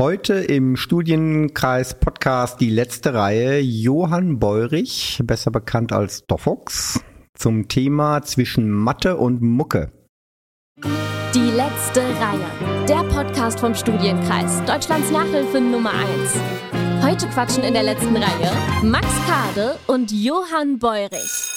Heute 0.00 0.32
im 0.32 0.78
Studienkreis 0.78 2.00
Podcast 2.00 2.58
die 2.58 2.70
letzte 2.70 3.12
Reihe 3.12 3.60
Johann 3.60 4.38
Beurich, 4.38 5.20
besser 5.22 5.50
bekannt 5.50 5.92
als 5.92 6.24
Doffox, 6.26 7.00
zum 7.34 7.68
Thema 7.68 8.22
zwischen 8.22 8.70
Mathe 8.70 9.18
und 9.18 9.42
Mucke. 9.42 9.92
Die 11.34 11.50
letzte 11.50 12.00
Reihe, 12.00 12.86
der 12.88 13.04
Podcast 13.14 13.60
vom 13.60 13.74
Studienkreis, 13.74 14.64
Deutschlands 14.64 15.10
Nachhilfe 15.10 15.60
Nummer 15.60 15.92
1. 15.92 17.04
Heute 17.04 17.26
quatschen 17.26 17.62
in 17.62 17.74
der 17.74 17.82
letzten 17.82 18.16
Reihe 18.16 18.52
Max 18.82 19.06
Kade 19.26 19.76
und 19.86 20.10
Johann 20.12 20.78
Beurich. 20.78 21.49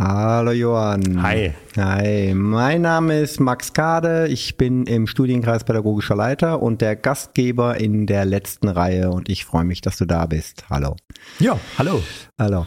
Hallo 0.00 0.52
Johann. 0.52 1.20
Hi. 1.24 1.54
Hi, 1.76 2.32
mein 2.32 2.82
Name 2.82 3.18
ist 3.18 3.40
Max 3.40 3.72
Kade. 3.72 4.28
Ich 4.28 4.56
bin 4.56 4.86
im 4.86 5.08
Studienkreis 5.08 5.64
Pädagogischer 5.64 6.14
Leiter 6.14 6.62
und 6.62 6.80
der 6.80 6.94
Gastgeber 6.94 7.78
in 7.78 8.06
der 8.06 8.24
letzten 8.24 8.68
Reihe 8.68 9.10
und 9.10 9.28
ich 9.28 9.44
freue 9.44 9.64
mich, 9.64 9.80
dass 9.80 9.96
du 9.96 10.04
da 10.04 10.26
bist. 10.26 10.66
Hallo. 10.70 10.94
Ja, 11.40 11.58
hallo. 11.78 12.00
Hallo. 12.38 12.64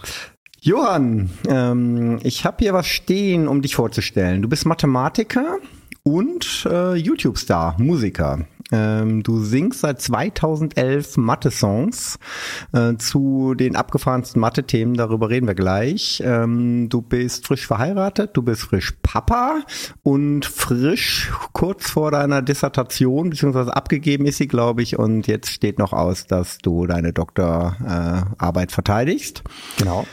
Johann, 0.59 1.29
ähm, 1.47 2.19
ich 2.21 2.43
habe 2.43 2.57
hier 2.59 2.73
was 2.73 2.87
stehen, 2.87 3.47
um 3.47 3.61
dich 3.61 3.75
vorzustellen. 3.75 4.41
Du 4.41 4.49
bist 4.49 4.65
Mathematiker 4.65 5.59
und 6.03 6.67
äh, 6.69 6.95
YouTube-Star, 6.95 7.75
Musiker. 7.79 8.45
Ähm, 8.71 9.21
du 9.21 9.39
singst 9.43 9.81
seit 9.81 10.01
2011 10.01 11.17
Mathe-Songs 11.17 12.17
äh, 12.71 12.95
zu 12.95 13.53
den 13.53 13.75
abgefahrensten 13.75 14.39
Mathe-Themen, 14.39 14.95
darüber 14.95 15.29
reden 15.29 15.47
wir 15.47 15.55
gleich. 15.55 16.23
Ähm, 16.25 16.87
du 16.87 17.01
bist 17.01 17.47
frisch 17.47 17.67
verheiratet, 17.67 18.31
du 18.33 18.41
bist 18.41 18.61
frisch 18.61 18.93
Papa 19.03 19.61
und 20.03 20.45
frisch 20.45 21.31
kurz 21.51 21.89
vor 21.89 22.11
deiner 22.11 22.41
Dissertation, 22.41 23.31
beziehungsweise 23.31 23.75
abgegeben 23.75 24.25
ist 24.25 24.37
sie, 24.37 24.47
glaube 24.47 24.83
ich, 24.83 24.97
und 24.97 25.27
jetzt 25.27 25.51
steht 25.51 25.77
noch 25.77 25.91
aus, 25.91 26.25
dass 26.25 26.59
du 26.59 26.87
deine 26.87 27.11
Doktorarbeit 27.11 28.71
äh, 28.71 28.73
verteidigst. 28.73 29.43
Genau. 29.77 30.05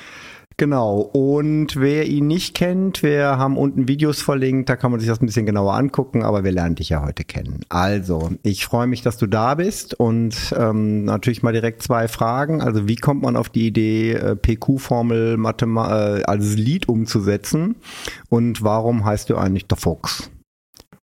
Genau. 0.59 0.99
Und 1.01 1.77
wer 1.77 2.09
ihn 2.09 2.27
nicht 2.27 2.57
kennt, 2.57 3.05
wir 3.05 3.39
haben 3.39 3.57
unten 3.57 3.87
Videos 3.87 4.21
verlinkt, 4.21 4.69
da 4.69 4.75
kann 4.75 4.91
man 4.91 4.99
sich 4.99 5.09
das 5.09 5.23
ein 5.23 5.27
bisschen 5.27 5.47
genauer 5.47 5.75
angucken, 5.75 6.25
aber 6.25 6.43
wir 6.43 6.51
lernen 6.51 6.75
dich 6.75 6.89
ja 6.89 7.01
heute 7.01 7.23
kennen. 7.23 7.61
Also, 7.69 8.33
ich 8.43 8.67
freue 8.67 8.89
mich, 8.89 9.03
dass 9.03 9.19
du 9.19 9.29
da 9.29 9.55
bist 9.55 9.95
und 9.95 10.53
ähm, 10.59 11.05
natürlich 11.05 11.45
mal 11.45 11.53
direkt 11.53 11.85
zwei 11.85 12.09
Fragen. 12.09 12.61
Also, 12.61 12.89
wie 12.89 12.97
kommt 12.97 13.23
man 13.23 13.37
auf 13.37 13.51
die 13.51 13.69
Idee, 13.69 14.15
äh, 14.15 14.35
PQ-Formel 14.35 15.39
äh, 15.39 16.23
als 16.25 16.57
Lied 16.57 16.89
umzusetzen? 16.89 17.77
Und 18.29 18.65
warum 18.65 19.05
heißt 19.05 19.31
du 19.31 19.37
eigentlich 19.37 19.69
der 19.69 19.79
Fuchs? 19.79 20.29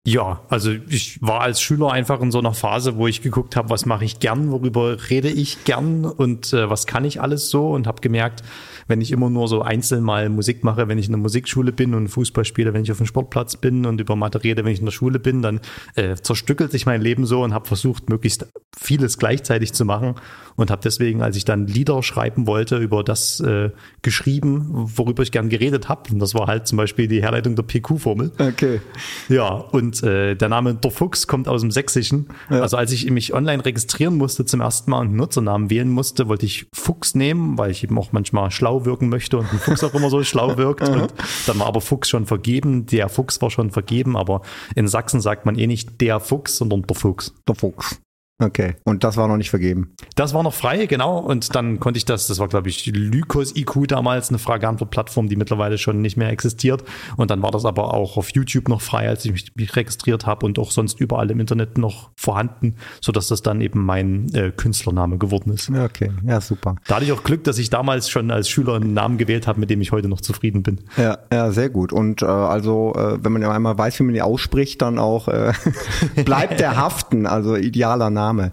Ja, 0.08 0.40
also 0.48 0.70
ich 0.88 1.20
war 1.20 1.42
als 1.42 1.60
Schüler 1.60 1.92
einfach 1.92 2.22
in 2.22 2.30
so 2.30 2.38
einer 2.38 2.54
Phase, 2.54 2.96
wo 2.96 3.06
ich 3.06 3.20
geguckt 3.20 3.56
habe, 3.56 3.68
was 3.68 3.84
mache 3.84 4.06
ich 4.06 4.20
gern, 4.20 4.50
worüber 4.50 4.96
rede 5.10 5.28
ich 5.28 5.64
gern 5.64 6.06
und 6.06 6.50
äh, 6.54 6.70
was 6.70 6.86
kann 6.86 7.04
ich 7.04 7.20
alles 7.20 7.50
so 7.50 7.72
und 7.72 7.86
habe 7.86 8.00
gemerkt, 8.00 8.42
wenn 8.86 9.02
ich 9.02 9.12
immer 9.12 9.28
nur 9.28 9.48
so 9.48 9.60
einzeln 9.60 10.02
mal 10.02 10.30
Musik 10.30 10.64
mache, 10.64 10.88
wenn 10.88 10.96
ich 10.96 11.06
in 11.06 11.12
der 11.12 11.20
Musikschule 11.20 11.72
bin 11.72 11.94
und 11.94 12.08
Fußball 12.08 12.46
spiele, 12.46 12.72
wenn 12.72 12.84
ich 12.84 12.90
auf 12.90 12.96
dem 12.96 13.06
Sportplatz 13.06 13.56
bin 13.56 13.84
und 13.84 14.00
über 14.00 14.16
Mathe 14.16 14.42
rede, 14.42 14.64
wenn 14.64 14.72
ich 14.72 14.78
in 14.78 14.86
der 14.86 14.92
Schule 14.92 15.18
bin, 15.18 15.42
dann 15.42 15.60
äh, 15.94 16.14
zerstückelt 16.16 16.72
sich 16.72 16.86
mein 16.86 17.02
Leben 17.02 17.26
so 17.26 17.42
und 17.42 17.52
habe 17.52 17.68
versucht, 17.68 18.08
möglichst 18.08 18.46
vieles 18.78 19.18
gleichzeitig 19.18 19.74
zu 19.74 19.84
machen 19.84 20.14
und 20.56 20.70
habe 20.70 20.80
deswegen, 20.82 21.22
als 21.22 21.36
ich 21.36 21.44
dann 21.44 21.66
Lieder 21.66 22.02
schreiben 22.02 22.46
wollte, 22.46 22.78
über 22.78 23.04
das 23.04 23.40
äh, 23.40 23.70
geschrieben, 24.02 24.68
worüber 24.72 25.22
ich 25.22 25.32
gern 25.32 25.50
geredet 25.50 25.88
habe. 25.88 26.10
Und 26.10 26.18
das 26.18 26.34
war 26.34 26.46
halt 26.46 26.66
zum 26.66 26.78
Beispiel 26.78 27.08
die 27.08 27.20
Herleitung 27.20 27.56
der 27.56 27.64
PQ-Formel. 27.64 28.32
Okay. 28.38 28.80
Ja, 29.28 29.48
und 29.48 29.97
äh, 30.02 30.34
der 30.34 30.48
Name 30.48 30.74
Der 30.74 30.90
Fuchs 30.90 31.26
kommt 31.26 31.48
aus 31.48 31.60
dem 31.60 31.70
Sächsischen. 31.70 32.28
Ja. 32.50 32.60
Also 32.60 32.76
als 32.76 32.92
ich 32.92 33.10
mich 33.10 33.34
online 33.34 33.64
registrieren 33.64 34.16
musste 34.16 34.44
zum 34.44 34.60
ersten 34.60 34.90
Mal 34.90 35.00
und 35.00 35.08
einen 35.08 35.16
Nutzernamen 35.16 35.70
wählen 35.70 35.88
musste, 35.88 36.28
wollte 36.28 36.46
ich 36.46 36.66
Fuchs 36.74 37.14
nehmen, 37.14 37.58
weil 37.58 37.70
ich 37.70 37.84
eben 37.84 37.98
auch 37.98 38.12
manchmal 38.12 38.50
schlau 38.50 38.84
wirken 38.84 39.08
möchte 39.08 39.38
und 39.38 39.52
ein 39.52 39.58
Fuchs 39.58 39.82
auch 39.84 39.94
immer 39.94 40.10
so 40.10 40.22
schlau 40.22 40.56
wirkt. 40.56 40.88
Und 40.88 41.12
dann 41.46 41.58
war 41.58 41.66
aber 41.66 41.80
Fuchs 41.80 42.08
schon 42.08 42.26
vergeben. 42.26 42.86
Der 42.86 43.08
Fuchs 43.08 43.40
war 43.42 43.50
schon 43.50 43.70
vergeben, 43.70 44.16
aber 44.16 44.42
in 44.74 44.88
Sachsen 44.88 45.20
sagt 45.20 45.46
man 45.46 45.58
eh 45.58 45.66
nicht 45.66 46.00
der 46.00 46.20
Fuchs, 46.20 46.56
sondern 46.56 46.82
der 46.82 46.96
Fuchs. 46.96 47.34
Der 47.46 47.54
Fuchs. 47.54 48.00
Okay, 48.40 48.76
und 48.84 49.02
das 49.02 49.16
war 49.16 49.26
noch 49.26 49.36
nicht 49.36 49.50
vergeben. 49.50 49.94
Das 50.14 50.32
war 50.32 50.44
noch 50.44 50.54
frei, 50.54 50.86
genau. 50.86 51.18
Und 51.18 51.56
dann 51.56 51.80
konnte 51.80 51.98
ich 51.98 52.04
das, 52.04 52.28
das 52.28 52.38
war 52.38 52.46
glaube 52.46 52.68
ich 52.68 52.86
Lykos 52.86 53.56
IQ 53.56 53.88
damals, 53.88 54.28
eine 54.28 54.38
Frage-Antwort-Plattform, 54.38 55.28
die 55.28 55.34
mittlerweile 55.34 55.76
schon 55.76 56.00
nicht 56.00 56.16
mehr 56.16 56.30
existiert. 56.30 56.84
Und 57.16 57.32
dann 57.32 57.42
war 57.42 57.50
das 57.50 57.64
aber 57.64 57.94
auch 57.94 58.16
auf 58.16 58.30
YouTube 58.30 58.68
noch 58.68 58.80
frei, 58.80 59.08
als 59.08 59.24
ich 59.24 59.32
mich 59.56 59.74
registriert 59.74 60.24
habe 60.24 60.46
und 60.46 60.60
auch 60.60 60.70
sonst 60.70 61.00
überall 61.00 61.28
im 61.32 61.40
Internet 61.40 61.78
noch 61.78 62.10
vorhanden, 62.14 62.76
sodass 63.00 63.26
das 63.26 63.42
dann 63.42 63.60
eben 63.60 63.84
mein 63.84 64.32
äh, 64.32 64.52
Künstlername 64.56 65.18
geworden 65.18 65.52
ist. 65.52 65.68
Okay, 65.68 66.12
ja, 66.24 66.40
super. 66.40 66.76
Da 66.86 66.96
hatte 66.96 67.06
ich 67.06 67.12
auch 67.12 67.24
Glück, 67.24 67.42
dass 67.42 67.58
ich 67.58 67.70
damals 67.70 68.08
schon 68.08 68.30
als 68.30 68.48
Schüler 68.48 68.74
einen 68.74 68.94
Namen 68.94 69.18
gewählt 69.18 69.48
habe, 69.48 69.58
mit 69.58 69.68
dem 69.68 69.80
ich 69.80 69.90
heute 69.90 70.08
noch 70.08 70.20
zufrieden 70.20 70.62
bin. 70.62 70.78
Ja, 70.96 71.18
ja, 71.32 71.50
sehr 71.50 71.70
gut. 71.70 71.92
Und 71.92 72.22
äh, 72.22 72.26
also, 72.26 72.94
äh, 72.94 73.18
wenn 73.20 73.32
man 73.32 73.42
ja 73.42 73.50
einmal 73.50 73.76
weiß, 73.76 73.98
wie 73.98 74.04
man 74.04 74.14
die 74.14 74.22
ausspricht, 74.22 74.80
dann 74.80 75.00
auch 75.00 75.26
äh, 75.26 75.52
bleibt 76.24 76.60
der 76.60 76.76
haften, 76.76 77.26
also 77.26 77.56
idealer 77.56 78.10
Name. 78.10 78.27
Name. 78.28 78.52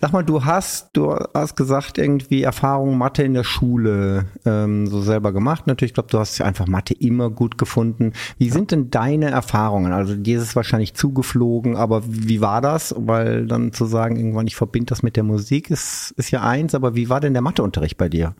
Sag 0.00 0.12
mal, 0.12 0.22
du 0.22 0.44
hast, 0.44 0.90
du 0.92 1.16
hast 1.34 1.56
gesagt, 1.56 1.98
irgendwie 1.98 2.42
Erfahrung 2.42 2.96
Mathe 2.96 3.22
in 3.22 3.34
der 3.34 3.44
Schule 3.44 4.26
ähm, 4.44 4.86
so 4.86 5.00
selber 5.00 5.32
gemacht. 5.32 5.66
Natürlich, 5.66 5.90
ich 5.90 5.94
glaube, 5.94 6.10
du 6.10 6.18
hast 6.18 6.40
einfach 6.40 6.66
Mathe 6.66 6.94
immer 6.94 7.30
gut 7.30 7.58
gefunden. 7.58 8.12
Wie 8.38 8.50
sind 8.50 8.70
denn 8.70 8.90
deine 8.90 9.30
Erfahrungen? 9.30 9.92
Also 9.92 10.14
dir 10.14 10.38
ist 10.38 10.44
es 10.44 10.56
wahrscheinlich 10.56 10.94
zugeflogen, 10.94 11.76
aber 11.76 12.02
wie 12.06 12.40
war 12.40 12.60
das? 12.60 12.94
Weil 12.96 13.46
dann 13.46 13.72
zu 13.72 13.86
sagen, 13.86 14.16
irgendwann, 14.16 14.46
ich 14.46 14.56
verbinde 14.56 14.86
das 14.86 15.02
mit 15.02 15.16
der 15.16 15.24
Musik, 15.24 15.70
ist, 15.70 16.14
ist 16.16 16.30
ja 16.30 16.42
eins, 16.42 16.74
aber 16.74 16.94
wie 16.94 17.08
war 17.08 17.20
denn 17.20 17.32
der 17.32 17.42
Matheunterricht 17.42 17.96
bei 17.96 18.08
dir? 18.08 18.34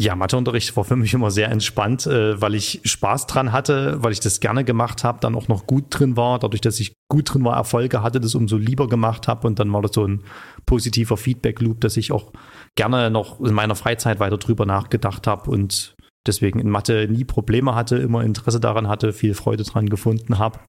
Ja, 0.00 0.14
Matheunterricht 0.14 0.76
war 0.76 0.84
für 0.84 0.94
mich 0.94 1.12
immer 1.12 1.32
sehr 1.32 1.50
entspannt, 1.50 2.06
äh, 2.06 2.40
weil 2.40 2.54
ich 2.54 2.80
Spaß 2.84 3.26
dran 3.26 3.50
hatte, 3.50 4.02
weil 4.02 4.12
ich 4.12 4.20
das 4.20 4.38
gerne 4.38 4.64
gemacht 4.64 5.02
habe, 5.02 5.18
dann 5.20 5.34
auch 5.34 5.48
noch 5.48 5.66
gut 5.66 5.86
drin 5.90 6.16
war. 6.16 6.38
Dadurch, 6.38 6.60
dass 6.60 6.78
ich 6.78 6.94
gut 7.08 7.34
drin 7.34 7.44
war, 7.44 7.56
Erfolge 7.56 8.00
hatte, 8.00 8.20
das 8.20 8.36
umso 8.36 8.56
lieber 8.56 8.86
gemacht 8.86 9.26
habe 9.26 9.48
und 9.48 9.58
dann 9.58 9.72
war 9.72 9.82
das 9.82 9.92
so 9.92 10.06
ein 10.06 10.22
positiver 10.66 11.16
Feedback-Loop, 11.16 11.80
dass 11.80 11.96
ich 11.96 12.12
auch 12.12 12.32
gerne 12.76 13.10
noch 13.10 13.40
in 13.40 13.52
meiner 13.52 13.74
Freizeit 13.74 14.20
weiter 14.20 14.38
drüber 14.38 14.66
nachgedacht 14.66 15.26
habe 15.26 15.50
und 15.50 15.96
deswegen 16.28 16.60
in 16.60 16.70
Mathe 16.70 17.08
nie 17.10 17.24
Probleme 17.24 17.74
hatte, 17.74 17.96
immer 17.96 18.22
Interesse 18.22 18.60
daran 18.60 18.86
hatte, 18.86 19.12
viel 19.12 19.34
Freude 19.34 19.64
dran 19.64 19.88
gefunden 19.88 20.38
habe. 20.38 20.60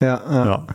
Ja, 0.00 0.22
ja. 0.30 0.44
ja. 0.46 0.66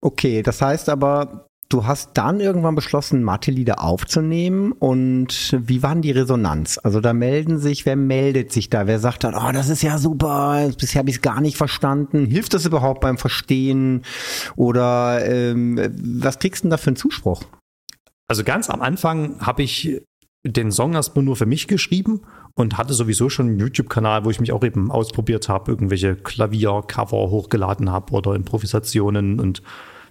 Okay, 0.00 0.42
das 0.42 0.62
heißt 0.62 0.88
aber, 0.88 1.49
du 1.70 1.86
hast 1.86 2.10
dann 2.14 2.40
irgendwann 2.40 2.74
beschlossen, 2.74 3.22
Mathe-Lieder 3.22 3.82
aufzunehmen 3.82 4.72
und 4.72 5.56
wie 5.56 5.82
war 5.82 5.94
denn 5.94 6.02
die 6.02 6.10
Resonanz? 6.10 6.78
Also 6.82 7.00
da 7.00 7.14
melden 7.14 7.58
sich, 7.58 7.86
wer 7.86 7.96
meldet 7.96 8.52
sich 8.52 8.68
da? 8.68 8.86
Wer 8.86 8.98
sagt 8.98 9.24
dann, 9.24 9.34
oh, 9.34 9.52
das 9.52 9.70
ist 9.70 9.82
ja 9.82 9.96
super, 9.96 10.68
bisher 10.78 10.98
habe 10.98 11.10
ich 11.10 11.16
es 11.16 11.22
gar 11.22 11.40
nicht 11.40 11.56
verstanden. 11.56 12.26
Hilft 12.26 12.52
das 12.54 12.66
überhaupt 12.66 13.00
beim 13.00 13.16
Verstehen? 13.16 14.02
Oder 14.56 15.24
ähm, 15.24 15.78
was 16.20 16.40
kriegst 16.40 16.62
du 16.62 16.66
denn 16.66 16.70
da 16.72 16.76
für 16.76 16.88
einen 16.88 16.96
Zuspruch? 16.96 17.44
Also 18.28 18.44
ganz 18.44 18.68
am 18.68 18.82
Anfang 18.82 19.40
habe 19.40 19.62
ich 19.62 20.02
den 20.44 20.72
Song 20.72 20.94
erstmal 20.94 21.24
nur 21.24 21.36
für 21.36 21.46
mich 21.46 21.68
geschrieben 21.68 22.22
und 22.54 22.78
hatte 22.78 22.94
sowieso 22.94 23.28
schon 23.28 23.46
einen 23.46 23.58
YouTube-Kanal, 23.60 24.24
wo 24.24 24.30
ich 24.30 24.40
mich 24.40 24.52
auch 24.52 24.64
eben 24.64 24.90
ausprobiert 24.90 25.48
habe, 25.48 25.70
irgendwelche 25.70 26.16
Klaviercover 26.16 27.30
hochgeladen 27.30 27.92
habe 27.92 28.12
oder 28.12 28.34
Improvisationen 28.34 29.38
und 29.38 29.62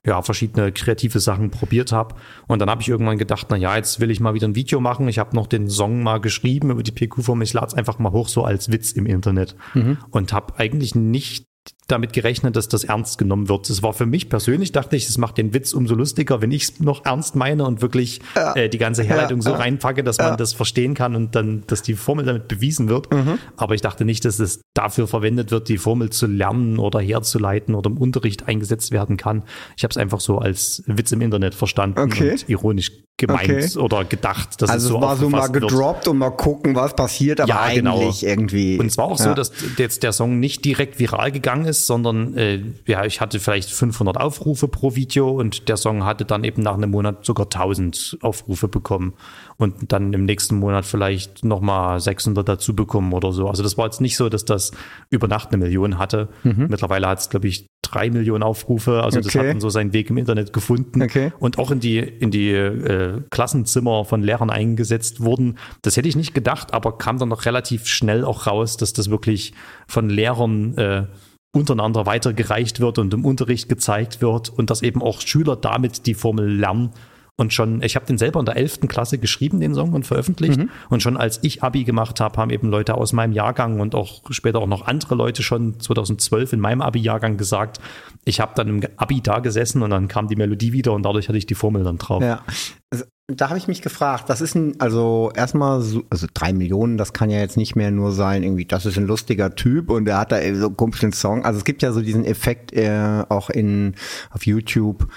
ja, 0.06 0.22
verschiedene 0.22 0.72
kreative 0.72 1.20
Sachen 1.20 1.50
probiert 1.50 1.92
habe. 1.92 2.16
Und 2.48 2.60
dann 2.60 2.70
habe 2.70 2.82
ich 2.82 2.90
irgendwann 2.90 3.18
gedacht, 3.18 3.48
na 3.50 3.58
ja, 3.58 3.76
jetzt 3.76 4.00
will 4.00 4.12
ich 4.12 4.20
mal 4.20 4.34
wieder 4.34 4.48
ein 4.48 4.56
Video 4.56 4.80
machen. 4.80 5.08
Ich 5.08 5.20
habe 5.20 5.36
noch 5.36 5.48
den 5.48 5.70
Song 5.70 6.04
mal 6.04 6.20
geschrieben 6.20 6.72
über 6.72 6.84
die 6.84 6.92
PQ-Form. 6.92 7.42
Ich 7.42 7.54
lade 7.54 7.68
es 7.68 7.74
einfach 7.74 8.00
mal 8.00 8.12
hoch 8.12 8.28
so 8.28 8.44
als 8.44 8.72
Witz 8.72 8.92
im 8.92 9.06
Internet. 9.06 9.56
Mhm. 9.74 9.98
Und 10.12 10.34
habe 10.34 10.58
eigentlich 10.58 10.96
nicht 10.96 11.48
damit 11.92 12.14
gerechnet, 12.14 12.56
dass 12.56 12.68
das 12.68 12.84
ernst 12.84 13.18
genommen 13.18 13.50
wird. 13.50 13.70
Es 13.70 13.84
war 13.84 13.94
für 13.94 14.06
mich 14.06 14.30
persönlich, 14.30 14.72
dachte 14.72 14.96
ich, 14.96 15.08
es 15.08 15.18
macht 15.18 15.38
den 15.38 15.54
Witz 15.54 15.74
umso 15.74 15.96
lustiger, 15.96 16.42
wenn 16.42 16.52
ich 16.52 16.64
es 16.64 16.80
noch 16.80 17.06
ernst 17.06 17.36
meine 17.36 17.66
und 17.66 17.82
wirklich 17.82 18.22
ja. 18.36 18.54
äh, 18.54 18.70
die 18.70 18.78
ganze 18.78 19.04
Herleitung 19.04 19.40
ja, 19.40 19.44
so 19.44 19.54
reinpacke, 19.54 20.04
dass 20.04 20.18
man 20.18 20.38
das 20.38 20.54
verstehen 20.54 20.94
kann 20.94 21.16
und 21.16 21.36
dann, 21.36 21.64
dass 21.68 21.82
die 21.82 21.96
Formel 21.96 22.26
damit 22.26 22.48
bewiesen 22.48 22.90
wird. 22.90 23.12
Mhm. 23.12 23.40
Aber 23.58 23.76
ich 23.76 23.82
dachte 23.82 24.06
nicht, 24.06 24.26
dass 24.26 24.40
es 24.40 24.62
dafür 24.74 25.08
verwendet 25.08 25.52
wird, 25.52 25.70
die 25.70 25.78
Formel 25.78 26.10
zu 26.10 26.28
lernen 26.28 26.80
oder 26.80 27.00
herzuleiten 27.00 27.76
oder 27.76 27.90
im 27.90 27.98
Unterricht 27.98 28.48
eingesetzt 28.48 28.92
werden 28.92 29.18
kann. 29.18 29.44
Ich 29.76 29.84
habe 29.84 29.92
es 29.92 29.98
einfach 29.98 30.20
so 30.20 30.38
als 30.38 30.84
Witz 30.86 31.12
im 31.12 31.22
Internet 31.22 31.56
verstanden 31.56 32.00
okay. 32.00 32.32
und 32.32 32.50
ironisch 32.50 32.92
gemeint 33.20 33.50
okay. 33.50 33.78
oder 33.78 34.06
gedacht. 34.06 34.62
Dass 34.62 34.70
also 34.70 34.88
es 34.88 34.94
so 34.94 35.02
war 35.02 35.18
so 35.18 35.30
mal 35.30 35.48
gedroppt 35.48 36.06
wird. 36.06 36.08
und 36.08 36.18
mal 36.18 36.32
gucken, 36.32 36.76
was 36.76 36.96
passiert, 36.96 37.42
aber 37.42 37.50
ja, 37.50 37.70
genau. 37.74 37.98
eigentlich 37.98 38.26
irgendwie. 38.26 38.80
Und 38.80 38.88
es 38.88 38.98
war 38.98 39.06
auch 39.06 39.20
ja. 39.20 39.26
so, 39.26 39.34
dass 39.36 39.52
jetzt 39.78 40.02
der 40.02 40.14
Song 40.14 40.40
nicht 40.40 40.66
direkt 40.66 41.00
viral 41.00 41.32
gegangen 41.32 41.66
ist, 41.66 41.79
sondern 41.88 42.36
äh, 42.38 42.62
ja, 42.86 43.06
ich 43.06 43.22
hatte 43.22 43.40
vielleicht 43.40 43.70
500 43.72 44.18
Aufrufe 44.18 44.68
pro 44.68 44.96
Video 44.96 45.30
und 45.30 45.68
der 45.70 45.78
Song 45.78 46.06
hatte 46.06 46.26
dann 46.26 46.44
eben 46.44 46.62
nach 46.62 46.76
einem 46.76 46.92
Monat 46.92 47.26
sogar 47.26 47.46
1000 47.48 48.18
Aufrufe 48.22 48.68
bekommen 48.68 49.14
und 49.58 49.92
dann 49.92 50.14
im 50.14 50.26
nächsten 50.26 50.56
Monat 50.58 50.86
vielleicht 50.86 51.44
nochmal 51.44 52.00
600 52.00 52.48
dazu 52.48 52.76
bekommen 52.76 53.14
oder 53.14 53.32
so. 53.32 53.48
Also 53.48 53.64
das 53.64 53.78
war 53.78 53.86
jetzt 53.86 54.02
nicht 54.02 54.16
so, 54.18 54.30
dass 54.30 54.46
das 54.46 54.72
über 55.10 55.28
Nacht 55.28 55.50
eine 55.50 55.58
Million 55.64 55.98
hatte. 55.98 56.30
Mhm. 56.44 56.68
Mittlerweile 56.70 57.08
hat 57.08 57.20
es, 57.20 57.30
glaube 57.30 57.48
ich, 57.48 57.68
drei 57.82 58.10
Millionen 58.10 58.44
Aufrufe. 58.44 59.04
Also 59.04 59.18
das 59.20 59.28
Okay. 59.28 59.40
hat 59.40 59.46
dann 59.48 59.60
so 59.62 59.70
seinen 59.70 59.94
Weg 59.94 60.10
im 60.10 60.18
Internet 60.18 60.54
gefunden 60.54 61.02
Okay. 61.02 61.32
und 61.40 61.58
auch 61.58 61.72
in 61.72 61.80
die, 61.80 61.98
in 61.98 62.30
die 62.32 62.52
äh, 62.52 63.22
Klassenzimmer 63.32 64.06
von 64.06 64.22
Lehrern 64.22 64.50
eingesetzt 64.50 65.22
wurden. 65.22 65.58
Das 65.82 65.98
hätte 65.98 66.08
ich 66.08 66.16
nicht 66.16 66.34
gedacht, 66.34 66.74
aber 66.74 66.98
kam 66.98 67.18
dann 67.18 67.30
noch 67.30 67.46
relativ 67.46 67.88
schnell 67.88 68.26
auch 68.26 68.48
raus, 68.48 68.78
dass 68.78 68.94
das 68.94 69.10
wirklich 69.10 69.54
von 69.88 70.10
Lehrern 70.10 70.78
äh, 70.78 71.04
untereinander 71.52 72.06
weitergereicht 72.06 72.80
wird 72.80 73.00
und 73.00 73.14
im 73.14 73.26
Unterricht 73.26 73.70
gezeigt 73.70 74.22
wird 74.22 74.50
und 74.50 74.70
dass 74.70 74.82
eben 74.82 75.02
auch 75.02 75.22
Schüler 75.22 75.56
damit 75.56 76.06
die 76.06 76.14
Formel 76.14 76.48
lernen. 76.48 76.92
Und 77.40 77.54
schon, 77.54 77.82
ich 77.82 77.96
habe 77.96 78.06
den 78.06 78.18
selber 78.18 78.42
in 78.42 78.46
der 78.46 78.58
11. 78.58 78.82
Klasse 78.90 79.18
geschrieben, 79.18 79.62
den 79.62 79.74
Song, 79.74 79.94
und 79.94 80.06
veröffentlicht. 80.06 80.60
Und 80.90 81.02
schon 81.02 81.16
als 81.16 81.40
ich 81.42 81.64
Abi 81.64 81.86
gemacht 81.86 82.20
habe, 82.20 82.36
haben 82.38 82.50
eben 82.50 82.68
Leute 82.68 82.96
aus 82.96 83.14
meinem 83.14 83.32
Jahrgang 83.32 83.80
und 83.80 83.96
auch 83.96 84.24
später 84.30 84.60
auch 84.60 84.68
noch 84.68 84.86
andere 84.86 85.16
Leute 85.16 85.42
schon 85.42 85.80
2012 85.80 86.52
in 86.52 86.60
meinem 86.60 86.82
Abi-Jahrgang 86.82 87.38
gesagt, 87.38 87.80
ich 88.26 88.42
habe 88.42 88.52
dann 88.56 88.68
im 88.68 88.82
Abi 88.98 89.22
da 89.22 89.40
gesessen 89.40 89.84
und 89.84 89.90
dann 89.90 90.10
kam 90.10 90.28
die 90.28 90.36
Melodie 90.36 90.74
wieder 90.74 90.92
und 90.92 91.04
dadurch 91.04 91.30
hatte 91.30 91.38
ich 91.38 91.46
die 91.46 91.56
Formel 91.56 91.86
dann 91.86 91.98
drauf. 91.98 92.22
Ja. 92.22 92.44
Also, 92.92 93.06
da 93.28 93.48
habe 93.48 93.58
ich 93.58 93.70
mich 93.70 93.82
gefragt, 93.82 94.26
was 94.28 94.42
ist 94.42 94.56
denn, 94.56 94.76
also 94.80 95.32
erstmal, 95.34 95.82
so, 95.82 96.04
also 96.10 96.28
drei 96.34 96.52
Millionen, 96.52 96.98
das 96.98 97.14
kann 97.14 97.30
ja 97.30 97.40
jetzt 97.40 97.56
nicht 97.56 97.76
mehr 97.76 97.92
nur 97.92 98.12
sein, 98.12 98.44
irgendwie, 98.44 98.66
das 98.66 98.86
ist 98.86 98.98
ein 98.98 99.08
lustiger 99.08 99.56
Typ 99.56 99.90
und 99.90 100.06
der 100.06 100.18
hat 100.18 100.34
da 100.34 100.42
so 100.56 100.66
einen 100.66 100.76
komischen 100.76 101.14
Song. 101.14 101.46
Also 101.46 101.60
es 101.60 101.64
gibt 101.64 101.84
ja 101.84 101.94
so 101.94 102.02
diesen 102.02 102.26
Effekt 102.26 102.74
äh, 102.74 103.24
auch 103.30 103.50
in 103.50 103.96
auf 104.32 104.46
YouTube, 104.46 105.08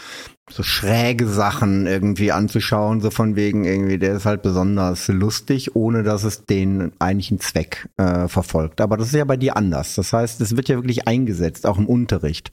so 0.51 0.63
schräge 0.63 1.29
Sachen 1.29 1.87
irgendwie 1.87 2.33
anzuschauen, 2.33 3.01
so 3.01 3.11
von 3.11 3.37
wegen 3.37 3.65
irgendwie, 3.65 3.99
der 3.99 4.15
ist 4.17 4.27
halt 4.27 4.43
besonders 4.43 5.09
lustig, 5.09 5.77
ohne 5.77 6.03
dass 6.03 6.25
es 6.25 6.45
den 6.45 6.93
eigentlichen 6.99 7.39
Zweck 7.41 7.89
äh, 7.97 8.29
verfolgt. 8.29 8.81
Aber 8.81 8.97
das 8.97 9.09
ist 9.09 9.15
ja 9.15 9.25
bei 9.25 9.37
dir 9.37 9.57
anders. 9.57 9.95
Das 9.95 10.13
heißt, 10.13 10.41
es 10.41 10.57
wird 10.57 10.69
ja 10.69 10.77
wirklich 10.77 11.07
eingesetzt, 11.07 11.67
auch 11.67 11.79
im 11.79 11.87
Unterricht. 11.87 12.51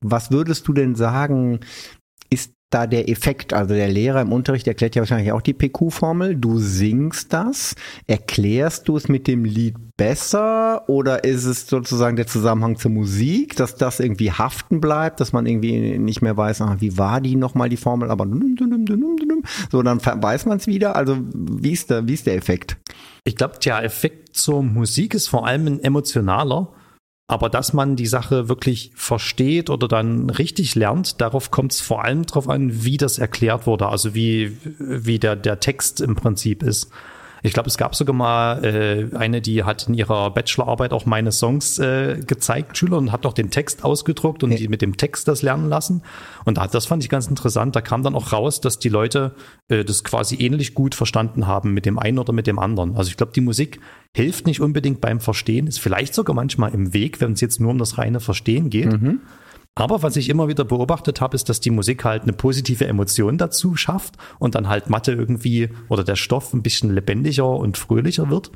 Was 0.00 0.30
würdest 0.30 0.66
du 0.66 0.72
denn 0.72 0.96
sagen, 0.96 1.60
da 2.70 2.86
der 2.86 3.08
Effekt, 3.08 3.52
also 3.52 3.74
der 3.74 3.88
Lehrer 3.88 4.22
im 4.22 4.32
Unterricht 4.32 4.68
erklärt 4.68 4.94
ja 4.94 5.02
wahrscheinlich 5.02 5.32
auch 5.32 5.42
die 5.42 5.54
PQ-Formel, 5.54 6.36
du 6.36 6.58
singst 6.58 7.32
das, 7.32 7.74
erklärst 8.06 8.86
du 8.86 8.96
es 8.96 9.08
mit 9.08 9.26
dem 9.26 9.44
Lied 9.44 9.74
besser 9.96 10.88
oder 10.88 11.24
ist 11.24 11.44
es 11.44 11.66
sozusagen 11.66 12.16
der 12.16 12.28
Zusammenhang 12.28 12.76
zur 12.76 12.92
Musik, 12.92 13.56
dass 13.56 13.74
das 13.74 13.98
irgendwie 13.98 14.30
haften 14.30 14.80
bleibt, 14.80 15.20
dass 15.20 15.32
man 15.32 15.46
irgendwie 15.46 15.98
nicht 15.98 16.22
mehr 16.22 16.36
weiß, 16.36 16.62
ah, 16.62 16.76
wie 16.78 16.96
war 16.96 17.20
die 17.20 17.34
nochmal 17.34 17.68
die 17.68 17.76
Formel, 17.76 18.10
aber 18.10 18.24
so, 19.70 19.82
dann 19.82 20.00
weiß 20.00 20.46
man 20.46 20.58
es 20.58 20.68
wieder, 20.68 20.94
also 20.94 21.18
wie 21.34 21.72
ist 21.72 21.90
der, 21.90 22.06
wie 22.06 22.14
ist 22.14 22.26
der 22.26 22.36
Effekt? 22.36 22.76
Ich 23.24 23.34
glaube, 23.36 23.58
der 23.62 23.82
Effekt 23.82 24.36
zur 24.36 24.62
Musik 24.62 25.14
ist 25.14 25.26
vor 25.26 25.46
allem 25.46 25.66
ein 25.66 25.80
emotionaler. 25.80 26.72
Aber 27.30 27.48
dass 27.48 27.72
man 27.72 27.94
die 27.94 28.08
Sache 28.08 28.48
wirklich 28.48 28.90
versteht 28.96 29.70
oder 29.70 29.86
dann 29.86 30.30
richtig 30.30 30.74
lernt, 30.74 31.20
darauf 31.20 31.52
kommt 31.52 31.70
es 31.70 31.80
vor 31.80 32.02
allem 32.02 32.26
darauf 32.26 32.48
an, 32.48 32.82
wie 32.82 32.96
das 32.96 33.18
erklärt 33.18 33.68
wurde, 33.68 33.86
also 33.88 34.16
wie, 34.16 34.58
wie 34.78 35.20
der, 35.20 35.36
der 35.36 35.60
Text 35.60 36.00
im 36.00 36.16
Prinzip 36.16 36.64
ist. 36.64 36.90
Ich 37.42 37.52
glaube, 37.52 37.68
es 37.68 37.78
gab 37.78 37.94
sogar 37.94 38.14
mal 38.14 38.64
äh, 38.64 39.16
eine, 39.16 39.40
die 39.40 39.64
hat 39.64 39.88
in 39.88 39.94
ihrer 39.94 40.30
Bachelorarbeit 40.30 40.92
auch 40.92 41.06
meine 41.06 41.32
Songs 41.32 41.78
äh, 41.78 42.20
gezeigt, 42.26 42.76
Schüler, 42.76 42.98
und 42.98 43.12
hat 43.12 43.24
auch 43.26 43.32
den 43.32 43.50
Text 43.50 43.84
ausgedruckt 43.84 44.42
und 44.42 44.50
die 44.50 44.68
mit 44.68 44.82
dem 44.82 44.96
Text 44.96 45.28
das 45.28 45.42
lernen 45.42 45.68
lassen. 45.68 46.02
Und 46.44 46.58
da, 46.58 46.66
das 46.66 46.86
fand 46.86 47.02
ich 47.02 47.08
ganz 47.08 47.26
interessant. 47.26 47.74
Da 47.76 47.80
kam 47.80 48.02
dann 48.02 48.14
auch 48.14 48.32
raus, 48.32 48.60
dass 48.60 48.78
die 48.78 48.88
Leute 48.88 49.34
äh, 49.68 49.84
das 49.84 50.04
quasi 50.04 50.36
ähnlich 50.36 50.74
gut 50.74 50.94
verstanden 50.94 51.46
haben 51.46 51.72
mit 51.72 51.86
dem 51.86 51.98
einen 51.98 52.18
oder 52.18 52.32
mit 52.32 52.46
dem 52.46 52.58
anderen. 52.58 52.96
Also 52.96 53.10
ich 53.10 53.16
glaube, 53.16 53.32
die 53.32 53.40
Musik 53.40 53.80
hilft 54.14 54.46
nicht 54.46 54.60
unbedingt 54.60 55.00
beim 55.00 55.20
Verstehen, 55.20 55.66
ist 55.66 55.80
vielleicht 55.80 56.14
sogar 56.14 56.34
manchmal 56.34 56.74
im 56.74 56.92
Weg, 56.92 57.20
wenn 57.20 57.32
es 57.32 57.40
jetzt 57.40 57.60
nur 57.60 57.70
um 57.70 57.78
das 57.78 57.96
reine 57.96 58.20
Verstehen 58.20 58.70
geht. 58.70 58.92
Aber 59.74 60.02
was 60.02 60.16
ich 60.16 60.28
immer 60.28 60.48
wieder 60.48 60.64
beobachtet 60.64 61.20
habe, 61.20 61.36
ist, 61.36 61.48
dass 61.48 61.60
die 61.60 61.70
Musik 61.70 62.04
halt 62.04 62.22
eine 62.22 62.32
positive 62.32 62.86
Emotion 62.86 63.38
dazu 63.38 63.76
schafft 63.76 64.16
und 64.38 64.54
dann 64.54 64.68
halt 64.68 64.90
Mathe 64.90 65.12
irgendwie 65.12 65.70
oder 65.88 66.04
der 66.04 66.16
Stoff 66.16 66.52
ein 66.52 66.62
bisschen 66.62 66.94
lebendiger 66.94 67.48
und 67.48 67.78
fröhlicher 67.78 68.30
wird. 68.30 68.50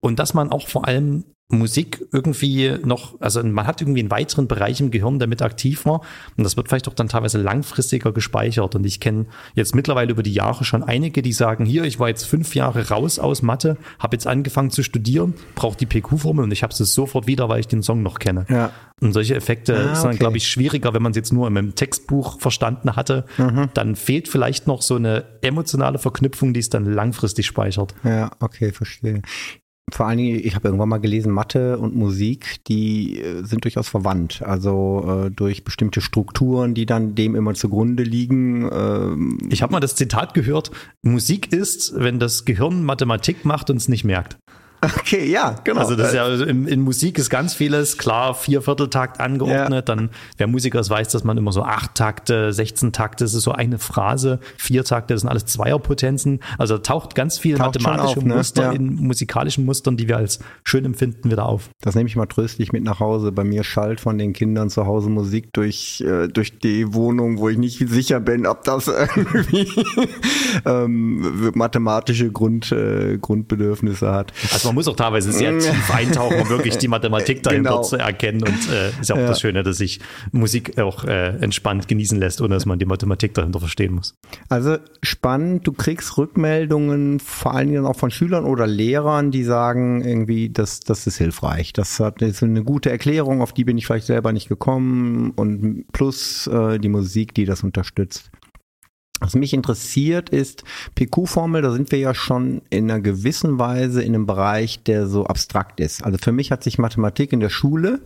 Und 0.00 0.18
dass 0.18 0.34
man 0.34 0.50
auch 0.50 0.68
vor 0.68 0.86
allem 0.86 1.24
Musik 1.50 2.04
irgendwie 2.12 2.76
noch, 2.84 3.20
also 3.20 3.42
man 3.42 3.66
hat 3.66 3.80
irgendwie 3.80 4.00
einen 4.00 4.10
weiteren 4.10 4.46
Bereich 4.46 4.80
im 4.80 4.90
Gehirn, 4.90 5.18
der 5.18 5.28
mit 5.28 5.42
aktiv 5.42 5.84
war. 5.84 6.00
Und 6.36 6.44
das 6.44 6.56
wird 6.56 6.68
vielleicht 6.68 6.88
auch 6.88 6.94
dann 6.94 7.08
teilweise 7.08 7.38
langfristiger 7.38 8.12
gespeichert. 8.12 8.74
Und 8.74 8.86
ich 8.86 9.00
kenne 9.00 9.26
jetzt 9.54 9.74
mittlerweile 9.74 10.12
über 10.12 10.22
die 10.22 10.32
Jahre 10.32 10.64
schon 10.64 10.82
einige, 10.82 11.22
die 11.22 11.32
sagen, 11.32 11.64
hier, 11.64 11.84
ich 11.84 11.98
war 11.98 12.08
jetzt 12.08 12.24
fünf 12.24 12.54
Jahre 12.54 12.88
raus 12.88 13.18
aus 13.18 13.42
Mathe, 13.42 13.76
habe 13.98 14.14
jetzt 14.14 14.26
angefangen 14.26 14.70
zu 14.70 14.82
studieren, 14.82 15.34
brauche 15.54 15.76
die 15.76 15.86
PQ-Formel 15.86 16.44
und 16.44 16.52
ich 16.52 16.62
habe 16.62 16.72
es 16.72 16.78
sofort 16.78 17.26
wieder, 17.26 17.48
weil 17.48 17.60
ich 17.60 17.68
den 17.68 17.82
Song 17.82 18.02
noch 18.02 18.18
kenne. 18.18 18.46
Ja. 18.48 18.70
Und 19.00 19.12
solche 19.14 19.34
Effekte 19.34 19.74
Ah, 19.74 19.94
sind 19.94 20.04
dann, 20.04 20.10
okay. 20.10 20.18
glaube 20.18 20.36
ich, 20.36 20.46
schwieriger, 20.46 20.92
wenn 20.92 21.02
man 21.02 21.10
es 21.10 21.16
jetzt 21.16 21.32
nur 21.32 21.46
im 21.46 21.74
Textbuch 21.74 22.38
verstanden 22.38 22.96
hatte. 22.96 23.24
Mhm. 23.38 23.70
Dann 23.72 23.96
fehlt 23.96 24.28
vielleicht 24.28 24.66
noch 24.66 24.82
so 24.82 24.96
eine 24.96 25.24
emotionale 25.40 25.98
Verknüpfung, 25.98 26.52
die 26.52 26.60
es 26.60 26.68
dann 26.68 26.84
langfristig 26.84 27.46
speichert. 27.46 27.94
Ja, 28.04 28.30
okay, 28.40 28.72
verstehe. 28.72 29.22
Vor 29.94 30.06
allen 30.06 30.18
Dingen, 30.18 30.40
ich 30.42 30.54
habe 30.54 30.68
irgendwann 30.68 30.88
mal 30.88 30.98
gelesen, 30.98 31.32
Mathe 31.32 31.78
und 31.78 31.94
Musik, 31.94 32.64
die 32.66 33.18
äh, 33.20 33.44
sind 33.44 33.64
durchaus 33.64 33.88
verwandt. 33.88 34.42
Also 34.42 35.24
äh, 35.26 35.30
durch 35.30 35.64
bestimmte 35.64 36.00
Strukturen, 36.00 36.74
die 36.74 36.86
dann 36.86 37.14
dem 37.14 37.34
immer 37.34 37.54
zugrunde 37.54 38.02
liegen. 38.02 38.68
ähm, 38.72 39.38
Ich 39.50 39.62
habe 39.62 39.72
mal 39.72 39.80
das 39.80 39.94
Zitat 39.94 40.34
gehört, 40.34 40.70
Musik 41.02 41.52
ist, 41.52 41.92
wenn 41.96 42.18
das 42.18 42.44
Gehirn 42.44 42.84
Mathematik 42.84 43.44
macht 43.44 43.70
und 43.70 43.76
es 43.76 43.88
nicht 43.88 44.04
merkt. 44.04 44.38
Okay, 44.82 45.30
ja, 45.30 45.56
genau. 45.64 45.80
Also 45.80 45.96
das 45.96 46.08
ist 46.08 46.14
ja 46.14 46.24
also 46.24 46.44
in, 46.44 46.66
in 46.66 46.80
Musik 46.80 47.18
ist 47.18 47.30
ganz 47.30 47.54
vieles 47.54 47.98
klar 47.98 48.34
Viervierteltakt 48.34 49.20
angeordnet. 49.20 49.88
Dann 49.88 50.10
wer 50.36 50.46
Musiker 50.46 50.80
ist, 50.80 50.90
weiß, 50.90 51.08
dass 51.08 51.24
man 51.24 51.36
immer 51.38 51.52
so 51.52 51.62
acht 51.62 51.94
Takte, 51.94 52.52
16 52.52 52.92
Takte, 52.92 53.24
das 53.24 53.34
ist 53.34 53.42
so 53.42 53.52
eine 53.52 53.78
Phrase, 53.78 54.40
vier 54.56 54.84
Takte, 54.84 55.14
das 55.14 55.20
sind 55.22 55.30
alles 55.30 55.46
Zweierpotenzen. 55.46 56.40
Also 56.58 56.76
da 56.76 56.82
taucht 56.82 57.14
ganz 57.14 57.38
viel 57.38 57.56
Taucht 57.56 57.80
mathematische 57.80 58.18
auf, 58.18 58.24
ne? 58.24 58.36
Muster 58.36 58.62
Ja. 58.62 58.72
in 58.72 58.94
musikalischen 58.96 59.64
Mustern, 59.64 59.96
die 59.96 60.08
wir 60.08 60.16
als 60.16 60.38
schön 60.64 60.84
empfinden, 60.84 61.30
wieder 61.30 61.46
auf. 61.46 61.70
Das 61.82 61.94
nehme 61.94 62.08
ich 62.08 62.16
mal 62.16 62.26
tröstlich 62.26 62.72
mit 62.72 62.82
nach 62.84 63.00
Hause. 63.00 63.32
Bei 63.32 63.44
mir 63.44 63.64
schallt 63.64 64.00
von 64.00 64.18
den 64.18 64.32
Kindern 64.32 64.70
zu 64.70 64.86
Hause 64.86 65.10
Musik 65.10 65.52
durch, 65.52 66.00
äh, 66.06 66.28
durch 66.28 66.58
die 66.58 66.94
Wohnung, 66.94 67.38
wo 67.38 67.48
ich 67.48 67.58
nicht 67.58 67.86
sicher 67.88 68.20
bin, 68.20 68.46
ob 68.46 68.64
das 68.64 68.88
irgendwie 69.16 69.68
ähm, 70.64 71.50
mathematische 71.54 72.30
Grund, 72.30 72.72
äh, 72.72 73.18
Grundbedürfnisse 73.18 74.12
hat. 74.12 74.32
Also 74.52 74.69
man 74.70 74.76
muss 74.76 74.88
auch 74.88 74.94
teilweise 74.96 75.32
sehr 75.32 75.58
tief 75.58 75.90
eintauchen, 75.92 76.40
um 76.40 76.48
wirklich 76.48 76.78
die 76.78 76.86
Mathematik 76.88 77.42
dahinter 77.42 77.70
Genau. 77.70 77.82
zu 77.82 77.96
erkennen. 77.96 78.42
Und 78.42 78.70
äh, 78.72 78.90
ist 79.00 79.08
ja 79.10 79.16
auch 79.16 79.20
Ja. 79.20 79.26
das 79.26 79.40
Schöne, 79.40 79.62
dass 79.64 79.78
sich 79.78 79.98
Musik 80.32 80.78
auch 80.78 81.04
äh, 81.04 81.36
entspannt 81.40 81.88
genießen 81.88 82.18
lässt, 82.18 82.40
ohne 82.40 82.54
dass 82.54 82.66
man 82.66 82.78
die 82.78 82.84
Mathematik 82.84 83.34
dahinter 83.34 83.58
verstehen 83.58 83.94
muss. 83.94 84.14
Also 84.48 84.76
spannend, 85.02 85.66
du 85.66 85.72
kriegst 85.72 86.16
Rückmeldungen 86.18 87.18
vor 87.20 87.54
allen 87.54 87.68
Dingen 87.68 87.84
auch 87.86 87.96
von 87.96 88.10
Schülern 88.10 88.44
oder 88.44 88.66
Lehrern, 88.66 89.30
die 89.30 89.42
sagen 89.44 90.04
irgendwie, 90.04 90.50
das, 90.50 90.80
das 90.80 91.06
ist 91.06 91.18
hilfreich. 91.18 91.72
Das 91.72 91.98
hat 92.00 92.22
ist 92.22 92.42
eine 92.42 92.62
gute 92.62 92.90
Erklärung, 92.90 93.42
auf 93.42 93.52
die 93.52 93.64
bin 93.64 93.76
ich 93.78 93.86
vielleicht 93.86 94.06
selber 94.06 94.32
nicht 94.32 94.48
gekommen 94.48 95.32
und 95.36 95.84
plus 95.92 96.46
äh, 96.46 96.78
die 96.78 96.88
Musik, 96.88 97.34
die 97.34 97.44
das 97.44 97.62
unterstützt. 97.64 98.30
Was 99.20 99.34
mich 99.34 99.52
interessiert 99.52 100.30
ist, 100.30 100.64
PQ-Formel, 100.94 101.62
da 101.62 101.70
sind 101.72 101.92
wir 101.92 101.98
ja 101.98 102.14
schon 102.14 102.62
in 102.70 102.90
einer 102.90 103.00
gewissen 103.00 103.58
Weise 103.58 104.02
in 104.02 104.14
einem 104.14 104.26
Bereich, 104.26 104.82
der 104.82 105.06
so 105.06 105.26
abstrakt 105.26 105.78
ist. 105.78 106.02
Also 106.02 106.18
für 106.18 106.32
mich 106.32 106.50
hat 106.50 106.64
sich 106.64 106.78
Mathematik 106.78 107.32
in 107.32 107.40
der 107.40 107.50
Schule 107.50 108.00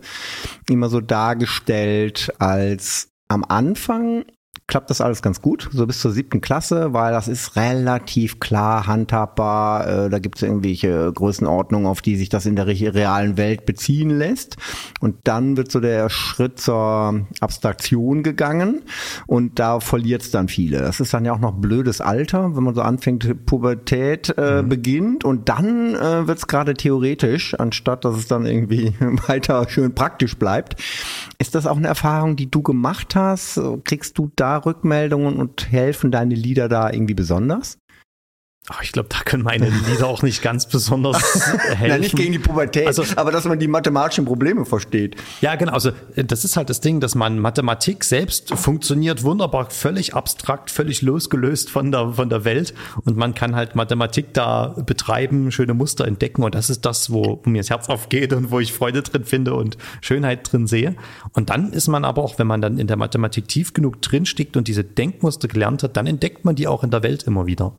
immer 0.69 0.89
so 0.89 0.99
dargestellt 0.99 2.33
als 2.37 3.09
am 3.27 3.43
Anfang 3.43 4.25
klappt 4.67 4.89
das 4.89 4.99
alles 4.99 5.21
ganz 5.21 5.41
gut, 5.41 5.69
so 5.71 5.85
bis 5.85 5.99
zur 5.99 6.11
siebten 6.11 6.41
Klasse, 6.41 6.91
weil 6.91 7.13
das 7.13 7.27
ist 7.27 7.55
relativ 7.55 8.39
klar 8.39 8.87
handhabbar. 8.87 9.87
Äh, 10.05 10.09
da 10.09 10.17
gibt 10.17 10.37
es 10.37 10.41
irgendwelche 10.41 11.11
Größenordnungen, 11.13 11.85
auf 11.87 12.01
die 12.01 12.15
sich 12.15 12.29
das 12.29 12.47
in 12.47 12.55
der 12.55 12.65
re- 12.65 12.93
realen 12.93 13.37
Welt 13.37 13.67
beziehen 13.67 14.09
lässt. 14.09 14.57
Und 15.01 15.17
dann 15.25 15.55
wird 15.55 15.71
so 15.71 15.79
der 15.79 16.09
Schritt 16.09 16.59
zur 16.59 17.27
Abstraktion 17.41 18.23
gegangen 18.23 18.81
und 19.27 19.59
da 19.59 19.79
verliert 19.79 20.23
es 20.23 20.31
dann 20.31 20.47
viele. 20.47 20.79
Das 20.79 20.99
ist 20.99 21.13
dann 21.13 21.25
ja 21.25 21.33
auch 21.33 21.39
noch 21.39 21.53
blödes 21.53 22.01
Alter, 22.01 22.55
wenn 22.55 22.63
man 22.63 22.73
so 22.73 22.81
anfängt, 22.81 23.45
Pubertät 23.45 24.35
äh, 24.37 24.63
beginnt 24.65 25.23
und 25.23 25.47
dann 25.47 25.93
äh, 25.93 26.27
wird 26.27 26.39
es 26.39 26.47
gerade 26.47 26.73
theoretisch, 26.73 27.53
anstatt 27.53 28.03
dass 28.03 28.17
es 28.17 28.27
dann 28.27 28.47
irgendwie 28.47 28.93
weiter 29.27 29.69
schön 29.69 29.93
praktisch 29.93 30.37
bleibt. 30.37 30.81
Ist 31.37 31.53
das 31.53 31.67
auch 31.67 31.77
eine 31.77 31.87
Erfahrung, 31.87 32.35
die 32.35 32.49
du 32.49 32.63
gemacht 32.63 33.15
hast? 33.15 33.61
Kriegst 33.83 34.17
du 34.17 34.31
da 34.35 34.54
Rückmeldungen 34.57 35.37
und 35.37 35.71
helfen 35.71 36.11
deine 36.11 36.35
Lieder 36.35 36.69
da 36.69 36.91
irgendwie 36.91 37.13
besonders? 37.13 37.77
Oh, 38.71 38.77
ich 38.81 38.91
glaube, 38.91 39.09
da 39.09 39.19
können 39.23 39.43
meine 39.43 39.69
Lieder 39.69 40.07
auch 40.07 40.23
nicht 40.23 40.41
ganz 40.41 40.65
besonders 40.65 41.21
helfen. 41.55 41.59
Nein, 41.87 41.99
nicht 42.01 42.15
gegen 42.15 42.31
die 42.31 42.39
Pubertät, 42.39 42.87
Also- 42.87 43.03
aber 43.15 43.31
dass 43.31 43.45
man 43.45 43.59
die 43.59 43.67
mathematischen 43.67 44.25
Probleme 44.25 44.65
versteht. 44.65 45.15
Ja, 45.39 45.53
genau. 45.55 45.73
Also 45.73 45.91
äh, 46.15 46.23
das 46.23 46.43
ist 46.43 46.57
halt 46.57 46.71
das 46.71 46.81
Ding, 46.81 46.99
dass 46.99 47.13
man 47.13 47.37
Mathematik 47.37 48.03
selbst 48.03 48.55
funktioniert 48.55 49.21
wunderbar, 49.21 49.69
völlig 49.69 50.15
abstrakt, 50.15 50.71
völlig 50.71 51.03
losgelöst 51.03 51.69
von 51.69 51.91
der 51.91 52.13
von 52.13 52.29
der 52.29 52.43
Welt 52.43 52.73
und 53.03 53.17
man 53.17 53.35
kann 53.35 53.55
halt 53.55 53.75
Mathematik 53.75 54.33
da 54.33 54.75
betreiben, 54.83 55.51
schöne 55.51 55.75
Muster 55.75 56.05
entdecken 56.07 56.41
und 56.43 56.55
das 56.55 56.71
ist 56.71 56.85
das, 56.85 57.11
wo, 57.11 57.41
wo 57.43 57.49
mir 57.49 57.59
das 57.59 57.69
Herz 57.69 57.87
aufgeht 57.87 58.33
und 58.33 58.49
wo 58.49 58.59
ich 58.59 58.73
Freude 58.73 59.03
drin 59.03 59.25
finde 59.25 59.53
und 59.53 59.77
Schönheit 60.01 60.51
drin 60.51 60.65
sehe. 60.65 60.95
Und 61.33 61.51
dann 61.51 61.71
ist 61.71 61.87
man 61.87 62.03
aber 62.03 62.23
auch, 62.23 62.39
wenn 62.39 62.47
man 62.47 62.61
dann 62.61 62.79
in 62.79 62.87
der 62.87 62.97
Mathematik 62.97 63.47
tief 63.47 63.73
genug 63.73 64.01
drinsteckt 64.01 64.57
und 64.57 64.67
diese 64.67 64.83
Denkmuster 64.83 65.47
gelernt 65.47 65.83
hat, 65.83 65.95
dann 65.97 66.07
entdeckt 66.07 66.45
man 66.45 66.55
die 66.55 66.67
auch 66.67 66.83
in 66.83 66.89
der 66.89 67.03
Welt 67.03 67.23
immer 67.23 67.45
wieder. 67.45 67.75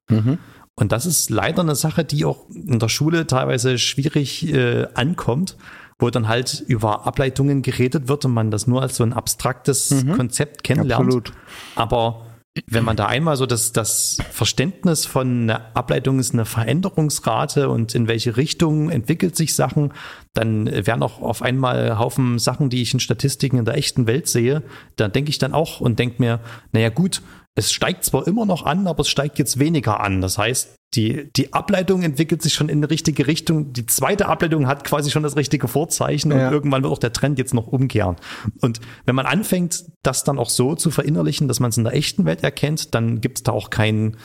Und 0.79 0.93
das 0.93 1.07
ist 1.07 1.31
leider 1.31 1.63
eine 1.63 1.75
Sache, 1.75 2.05
die 2.05 2.25
auch 2.25 2.49
in 2.51 2.79
der 2.79 2.89
Schule 2.89 3.27
teilweise 3.27 3.79
schwierig 3.79 4.53
äh, 4.53 4.87
ankommt, 4.95 5.57
wo 5.99 6.11
dann 6.11 6.29
halt 6.29 6.63
über 6.67 7.07
Ableitungen 7.07 7.63
geredet 7.63 8.09
wird 8.09 8.27
und 8.27 8.35
man 8.35 8.51
das 8.51 8.67
nur 8.67 8.83
als 8.83 8.97
so 8.97 9.03
ein 9.03 9.15
abstraktes 9.15 10.05
Konzept 10.15 10.63
kennenlernt. 10.63 11.07
Absolut. 11.07 11.33
Aber 11.75 12.27
wenn 12.67 12.85
man 12.85 12.97
da 12.97 13.07
einmal 13.07 13.37
so 13.37 13.47
das, 13.47 13.73
das 13.73 14.19
Verständnis 14.31 15.05
von 15.05 15.43
einer 15.43 15.71
Ableitung 15.75 16.19
ist 16.19 16.33
eine 16.33 16.45
Veränderungsrate 16.45 17.69
und 17.69 17.95
in 17.95 18.09
welche 18.09 18.37
Richtung 18.37 18.91
entwickelt 18.91 19.37
sich 19.37 19.55
Sachen, 19.55 19.93
dann 20.33 20.67
wären 20.67 21.03
auch 21.03 21.21
auf 21.21 21.43
einmal 21.43 21.99
Haufen 21.99 22.39
Sachen, 22.39 22.71
die 22.71 22.83
ich 22.83 22.95
in 22.95 23.01
Statistiken 23.01 23.59
in 23.59 23.65
der 23.65 23.77
echten 23.77 24.07
Welt 24.07 24.29
sehe. 24.29 24.63
Da 24.97 25.09
denke 25.09 25.31
ich 25.31 25.39
dann 25.39 25.53
auch 25.53 25.81
und 25.81 25.99
denke 25.99 26.17
mir, 26.19 26.41
naja 26.73 26.89
gut, 26.89 27.23
es 27.57 27.73
steigt 27.73 28.05
zwar 28.05 28.27
immer 28.27 28.45
noch 28.47 28.65
an, 28.65 28.87
aber 28.87 29.01
es 29.01 29.09
steigt 29.09 29.39
jetzt 29.39 29.59
weniger 29.59 30.01
an. 30.01 30.21
Das 30.21 30.37
heißt, 30.39 30.75
die, 30.95 31.31
die 31.35 31.53
Ableitung 31.53 32.03
entwickelt 32.03 32.43
sich 32.43 32.53
schon 32.55 32.69
in 32.69 32.81
die 32.81 32.87
richtige 32.87 33.27
Richtung. 33.27 33.73
Die 33.73 33.87
zweite 33.87 34.27
Ableitung 34.27 34.67
hat 34.67 34.85
quasi 34.85 35.11
schon 35.11 35.23
das 35.23 35.37
richtige 35.37 35.67
Vorzeichen 35.67 36.31
Ja. 36.31 36.47
und 36.49 36.53
irgendwann 36.53 36.83
wird 36.83 36.93
auch 36.93 36.99
der 36.99 37.13
Trend 37.13 37.39
jetzt 37.39 37.55
noch 37.55 37.67
umkehren. 37.67 38.17
Und 38.61 38.81
wenn 39.07 39.15
man 39.15 39.27
anfängt, 39.27 39.85
das 40.03 40.23
dann 40.23 40.39
auch 40.39 40.51
so 40.51 40.75
zu 40.75 40.91
verinnerlichen, 40.91 41.49
dass 41.49 41.59
man 41.59 41.71
es 41.71 41.79
in 41.79 41.85
der 41.85 41.95
echten 41.95 42.25
Welt 42.27 42.43
erkennt, 42.45 42.95
dann 42.95 43.21
gibt 43.21 43.39
es 43.39 43.43
da 43.43 43.53
auch 43.53 43.71
keinen 43.71 44.17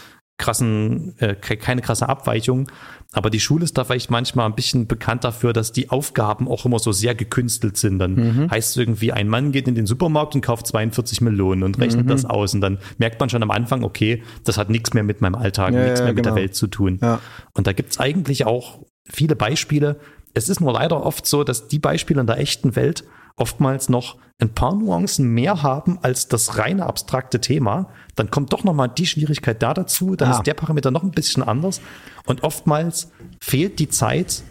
krassen, 0.41 1.13
äh, 1.19 1.35
ke- 1.35 1.55
keine 1.57 1.81
krasse 1.81 2.09
Abweichung. 2.09 2.69
Aber 3.13 3.29
die 3.29 3.39
Schule 3.39 3.63
ist 3.65 3.77
da 3.77 3.83
vielleicht 3.83 4.09
manchmal 4.09 4.45
ein 4.45 4.55
bisschen 4.55 4.87
bekannt 4.87 5.23
dafür, 5.23 5.51
dass 5.53 5.71
die 5.71 5.89
Aufgaben 5.89 6.47
auch 6.47 6.65
immer 6.65 6.79
so 6.79 6.91
sehr 6.91 7.13
gekünstelt 7.13 7.75
sind. 7.77 7.99
Dann 7.99 8.49
heißt 8.49 8.71
es 8.71 8.77
irgendwie, 8.77 9.11
ein 9.11 9.27
Mann 9.27 9.51
geht 9.51 9.67
in 9.67 9.75
den 9.75 9.85
Supermarkt 9.85 10.33
und 10.33 10.41
kauft 10.41 10.65
42 10.67 11.19
Melonen 11.21 11.63
und 11.63 11.77
rechnet 11.79 12.09
das 12.09 12.25
aus. 12.25 12.53
Und 12.53 12.61
dann 12.61 12.79
merkt 12.97 13.19
man 13.19 13.29
schon 13.29 13.43
am 13.43 13.51
Anfang, 13.51 13.83
okay, 13.83 14.23
das 14.45 14.57
hat 14.57 14.69
nichts 14.69 14.93
mehr 14.93 15.03
mit 15.03 15.21
meinem 15.21 15.35
Alltag, 15.35 15.73
Ja, 15.73 15.83
nichts 15.83 15.99
ja, 15.99 16.05
mehr 16.05 16.13
mit 16.13 16.25
der 16.25 16.31
genau. 16.31 16.41
Welt 16.41 16.55
zu 16.55 16.67
tun. 16.67 16.99
Ja. 17.01 17.19
Und 17.53 17.67
da 17.67 17.73
gibt's 17.73 17.99
eigentlich 17.99 18.45
auch 18.45 18.79
viele 19.09 19.35
Beispiele. 19.35 19.99
Es 20.33 20.47
ist 20.47 20.61
nur 20.61 20.71
leider 20.73 21.05
oft 21.05 21.25
so, 21.25 21.43
dass 21.43 21.67
die 21.67 21.79
Beispiele 21.79 22.21
in 22.21 22.27
der 22.27 22.39
echten 22.39 22.77
Welt 22.77 23.03
oftmals 23.35 23.89
noch 23.89 24.17
ein 24.39 24.53
paar 24.53 24.73
Nuancen 24.75 25.27
mehr 25.27 25.61
haben 25.61 25.99
als 26.01 26.27
das 26.27 26.57
reine 26.57 26.87
abstrakte 26.87 27.39
Thema. 27.39 27.89
Dann 28.15 28.31
kommt 28.31 28.51
doch 28.53 28.63
nochmal 28.63 28.89
die 28.89 29.05
Schwierigkeit 29.05 29.61
da 29.61 29.73
dazu, 29.73 30.15
dann 30.15 30.31
Ah. 30.31 30.37
ist 30.37 30.47
der 30.47 30.55
Parameter 30.55 30.89
noch 30.89 31.03
ein 31.03 31.11
bisschen 31.11 31.43
anders. 31.43 31.79
Und 32.25 32.43
oftmals 32.43 33.11
fehlt 33.39 33.77
die 33.79 33.89
Zeit, 33.89 34.41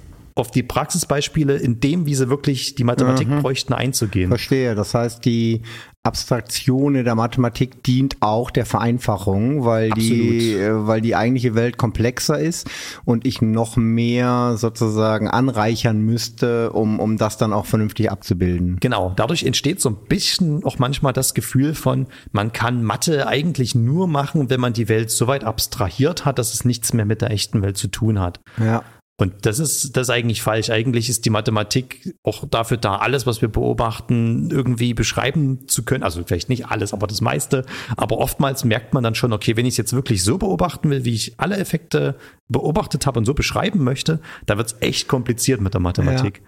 auf 0.40 0.50
die 0.50 0.62
Praxisbeispiele 0.62 1.56
in 1.56 1.80
dem, 1.80 2.06
wie 2.06 2.14
sie 2.14 2.28
wirklich 2.28 2.74
die 2.74 2.84
Mathematik 2.84 3.28
Mhm. 3.28 3.42
bräuchten, 3.42 3.72
einzugehen. 3.72 4.28
Verstehe. 4.28 4.74
Das 4.74 4.94
heißt, 4.94 5.24
die 5.24 5.62
Abstraktion 6.02 6.94
in 6.94 7.04
der 7.04 7.14
Mathematik 7.14 7.82
dient 7.82 8.16
auch 8.20 8.50
der 8.50 8.64
Vereinfachung, 8.64 9.66
weil 9.66 9.90
die, 9.90 10.54
äh, 10.54 10.86
weil 10.86 11.02
die 11.02 11.14
eigentliche 11.14 11.54
Welt 11.54 11.76
komplexer 11.76 12.38
ist 12.38 12.70
und 13.04 13.26
ich 13.26 13.42
noch 13.42 13.76
mehr 13.76 14.54
sozusagen 14.56 15.28
anreichern 15.28 16.00
müsste, 16.00 16.72
um, 16.72 16.98
um 17.00 17.18
das 17.18 17.36
dann 17.36 17.52
auch 17.52 17.66
vernünftig 17.66 18.10
abzubilden. 18.10 18.78
Genau, 18.80 19.12
dadurch 19.14 19.44
entsteht 19.44 19.82
so 19.82 19.90
ein 19.90 19.96
bisschen 20.08 20.64
auch 20.64 20.78
manchmal 20.78 21.12
das 21.12 21.34
Gefühl 21.34 21.74
von, 21.74 22.06
man 22.32 22.52
kann 22.52 22.82
Mathe 22.82 23.26
eigentlich 23.26 23.74
nur 23.74 24.08
machen, 24.08 24.48
wenn 24.48 24.60
man 24.60 24.72
die 24.72 24.88
Welt 24.88 25.10
so 25.10 25.26
weit 25.26 25.44
abstrahiert 25.44 26.24
hat, 26.24 26.38
dass 26.38 26.54
es 26.54 26.64
nichts 26.64 26.94
mehr 26.94 27.04
mit 27.04 27.20
der 27.20 27.30
echten 27.30 27.60
Welt 27.60 27.76
zu 27.76 27.88
tun 27.88 28.20
hat. 28.20 28.40
Ja. 28.58 28.82
Und 29.20 29.44
das 29.44 29.58
ist 29.58 29.96
das 29.96 30.08
ist 30.08 30.10
eigentlich 30.10 30.42
falsch. 30.42 30.70
Eigentlich 30.70 31.10
ist 31.10 31.26
die 31.26 31.30
Mathematik 31.30 32.14
auch 32.22 32.44
dafür 32.48 32.78
da, 32.78 32.96
alles, 32.96 33.26
was 33.26 33.42
wir 33.42 33.48
beobachten, 33.48 34.50
irgendwie 34.50 34.94
beschreiben 34.94 35.68
zu 35.68 35.84
können. 35.84 36.02
Also 36.02 36.24
vielleicht 36.24 36.48
nicht 36.48 36.68
alles, 36.68 36.94
aber 36.94 37.06
das 37.06 37.20
meiste. 37.20 37.66
Aber 37.98 38.16
oftmals 38.16 38.64
merkt 38.64 38.94
man 38.94 39.02
dann 39.02 39.14
schon, 39.14 39.34
okay, 39.34 39.56
wenn 39.58 39.66
ich 39.66 39.74
es 39.74 39.76
jetzt 39.76 39.92
wirklich 39.92 40.24
so 40.24 40.38
beobachten 40.38 40.88
will, 40.88 41.04
wie 41.04 41.12
ich 41.12 41.34
alle 41.38 41.58
Effekte 41.58 42.16
beobachtet 42.48 43.06
habe 43.06 43.18
und 43.18 43.26
so 43.26 43.34
beschreiben 43.34 43.84
möchte, 43.84 44.20
da 44.46 44.56
wird 44.56 44.68
es 44.68 44.76
echt 44.80 45.06
kompliziert 45.06 45.60
mit 45.60 45.74
der 45.74 45.82
Mathematik. 45.82 46.42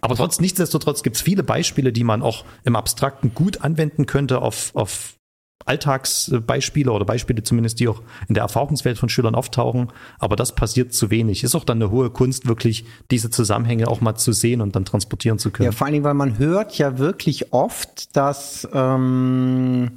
Aber 0.00 0.14
trotz 0.14 0.40
nichtsdestotrotz 0.40 1.02
gibt 1.02 1.16
es 1.16 1.22
viele 1.22 1.42
Beispiele, 1.42 1.92
die 1.92 2.04
man 2.04 2.22
auch 2.22 2.46
im 2.64 2.74
Abstrakten 2.74 3.34
gut 3.34 3.60
anwenden 3.60 4.06
könnte 4.06 4.40
auf, 4.40 4.74
auf 4.74 5.14
Alltagsbeispiele 5.66 6.92
oder 6.92 7.04
Beispiele 7.04 7.42
zumindest, 7.42 7.80
die 7.80 7.88
auch 7.88 8.02
in 8.28 8.34
der 8.34 8.42
Erfahrungswelt 8.42 8.98
von 8.98 9.08
Schülern 9.08 9.34
auftauchen. 9.34 9.90
Aber 10.18 10.36
das 10.36 10.54
passiert 10.54 10.92
zu 10.92 11.10
wenig. 11.10 11.42
Ist 11.42 11.54
auch 11.54 11.64
dann 11.64 11.78
eine 11.78 11.90
hohe 11.90 12.10
Kunst, 12.10 12.46
wirklich 12.46 12.84
diese 13.10 13.30
Zusammenhänge 13.30 13.88
auch 13.88 14.00
mal 14.00 14.14
zu 14.14 14.32
sehen 14.32 14.60
und 14.60 14.76
dann 14.76 14.84
transportieren 14.84 15.38
zu 15.38 15.50
können. 15.50 15.66
Ja, 15.66 15.72
vor 15.72 15.86
allen 15.86 15.94
Dingen, 15.94 16.04
weil 16.04 16.14
man 16.14 16.38
hört 16.38 16.76
ja 16.76 16.98
wirklich 16.98 17.52
oft, 17.52 18.14
dass 18.16 18.68
ähm, 18.74 19.92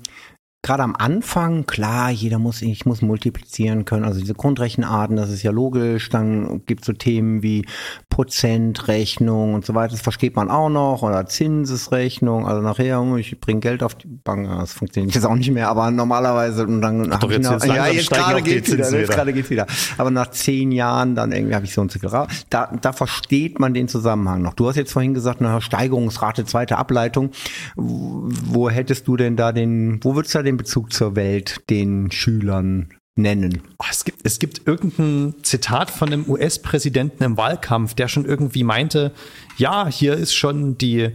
gerade 0.67 0.83
am 0.83 0.95
Anfang, 0.97 1.65
klar, 1.65 2.09
jeder 2.11 2.39
muss, 2.39 2.61
ich 2.61 2.85
muss 2.85 3.01
multiplizieren 3.01 3.85
können, 3.85 4.03
also 4.03 4.19
diese 4.19 4.33
Grundrechenarten, 4.33 5.15
das 5.15 5.29
ist 5.29 5.41
ja 5.41 5.51
logisch, 5.51 6.09
dann 6.09 6.61
gibt 6.65 6.81
es 6.81 6.87
so 6.87 6.93
Themen 6.93 7.41
wie 7.41 7.65
Prozentrechnung 8.09 9.53
und 9.53 9.65
so 9.65 9.73
weiter, 9.75 9.91
das 9.91 10.01
versteht 10.01 10.35
man 10.35 10.51
auch 10.51 10.67
noch, 10.69 11.03
oder 11.03 11.25
Zinsesrechnung, 11.25 12.45
also 12.45 12.61
nachher, 12.61 13.01
oh, 13.01 13.15
ich 13.15 13.39
bringe 13.39 13.61
Geld 13.61 13.81
auf 13.81 13.95
die 13.95 14.07
Bank, 14.07 14.47
das 14.49 14.73
funktioniert 14.73 15.15
jetzt 15.15 15.25
auch 15.25 15.35
nicht 15.35 15.51
mehr, 15.51 15.69
aber 15.69 15.89
normalerweise, 15.89 16.63
und 16.65 16.81
dann 16.81 17.13
hab 17.13 17.21
doch, 17.21 17.31
jetzt- 17.31 17.43
noch, 17.45 17.53
jetzt 17.53 17.65
ja, 17.65 17.87
jetzt 17.87 18.11
gerade 18.11 18.41
geht's 18.41 18.67
wieder, 18.71 18.83
Zinsen 18.83 18.99
jetzt 18.99 19.07
wieder. 19.07 19.15
gerade 19.15 19.33
geht's 19.33 19.49
wieder, 19.49 19.67
aber 19.97 20.11
nach 20.11 20.31
zehn 20.31 20.73
Jahren, 20.73 21.15
dann 21.15 21.31
irgendwie 21.31 21.55
habe 21.55 21.63
ich 21.63 21.73
so 21.73 21.87
viel 21.87 22.09
raus. 22.09 22.27
da, 22.49 22.71
da 22.81 22.91
versteht 22.91 23.59
man 23.59 23.73
den 23.73 23.87
Zusammenhang 23.87 24.41
noch. 24.41 24.53
Du 24.53 24.67
hast 24.67 24.75
jetzt 24.75 24.91
vorhin 24.91 25.13
gesagt, 25.13 25.41
eine 25.41 25.61
Steigerungsrate, 25.61 26.43
zweite 26.43 26.77
Ableitung. 26.77 27.31
Wo 27.75 28.69
hättest 28.69 29.07
du 29.07 29.15
denn 29.15 29.35
da 29.37 29.51
den, 29.51 29.99
wo 30.03 30.15
würdest 30.15 30.33
du 30.33 30.39
da 30.39 30.43
den 30.43 30.56
Bezug 30.57 30.93
zur 30.93 31.15
Welt 31.15 31.61
den 31.69 32.11
Schülern 32.11 32.89
nennen? 33.15 33.61
Oh, 33.79 33.85
es, 33.89 34.05
gibt, 34.05 34.25
es 34.25 34.39
gibt 34.39 34.67
irgendein 34.67 35.35
Zitat 35.43 35.89
von 35.89 36.11
einem 36.11 36.29
US-Präsidenten 36.29 37.23
im 37.23 37.37
Wahlkampf, 37.37 37.93
der 37.93 38.07
schon 38.07 38.25
irgendwie 38.25 38.63
meinte, 38.63 39.11
ja, 39.57 39.87
hier 39.87 40.13
ist 40.13 40.33
schon 40.33 40.77
die, 40.77 41.11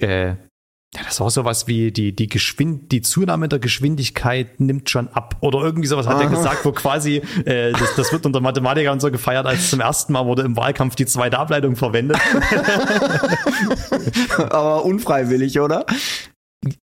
äh, 0.00 0.34
ja, 0.94 1.02
das 1.04 1.20
war 1.20 1.28
sowas 1.30 1.66
wie 1.66 1.92
die, 1.92 2.16
die 2.16 2.28
Geschwind, 2.28 2.92
die 2.92 3.02
Zunahme 3.02 3.48
der 3.48 3.58
Geschwindigkeit 3.58 4.58
nimmt 4.58 4.88
schon 4.88 5.08
ab. 5.08 5.36
Oder 5.40 5.60
irgendwie 5.60 5.86
sowas 5.86 6.06
hat 6.06 6.18
er 6.18 6.28
Aha. 6.28 6.34
gesagt, 6.34 6.64
wo 6.64 6.72
quasi, 6.72 7.20
äh, 7.44 7.72
das, 7.72 7.94
das 7.94 8.10
wird 8.10 8.24
unter 8.24 8.40
Mathematikern 8.40 8.98
so 8.98 9.10
gefeiert, 9.10 9.44
als 9.44 9.68
zum 9.68 9.80
ersten 9.80 10.14
Mal 10.14 10.24
wurde 10.24 10.42
im 10.42 10.56
Wahlkampf 10.56 10.94
die 10.94 11.04
zweite 11.04 11.38
Ableitung 11.38 11.76
verwendet. 11.76 12.16
Aber 14.38 14.86
unfreiwillig, 14.86 15.60
oder? 15.60 15.84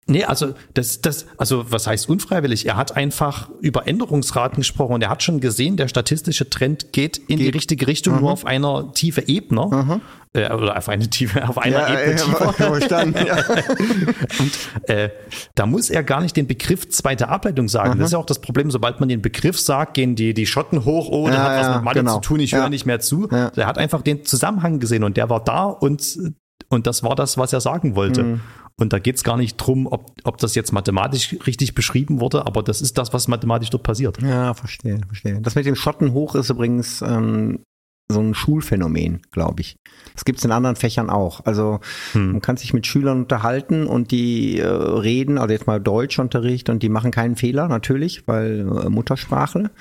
Nee, 0.07 0.23
also 0.23 0.53
das, 0.75 1.01
das, 1.01 1.25
also 1.37 1.71
was 1.71 1.87
heißt 1.87 2.07
unfreiwillig? 2.07 2.67
Er 2.67 2.77
hat 2.77 2.95
einfach 2.95 3.49
über 3.59 3.87
Änderungsraten 3.87 4.57
gesprochen 4.57 4.93
und 4.93 5.01
er 5.01 5.09
hat 5.09 5.23
schon 5.23 5.39
gesehen, 5.39 5.77
der 5.77 5.87
statistische 5.87 6.47
Trend 6.47 6.93
geht 6.93 7.17
in 7.17 7.37
die 7.37 7.45
Geht. 7.45 7.55
richtige 7.55 7.87
Richtung, 7.87 8.19
nur 8.19 8.31
auf 8.31 8.45
einer 8.45 8.93
tiefe 8.93 9.27
Ebene. 9.27 10.01
Äh, 10.33 10.51
oder 10.53 10.77
auf 10.77 10.89
eine 10.89 11.09
tiefe, 11.09 11.47
auf 11.49 11.57
einer 11.57 11.87
Ebene 11.89 12.01
äh, 12.03 12.15
tiefer. 12.17 12.53
verstanden. 12.53 13.25
Ja. 13.25 13.37
Und 14.39 14.89
äh, 14.89 15.09
da 15.55 15.65
muss 15.65 15.89
er 15.89 16.03
gar 16.03 16.21
nicht 16.21 16.35
den 16.37 16.45
Begriff 16.45 16.87
zweite 16.89 17.29
Ableitung 17.29 17.67
sagen. 17.67 17.97
Das 17.97 18.07
ist 18.09 18.13
ja 18.13 18.19
auch 18.19 18.25
das 18.27 18.39
Problem, 18.41 18.69
sobald 18.69 18.99
man 18.99 19.09
den 19.09 19.21
Begriff 19.23 19.59
sagt, 19.59 19.95
gehen 19.95 20.15
die, 20.15 20.33
die 20.35 20.45
Schotten 20.45 20.85
hoch, 20.85 21.07
oh, 21.09 21.27
das 21.27 21.37
Ja, 21.37 21.43
hat 21.43 21.59
was 21.59 21.67
ja, 21.67 21.75
mit 21.77 21.83
Mathe 21.83 21.99
genau. 21.99 22.15
zu 22.15 22.19
tun, 22.21 22.39
ich 22.41 22.51
Ja. 22.51 22.59
höre 22.59 22.69
nicht 22.69 22.85
mehr 22.85 22.99
zu. 22.99 23.27
Ja. 23.31 23.51
Er 23.55 23.65
hat 23.65 23.77
einfach 23.79 24.03
den 24.03 24.23
Zusammenhang 24.25 24.79
gesehen 24.79 25.03
und 25.03 25.17
der 25.17 25.29
war 25.31 25.43
da 25.43 25.63
und, 25.63 26.35
und 26.69 26.87
das 26.87 27.03
war 27.03 27.15
das, 27.15 27.37
was 27.37 27.53
er 27.53 27.61
sagen 27.61 27.95
wollte. 27.95 28.23
Mhm. 28.23 28.41
Und 28.77 28.91
da 28.91 28.99
geht's 28.99 29.23
gar 29.23 29.37
nicht 29.37 29.55
drum, 29.55 29.87
ob, 29.87 30.11
ob 30.25 30.37
das 30.37 30.53
jetzt 30.53 30.73
mathematisch 30.73 31.35
richtig 31.47 31.75
beschrieben 31.75 32.19
wurde, 32.19 32.45
aber 32.45 32.61
das 32.61 32.81
ist 32.81 32.97
das, 32.97 33.13
was 33.13 33.29
mathematisch 33.29 33.69
dort 33.69 33.83
passiert. 33.83 34.21
ja, 34.21 34.53
verstehe, 34.53 34.99
verstehe. 35.07 35.39
Das 35.41 35.55
mit 35.55 35.65
dem 35.65 35.75
Schotten 35.75 36.11
hoch 36.11 36.35
ist 36.35 36.49
übrigens 36.49 37.01
ähm, 37.01 37.59
so 38.07 38.19
ein 38.19 38.35
Schulphänomen, 38.35 39.21
glaube 39.31 39.61
ich. 39.61 39.77
Das 40.13 40.25
gibt's 40.25 40.45
in 40.45 40.51
anderen 40.51 40.75
Fächern 40.75 41.09
auch. 41.09 41.43
Also 41.45 41.79
man 42.13 42.41
kann 42.41 42.57
sich 42.57 42.73
mit 42.73 42.85
Schülern 42.85 43.21
unterhalten 43.23 43.87
und 43.87 44.11
die 44.11 44.59
äh, 44.59 44.67
reden, 44.67 45.37
also 45.37 45.53
jetzt 45.53 45.67
mal 45.67 45.81
Deutschunterricht 45.81 46.69
und 46.69 46.83
die 46.83 46.89
machen 46.89 47.11
keinen 47.11 47.35
Fehler, 47.35 47.67
natürlich, 47.67 48.27
weil 48.27 48.59
äh, 48.59 48.89
Muttersprache. 48.89 49.71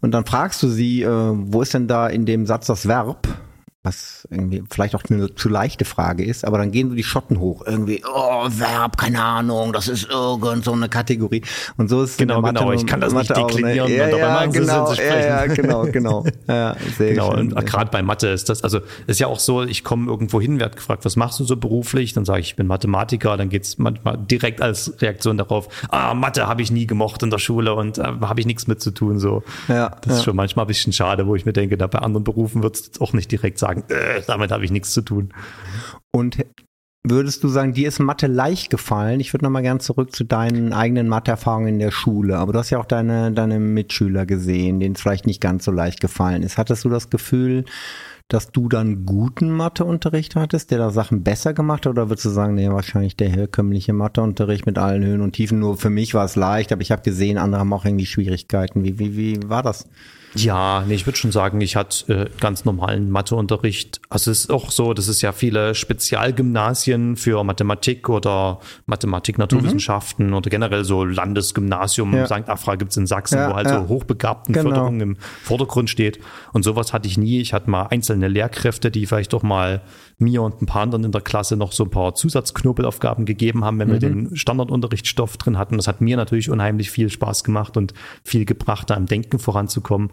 Und 0.00 0.12
dann 0.12 0.24
fragst 0.24 0.62
du 0.62 0.68
sie, 0.68 1.02
äh, 1.02 1.08
wo 1.08 1.62
ist 1.62 1.74
denn 1.74 1.86
da 1.86 2.06
in 2.08 2.24
dem 2.24 2.46
Satz 2.46 2.66
das 2.66 2.88
Verb? 2.88 3.28
Was 3.86 4.26
irgendwie 4.30 4.62
vielleicht 4.68 4.94
auch 4.94 5.02
eine 5.08 5.34
zu 5.34 5.48
leichte 5.48 5.84
Frage 5.84 6.24
ist, 6.24 6.44
aber 6.44 6.58
dann 6.58 6.72
gehen 6.72 6.90
so 6.90 6.94
die 6.94 7.04
Schotten 7.04 7.38
hoch. 7.38 7.62
Irgendwie, 7.64 8.02
oh, 8.06 8.46
Verb, 8.48 8.98
keine 8.98 9.22
Ahnung, 9.22 9.72
das 9.72 9.88
ist 9.88 10.10
irgend 10.10 10.64
so 10.64 10.72
eine 10.72 10.88
Kategorie. 10.88 11.42
Und 11.76 11.88
so 11.88 12.02
ist 12.02 12.10
es 12.10 12.16
genau, 12.16 12.42
genau. 12.42 12.72
Ich 12.72 12.86
kann 12.86 13.00
das 13.00 13.14
Mathe 13.14 13.32
nicht 13.32 13.50
deklinieren. 13.50 13.90
Ne? 13.90 13.96
Ja, 13.96 14.42
und 14.42 14.54
ja, 14.54 14.60
genau, 14.60 14.92
ja, 14.92 15.20
ja, 15.20 15.46
genau, 15.46 15.84
genau. 15.84 16.24
Ja, 16.48 16.76
sehr 16.96 17.10
genau. 17.10 17.34
Schön, 17.34 17.52
und 17.52 17.66
gerade 17.66 17.90
bei 17.90 18.02
Mathe 18.02 18.28
ist 18.28 18.48
das, 18.48 18.62
also 18.62 18.80
ist 19.06 19.20
ja 19.20 19.26
auch 19.26 19.38
so, 19.38 19.62
ich 19.62 19.84
komme 19.84 20.10
irgendwo 20.10 20.40
hin, 20.40 20.60
werde 20.60 20.76
gefragt, 20.76 21.04
was 21.04 21.16
machst 21.16 21.40
du 21.40 21.44
so 21.44 21.56
beruflich? 21.56 22.12
Dann 22.12 22.24
sage 22.24 22.40
ich, 22.40 22.48
ich 22.48 22.56
bin 22.56 22.66
Mathematiker. 22.66 23.36
Dann 23.36 23.48
geht's 23.48 23.78
manchmal 23.78 24.18
direkt 24.18 24.60
als 24.60 24.94
Reaktion 25.00 25.38
darauf, 25.38 25.68
ah, 25.90 26.14
Mathe 26.14 26.46
habe 26.46 26.62
ich 26.62 26.70
nie 26.70 26.86
gemocht 26.86 27.22
in 27.22 27.30
der 27.30 27.38
Schule 27.38 27.74
und 27.74 27.98
äh, 27.98 28.02
habe 28.02 28.40
ich 28.40 28.46
nichts 28.46 28.66
mit 28.66 28.80
zu 28.80 28.90
tun. 28.90 29.18
So, 29.18 29.42
ja, 29.68 29.90
das 30.02 30.12
ja. 30.12 30.18
ist 30.18 30.24
schon 30.24 30.36
manchmal 30.36 30.64
ein 30.64 30.68
bisschen 30.68 30.92
schade, 30.92 31.26
wo 31.26 31.36
ich 31.36 31.46
mir 31.46 31.52
denke, 31.52 31.76
da 31.76 31.86
bei 31.86 31.98
anderen 31.98 32.24
Berufen 32.24 32.62
wird 32.62 32.76
es 32.76 33.00
auch 33.00 33.12
nicht 33.12 33.30
direkt 33.30 33.58
sagen, 33.58 33.75
äh, 33.88 34.22
damit 34.26 34.50
habe 34.50 34.64
ich 34.64 34.70
nichts 34.70 34.92
zu 34.92 35.02
tun. 35.02 35.32
Und 36.12 36.44
würdest 37.08 37.44
du 37.44 37.48
sagen, 37.48 37.72
dir 37.72 37.88
ist 37.88 37.98
Mathe 37.98 38.26
leicht 38.26 38.70
gefallen? 38.70 39.20
Ich 39.20 39.32
würde 39.32 39.44
nochmal 39.44 39.62
gern 39.62 39.80
zurück 39.80 40.14
zu 40.14 40.24
deinen 40.24 40.72
eigenen 40.72 41.08
Matheerfahrungen 41.08 41.68
in 41.68 41.78
der 41.78 41.90
Schule. 41.90 42.36
Aber 42.38 42.52
du 42.52 42.58
hast 42.58 42.70
ja 42.70 42.78
auch 42.78 42.86
deine, 42.86 43.32
deine 43.32 43.60
Mitschüler 43.60 44.26
gesehen, 44.26 44.80
denen 44.80 44.94
es 44.94 45.00
vielleicht 45.00 45.26
nicht 45.26 45.40
ganz 45.40 45.64
so 45.64 45.70
leicht 45.70 46.00
gefallen 46.00 46.42
ist. 46.42 46.58
Hattest 46.58 46.84
du 46.84 46.88
das 46.88 47.10
Gefühl, 47.10 47.64
dass 48.28 48.50
du 48.50 48.68
dann 48.68 49.06
guten 49.06 49.50
Matheunterricht 49.50 50.34
hattest, 50.34 50.72
der 50.72 50.78
da 50.78 50.90
Sachen 50.90 51.22
besser 51.22 51.54
gemacht 51.54 51.86
hat? 51.86 51.92
Oder 51.92 52.08
würdest 52.08 52.24
du 52.24 52.30
sagen, 52.30 52.54
nee, 52.54 52.68
wahrscheinlich 52.68 53.16
der 53.16 53.28
herkömmliche 53.28 53.92
Matheunterricht 53.92 54.66
mit 54.66 54.78
allen 54.78 55.04
Höhen 55.04 55.20
und 55.20 55.32
Tiefen? 55.32 55.60
Nur 55.60 55.76
für 55.76 55.90
mich 55.90 56.14
war 56.14 56.24
es 56.24 56.34
leicht, 56.34 56.72
aber 56.72 56.82
ich 56.82 56.90
habe 56.90 57.02
gesehen, 57.02 57.38
andere 57.38 57.60
haben 57.60 57.72
auch 57.72 57.84
irgendwie 57.84 58.06
Schwierigkeiten. 58.06 58.82
Wie, 58.82 58.98
wie, 58.98 59.16
wie 59.16 59.48
war 59.48 59.62
das? 59.62 59.88
Ja, 60.34 60.84
nee, 60.86 60.94
ich 60.94 61.06
würde 61.06 61.16
schon 61.16 61.32
sagen, 61.32 61.60
ich 61.60 61.76
hatte 61.76 62.12
äh, 62.12 62.40
ganz 62.40 62.64
normalen 62.64 63.10
Matheunterricht. 63.10 64.00
Also 64.08 64.30
es 64.30 64.40
ist 64.40 64.50
auch 64.50 64.70
so, 64.70 64.92
dass 64.92 65.08
es 65.08 65.22
ja 65.22 65.32
viele 65.32 65.74
Spezialgymnasien 65.74 67.16
für 67.16 67.42
Mathematik 67.44 68.08
oder 68.08 68.60
Mathematik, 68.86 69.38
Naturwissenschaften 69.38 70.28
mhm. 70.28 70.34
oder 70.34 70.50
generell 70.50 70.84
so 70.84 71.04
Landesgymnasium 71.04 72.14
ja. 72.14 72.26
St. 72.26 72.48
Afra 72.48 72.76
gibt's 72.76 72.96
in 72.96 73.06
Sachsen, 73.06 73.38
ja, 73.38 73.50
wo 73.50 73.54
halt 73.54 73.66
ja. 73.66 73.80
so 73.80 73.88
hochbegabten 73.88 74.52
genau. 74.52 74.88
Im 74.88 75.16
Vordergrund 75.42 75.90
steht. 75.90 76.18
Und 76.52 76.62
sowas 76.62 76.92
hatte 76.92 77.08
ich 77.08 77.16
nie. 77.16 77.40
Ich 77.40 77.52
hatte 77.52 77.70
mal 77.70 77.86
einzelne 77.90 78.28
Lehrkräfte, 78.28 78.90
die 78.90 79.06
vielleicht 79.06 79.32
doch 79.32 79.42
mal 79.42 79.82
mir 80.18 80.42
und 80.42 80.62
ein 80.62 80.66
paar 80.66 80.82
anderen 80.82 81.04
in 81.04 81.12
der 81.12 81.20
Klasse 81.20 81.56
noch 81.56 81.72
so 81.72 81.84
ein 81.84 81.90
paar 81.90 82.14
Zusatzknobelaufgaben 82.14 83.26
gegeben 83.26 83.64
haben, 83.64 83.78
wenn 83.78 83.88
mhm. 83.88 83.92
wir 83.92 84.00
den 84.00 84.36
Standardunterrichtsstoff 84.36 85.36
drin 85.36 85.58
hatten. 85.58 85.76
Das 85.76 85.88
hat 85.88 86.00
mir 86.00 86.16
natürlich 86.16 86.50
unheimlich 86.50 86.90
viel 86.90 87.10
Spaß 87.10 87.44
gemacht 87.44 87.76
und 87.76 87.92
viel 88.24 88.44
gebracht, 88.44 88.90
da 88.90 88.94
im 88.94 89.06
Denken 89.06 89.38
voranzukommen. 89.38 90.10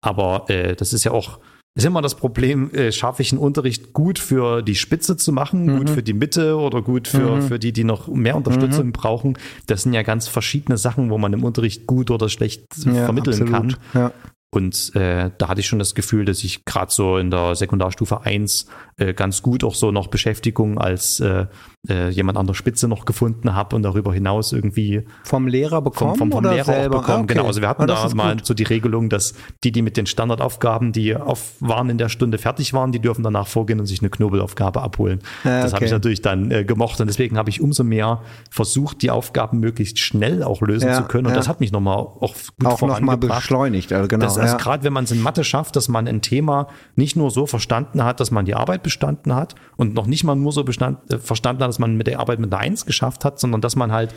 Aber 0.00 0.50
äh, 0.50 0.74
das 0.74 0.92
ist 0.92 1.04
ja 1.04 1.12
auch 1.12 1.38
ist 1.76 1.84
immer 1.84 2.02
das 2.02 2.14
Problem, 2.14 2.72
äh, 2.72 2.92
schaffe 2.92 3.22
ich 3.22 3.32
einen 3.32 3.40
Unterricht 3.40 3.92
gut 3.92 4.20
für 4.20 4.62
die 4.62 4.76
Spitze 4.76 5.16
zu 5.16 5.32
machen, 5.32 5.66
mhm. 5.66 5.78
gut 5.78 5.90
für 5.90 6.02
die 6.04 6.12
Mitte 6.12 6.56
oder 6.56 6.82
gut 6.82 7.08
für, 7.08 7.36
mhm. 7.36 7.42
für 7.42 7.58
die, 7.58 7.72
die 7.72 7.82
noch 7.82 8.06
mehr 8.06 8.36
Unterstützung 8.36 8.86
mhm. 8.86 8.92
brauchen. 8.92 9.38
Das 9.66 9.82
sind 9.82 9.92
ja 9.92 10.02
ganz 10.02 10.28
verschiedene 10.28 10.78
Sachen, 10.78 11.10
wo 11.10 11.18
man 11.18 11.32
im 11.32 11.42
Unterricht 11.42 11.88
gut 11.88 12.12
oder 12.12 12.28
schlecht 12.28 12.66
ja, 12.84 13.04
vermitteln 13.04 13.52
absolut. 13.52 13.80
kann. 13.92 14.02
Ja. 14.02 14.12
Und 14.54 14.94
äh, 14.94 15.32
da 15.36 15.48
hatte 15.48 15.60
ich 15.60 15.66
schon 15.66 15.80
das 15.80 15.96
Gefühl, 15.96 16.24
dass 16.24 16.44
ich 16.44 16.64
gerade 16.64 16.92
so 16.92 17.18
in 17.18 17.32
der 17.32 17.56
Sekundarstufe 17.56 18.20
1 18.20 18.66
äh, 18.98 19.12
ganz 19.12 19.42
gut 19.42 19.64
auch 19.64 19.74
so 19.74 19.90
noch 19.90 20.06
Beschäftigung 20.06 20.78
als 20.78 21.18
äh, 21.18 21.46
äh, 21.88 22.08
jemand 22.08 22.38
an 22.38 22.46
der 22.46 22.54
Spitze 22.54 22.88
noch 22.88 23.04
gefunden 23.04 23.54
habe 23.54 23.76
und 23.76 23.82
darüber 23.82 24.12
hinaus 24.14 24.52
irgendwie 24.52 25.04
vom 25.22 25.46
Lehrer 25.46 25.82
bekommen 25.82 26.16
vom, 26.16 26.30
vom, 26.30 26.42
vom 26.42 26.52
Lehrer 26.52 26.64
selber? 26.64 26.96
auch 26.96 27.00
bekommen. 27.00 27.18
Ah, 27.18 27.22
okay. 27.24 27.34
Genau, 27.34 27.46
also 27.46 27.60
wir 27.60 27.68
hatten 27.68 27.82
ah, 27.82 27.86
da 27.86 28.14
mal 28.14 28.36
gut. 28.36 28.46
so 28.46 28.54
die 28.54 28.62
Regelung, 28.62 29.08
dass 29.08 29.34
die, 29.62 29.72
die 29.72 29.82
mit 29.82 29.96
den 29.96 30.06
Standardaufgaben, 30.06 30.92
die 30.92 31.14
auf 31.16 31.54
waren 31.60 31.90
in 31.90 31.98
der 31.98 32.08
Stunde 32.08 32.38
fertig 32.38 32.72
waren, 32.72 32.92
die 32.92 33.00
dürfen 33.00 33.22
danach 33.22 33.46
vorgehen 33.46 33.80
und 33.80 33.86
sich 33.86 34.00
eine 34.00 34.10
Knobelaufgabe 34.10 34.80
abholen. 34.80 35.20
Ah, 35.44 35.62
das 35.62 35.72
okay. 35.72 35.74
habe 35.74 35.84
ich 35.86 35.92
natürlich 35.92 36.22
dann 36.22 36.50
äh, 36.50 36.64
gemocht 36.64 37.00
und 37.00 37.06
deswegen 37.06 37.36
habe 37.36 37.50
ich 37.50 37.60
umso 37.60 37.84
mehr 37.84 38.22
versucht, 38.50 39.02
die 39.02 39.10
Aufgaben 39.10 39.60
möglichst 39.60 39.98
schnell 39.98 40.42
auch 40.42 40.62
lösen 40.62 40.88
ja, 40.88 40.94
zu 40.94 41.04
können 41.04 41.26
und 41.26 41.32
ja. 41.32 41.36
das 41.36 41.48
hat 41.48 41.60
mich 41.60 41.72
nochmal 41.72 41.98
auch 41.98 42.18
gut 42.18 42.66
auch 42.66 42.78
vorangebracht. 42.78 43.22
Noch 43.22 43.28
mal 43.28 43.36
beschleunigt, 43.36 43.92
also 43.92 44.08
genau. 44.08 44.24
Das, 44.24 44.38
also 44.38 44.56
ja. 44.56 44.62
gerade 44.62 44.84
wenn 44.84 44.92
man 44.92 45.04
es 45.04 45.10
in 45.10 45.20
Mathe 45.20 45.44
schafft, 45.44 45.76
dass 45.76 45.88
man 45.88 46.08
ein 46.08 46.22
Thema 46.22 46.68
nicht 46.96 47.16
nur 47.16 47.30
so 47.30 47.46
verstanden 47.46 48.04
hat, 48.04 48.20
dass 48.20 48.30
man 48.30 48.44
die 48.44 48.54
Arbeit 48.54 48.82
bestanden 48.82 49.34
hat 49.34 49.54
und 49.76 49.94
noch 49.94 50.06
nicht 50.06 50.24
mal 50.24 50.34
nur 50.34 50.52
so 50.52 50.64
bestand, 50.64 51.12
äh, 51.12 51.18
verstanden 51.18 51.62
hat, 51.62 51.73
dass 51.74 51.80
man 51.80 51.96
mit 51.96 52.06
der 52.06 52.20
Arbeit 52.20 52.38
mit 52.38 52.52
einer 52.52 52.62
Eins 52.62 52.86
geschafft 52.86 53.24
hat, 53.24 53.40
sondern 53.40 53.60
dass 53.60 53.74
man 53.74 53.90
halt 53.90 54.14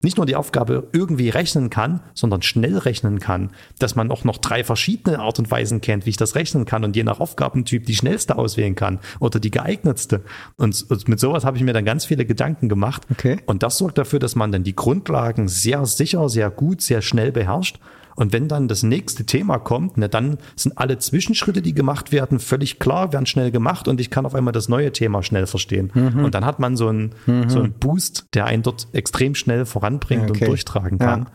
nicht 0.00 0.16
nur 0.16 0.26
die 0.26 0.36
Aufgabe 0.36 0.88
irgendwie 0.92 1.28
rechnen 1.28 1.68
kann, 1.68 2.00
sondern 2.14 2.40
schnell 2.40 2.78
rechnen 2.78 3.18
kann, 3.18 3.50
dass 3.80 3.96
man 3.96 4.10
auch 4.12 4.22
noch 4.22 4.38
drei 4.38 4.62
verschiedene 4.62 5.18
Art 5.18 5.40
und 5.40 5.50
Weisen 5.50 5.80
kennt, 5.80 6.06
wie 6.06 6.10
ich 6.10 6.16
das 6.16 6.36
rechnen 6.36 6.64
kann 6.64 6.84
und 6.84 6.94
je 6.94 7.02
nach 7.02 7.18
Aufgabentyp 7.18 7.84
die 7.84 7.96
schnellste 7.96 8.38
auswählen 8.38 8.76
kann 8.76 9.00
oder 9.18 9.40
die 9.40 9.50
geeignetste. 9.50 10.22
Und, 10.56 10.86
und 10.88 11.08
mit 11.08 11.18
sowas 11.18 11.44
habe 11.44 11.56
ich 11.56 11.64
mir 11.64 11.72
dann 11.72 11.84
ganz 11.84 12.04
viele 12.04 12.24
Gedanken 12.24 12.68
gemacht. 12.68 13.02
Okay. 13.10 13.40
Und 13.44 13.64
das 13.64 13.76
sorgt 13.76 13.98
dafür, 13.98 14.20
dass 14.20 14.36
man 14.36 14.52
dann 14.52 14.62
die 14.62 14.76
Grundlagen 14.76 15.48
sehr 15.48 15.84
sicher, 15.84 16.28
sehr 16.28 16.50
gut, 16.50 16.80
sehr 16.80 17.02
schnell 17.02 17.32
beherrscht 17.32 17.80
und 18.20 18.34
wenn 18.34 18.48
dann 18.48 18.68
das 18.68 18.82
nächste 18.82 19.24
Thema 19.24 19.58
kommt, 19.58 19.96
ne, 19.96 20.10
dann 20.10 20.36
sind 20.54 20.76
alle 20.76 20.98
Zwischenschritte, 20.98 21.62
die 21.62 21.72
gemacht 21.72 22.12
werden, 22.12 22.38
völlig 22.38 22.78
klar, 22.78 23.14
werden 23.14 23.24
schnell 23.24 23.50
gemacht 23.50 23.88
und 23.88 23.98
ich 23.98 24.10
kann 24.10 24.26
auf 24.26 24.34
einmal 24.34 24.52
das 24.52 24.68
neue 24.68 24.92
Thema 24.92 25.22
schnell 25.22 25.46
verstehen. 25.46 25.90
Mhm. 25.94 26.22
Und 26.22 26.34
dann 26.34 26.44
hat 26.44 26.58
man 26.58 26.76
so 26.76 26.88
einen, 26.88 27.14
mhm. 27.24 27.48
so 27.48 27.60
einen 27.60 27.72
Boost, 27.72 28.26
der 28.34 28.44
einen 28.44 28.62
dort 28.62 28.88
extrem 28.92 29.34
schnell 29.34 29.64
voranbringt 29.64 30.28
okay. 30.28 30.44
und 30.44 30.48
durchtragen 30.48 30.98
kann. 30.98 31.20
Ja. 31.20 31.26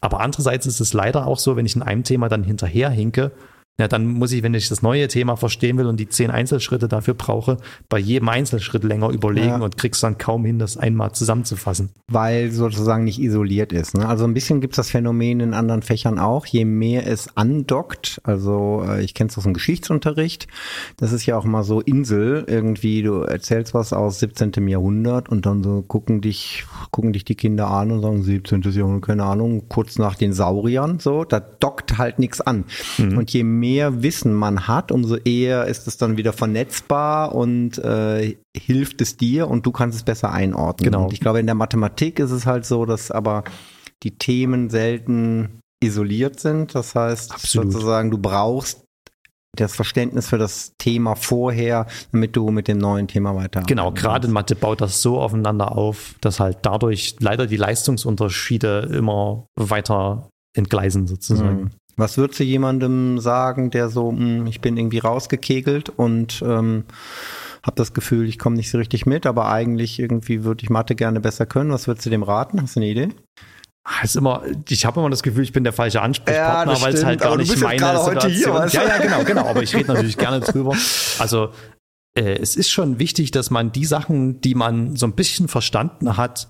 Aber 0.00 0.20
andererseits 0.20 0.66
ist 0.66 0.78
es 0.78 0.92
leider 0.92 1.26
auch 1.26 1.40
so, 1.40 1.56
wenn 1.56 1.66
ich 1.66 1.74
in 1.74 1.82
einem 1.82 2.04
Thema 2.04 2.28
dann 2.28 2.44
hinterherhinke, 2.44 3.32
ja, 3.80 3.88
dann 3.88 4.06
muss 4.06 4.30
ich, 4.32 4.42
wenn 4.42 4.52
ich 4.52 4.68
das 4.68 4.82
neue 4.82 5.08
Thema 5.08 5.36
verstehen 5.36 5.78
will 5.78 5.86
und 5.86 5.98
die 5.98 6.06
zehn 6.06 6.30
Einzelschritte 6.30 6.86
dafür 6.86 7.14
brauche, 7.14 7.56
bei 7.88 7.98
jedem 7.98 8.28
Einzelschritt 8.28 8.84
länger 8.84 9.08
überlegen 9.08 9.48
ja. 9.48 9.56
und 9.56 9.78
kriegst 9.78 10.02
dann 10.02 10.18
kaum 10.18 10.44
hin, 10.44 10.58
das 10.58 10.76
einmal 10.76 11.12
zusammenzufassen. 11.12 11.88
Weil 12.06 12.50
sozusagen 12.50 13.04
nicht 13.04 13.18
isoliert 13.18 13.72
ist. 13.72 13.96
Ne? 13.96 14.06
Also 14.06 14.24
ein 14.24 14.34
bisschen 14.34 14.60
gibt 14.60 14.74
es 14.74 14.76
das 14.76 14.90
Phänomen 14.90 15.40
in 15.40 15.54
anderen 15.54 15.80
Fächern 15.80 16.18
auch. 16.18 16.44
Je 16.44 16.66
mehr 16.66 17.06
es 17.06 17.34
andockt, 17.38 18.20
also 18.22 18.84
äh, 18.86 19.02
ich 19.02 19.14
kenne 19.14 19.30
es 19.30 19.38
aus 19.38 19.44
dem 19.44 19.54
Geschichtsunterricht, 19.54 20.46
das 20.98 21.12
ist 21.12 21.24
ja 21.24 21.38
auch 21.38 21.44
mal 21.44 21.62
so 21.62 21.80
Insel, 21.80 22.44
irgendwie, 22.46 23.02
du 23.02 23.22
erzählst 23.22 23.72
was 23.72 23.94
aus 23.94 24.18
17. 24.18 24.68
Jahrhundert 24.68 25.30
und 25.30 25.46
dann 25.46 25.62
so 25.62 25.80
gucken 25.80 26.20
dich, 26.20 26.66
gucken 26.90 27.14
dich 27.14 27.24
die 27.24 27.34
Kinder 27.34 27.68
an 27.68 27.92
und 27.92 28.02
sagen 28.02 28.22
17. 28.22 28.60
Jahrhundert, 28.60 29.06
keine 29.06 29.24
Ahnung, 29.24 29.70
kurz 29.70 29.96
nach 29.98 30.16
den 30.16 30.34
Sauriern, 30.34 30.98
so, 30.98 31.24
da 31.24 31.40
dockt 31.40 31.96
halt 31.96 32.18
nichts 32.18 32.42
an. 32.42 32.64
Mhm. 32.98 33.16
Und 33.16 33.30
je 33.30 33.42
mehr 33.42 33.69
mehr 33.70 34.02
Wissen 34.02 34.34
man 34.34 34.66
hat, 34.66 34.90
umso 34.90 35.16
eher 35.16 35.66
ist 35.66 35.86
es 35.86 35.96
dann 35.96 36.16
wieder 36.16 36.32
vernetzbar 36.32 37.34
und 37.34 37.78
äh, 37.78 38.36
hilft 38.56 39.00
es 39.00 39.16
dir 39.16 39.48
und 39.48 39.64
du 39.64 39.70
kannst 39.70 39.96
es 39.96 40.02
besser 40.02 40.32
einordnen. 40.32 40.90
Genau. 40.90 41.04
Und 41.04 41.12
ich 41.12 41.20
glaube, 41.20 41.38
in 41.38 41.46
der 41.46 41.54
Mathematik 41.54 42.18
ist 42.18 42.32
es 42.32 42.46
halt 42.46 42.66
so, 42.66 42.84
dass 42.84 43.12
aber 43.12 43.44
die 44.02 44.18
Themen 44.18 44.70
selten 44.70 45.60
isoliert 45.82 46.40
sind. 46.40 46.74
Das 46.74 46.96
heißt 46.96 47.32
Absolut. 47.32 47.72
sozusagen, 47.72 48.10
du 48.10 48.18
brauchst 48.18 48.82
das 49.56 49.74
Verständnis 49.74 50.28
für 50.28 50.38
das 50.38 50.72
Thema 50.78 51.14
vorher, 51.14 51.86
damit 52.10 52.34
du 52.34 52.50
mit 52.50 52.66
dem 52.66 52.78
neuen 52.78 53.06
Thema 53.06 53.36
weiter. 53.36 53.62
Genau, 53.66 53.92
gerade 53.92 54.26
in 54.26 54.32
Mathe 54.32 54.56
baut 54.56 54.80
das 54.80 55.00
so 55.00 55.20
aufeinander 55.20 55.76
auf, 55.76 56.16
dass 56.20 56.40
halt 56.40 56.58
dadurch 56.62 57.16
leider 57.20 57.46
die 57.46 57.56
Leistungsunterschiede 57.56 58.90
immer 58.92 59.46
weiter 59.56 60.28
entgleisen 60.56 61.06
sozusagen. 61.06 61.70
Was 62.00 62.18
würdest 62.18 62.40
du 62.40 62.44
jemandem 62.44 63.18
sagen, 63.18 63.70
der 63.70 63.88
so, 63.88 64.10
mh, 64.10 64.18
hm, 64.18 64.46
ich 64.46 64.60
bin 64.60 64.76
irgendwie 64.76 64.98
rausgekegelt 64.98 65.90
und 65.90 66.42
ähm, 66.44 66.84
habe 67.62 67.76
das 67.76 67.92
Gefühl, 67.92 68.28
ich 68.28 68.38
komme 68.38 68.56
nicht 68.56 68.70
so 68.70 68.78
richtig 68.78 69.06
mit, 69.06 69.26
aber 69.26 69.50
eigentlich 69.50 69.98
irgendwie 69.98 70.44
würde 70.44 70.64
ich 70.64 70.70
Mathe 70.70 70.94
gerne 70.94 71.20
besser 71.20 71.46
können. 71.46 71.70
Was 71.70 71.86
würdest 71.86 72.06
du 72.06 72.10
dem 72.10 72.22
raten? 72.22 72.60
Hast 72.60 72.76
du 72.76 72.80
eine 72.80 72.88
Idee? 72.88 73.08
Ah, 73.84 74.04
ist 74.04 74.16
immer, 74.16 74.42
ich 74.68 74.84
habe 74.84 75.00
immer 75.00 75.10
das 75.10 75.22
Gefühl, 75.22 75.42
ich 75.42 75.52
bin 75.52 75.64
der 75.64 75.72
falsche 75.72 76.02
Ansprechpartner, 76.02 76.74
ja, 76.74 76.82
weil 76.82 76.94
es 76.94 77.04
halt 77.04 77.20
gar 77.20 77.36
nicht 77.36 77.60
meine 77.60 77.98
Situation 77.98 78.62
ist. 78.64 78.74
Ja, 78.74 78.86
ja, 78.86 78.98
genau, 78.98 79.24
genau. 79.24 79.46
Aber 79.46 79.62
ich 79.62 79.74
rede 79.74 79.88
natürlich 79.92 80.18
gerne 80.18 80.40
drüber. 80.40 80.76
Also 81.18 81.50
äh, 82.14 82.36
es 82.38 82.56
ist 82.56 82.70
schon 82.70 82.98
wichtig, 82.98 83.30
dass 83.30 83.50
man 83.50 83.72
die 83.72 83.86
Sachen, 83.86 84.40
die 84.40 84.54
man 84.54 84.96
so 84.96 85.06
ein 85.06 85.14
bisschen 85.14 85.48
verstanden 85.48 86.16
hat, 86.16 86.48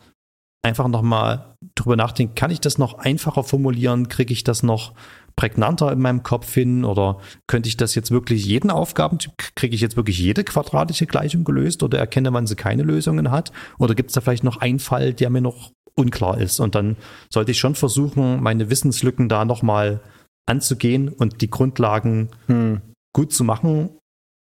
einfach 0.63 0.89
nochmal 0.89 1.57
drüber 1.75 1.97
nachdenkt, 1.97 2.37
kann 2.37 2.51
ich 2.51 2.61
das 2.61 2.79
noch 2.79 2.99
einfacher 2.99 3.45
formulieren? 3.45 4.09
Kriege 4.09 4.33
ich 4.33 4.45
das 4.45 4.63
noch 4.63 4.93
prägnanter 5.37 5.93
in 5.93 6.01
meinem 6.01 6.23
Kopf 6.23 6.53
hin 6.53 6.85
oder 6.85 7.19
könnte 7.47 7.69
ich 7.69 7.77
das 7.77 7.95
jetzt 7.95 8.11
wirklich 8.11 8.45
jeden 8.45 8.71
Aufgabentyp, 8.71 9.33
kriege 9.55 9.75
ich 9.75 9.81
jetzt 9.81 9.97
wirklich 9.97 10.19
jede 10.19 10.45
quadratische 10.45 11.07
Gleichung 11.07 11.45
gelöst 11.45 11.83
oder 11.83 11.99
erkenne, 11.99 12.33
wann 12.33 12.47
sie 12.47 12.57
keine 12.57 12.83
Lösungen 12.83 13.31
hat 13.31 13.53
oder 13.79 13.95
gibt 13.95 14.11
es 14.11 14.15
da 14.15 14.21
vielleicht 14.21 14.45
noch 14.45 14.59
einen 14.59 14.79
Fall, 14.79 15.15
der 15.15 15.31
mir 15.31 15.41
noch 15.41 15.73
unklar 15.95 16.39
ist 16.39 16.61
und 16.61 16.75
dann 16.75 16.97
sollte 17.31 17.51
ich 17.51 17.59
schon 17.59 17.75
versuchen, 17.75 18.43
meine 18.43 18.71
Wissenslücken 18.71 19.29
da 19.29 19.45
nochmal 19.45 20.01
anzugehen 20.47 21.09
und 21.09 21.41
die 21.41 21.51
Grundlagen 21.51 22.31
hm. 22.47 22.81
gut 23.13 23.33
zu 23.33 23.45
machen. 23.45 23.91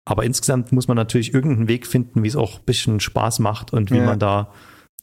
Aber 0.05 0.23
insgesamt 0.23 0.71
muss 0.71 0.87
man 0.87 0.95
natürlich 0.95 1.33
irgendeinen 1.33 1.67
Weg 1.67 1.85
finden, 1.85 2.23
wie 2.23 2.27
es 2.29 2.37
auch 2.37 2.59
ein 2.59 2.65
bisschen 2.65 3.01
Spaß 3.01 3.39
macht 3.39 3.73
und 3.73 3.91
wie 3.91 3.97
ja. 3.97 4.05
man 4.05 4.19
da 4.19 4.53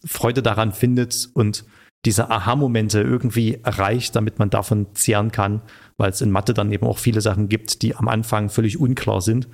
Freude 0.06 0.42
daran 0.42 0.72
findet 0.72 1.28
und 1.34 1.64
diese 2.04 2.30
Aha-Momente 2.30 3.00
irgendwie 3.00 3.60
erreicht, 3.62 4.16
damit 4.16 4.38
man 4.38 4.50
davon 4.50 4.86
zehren 4.94 5.32
kann, 5.32 5.62
weil 5.96 6.10
es 6.10 6.20
in 6.20 6.30
Mathe 6.30 6.54
dann 6.54 6.72
eben 6.72 6.86
auch 6.86 6.98
viele 6.98 7.20
Sachen 7.20 7.48
gibt, 7.48 7.82
die 7.82 7.96
am 7.96 8.08
Anfang 8.08 8.50
völlig 8.50 8.78
unklar 8.78 9.20
sind. 9.20 9.48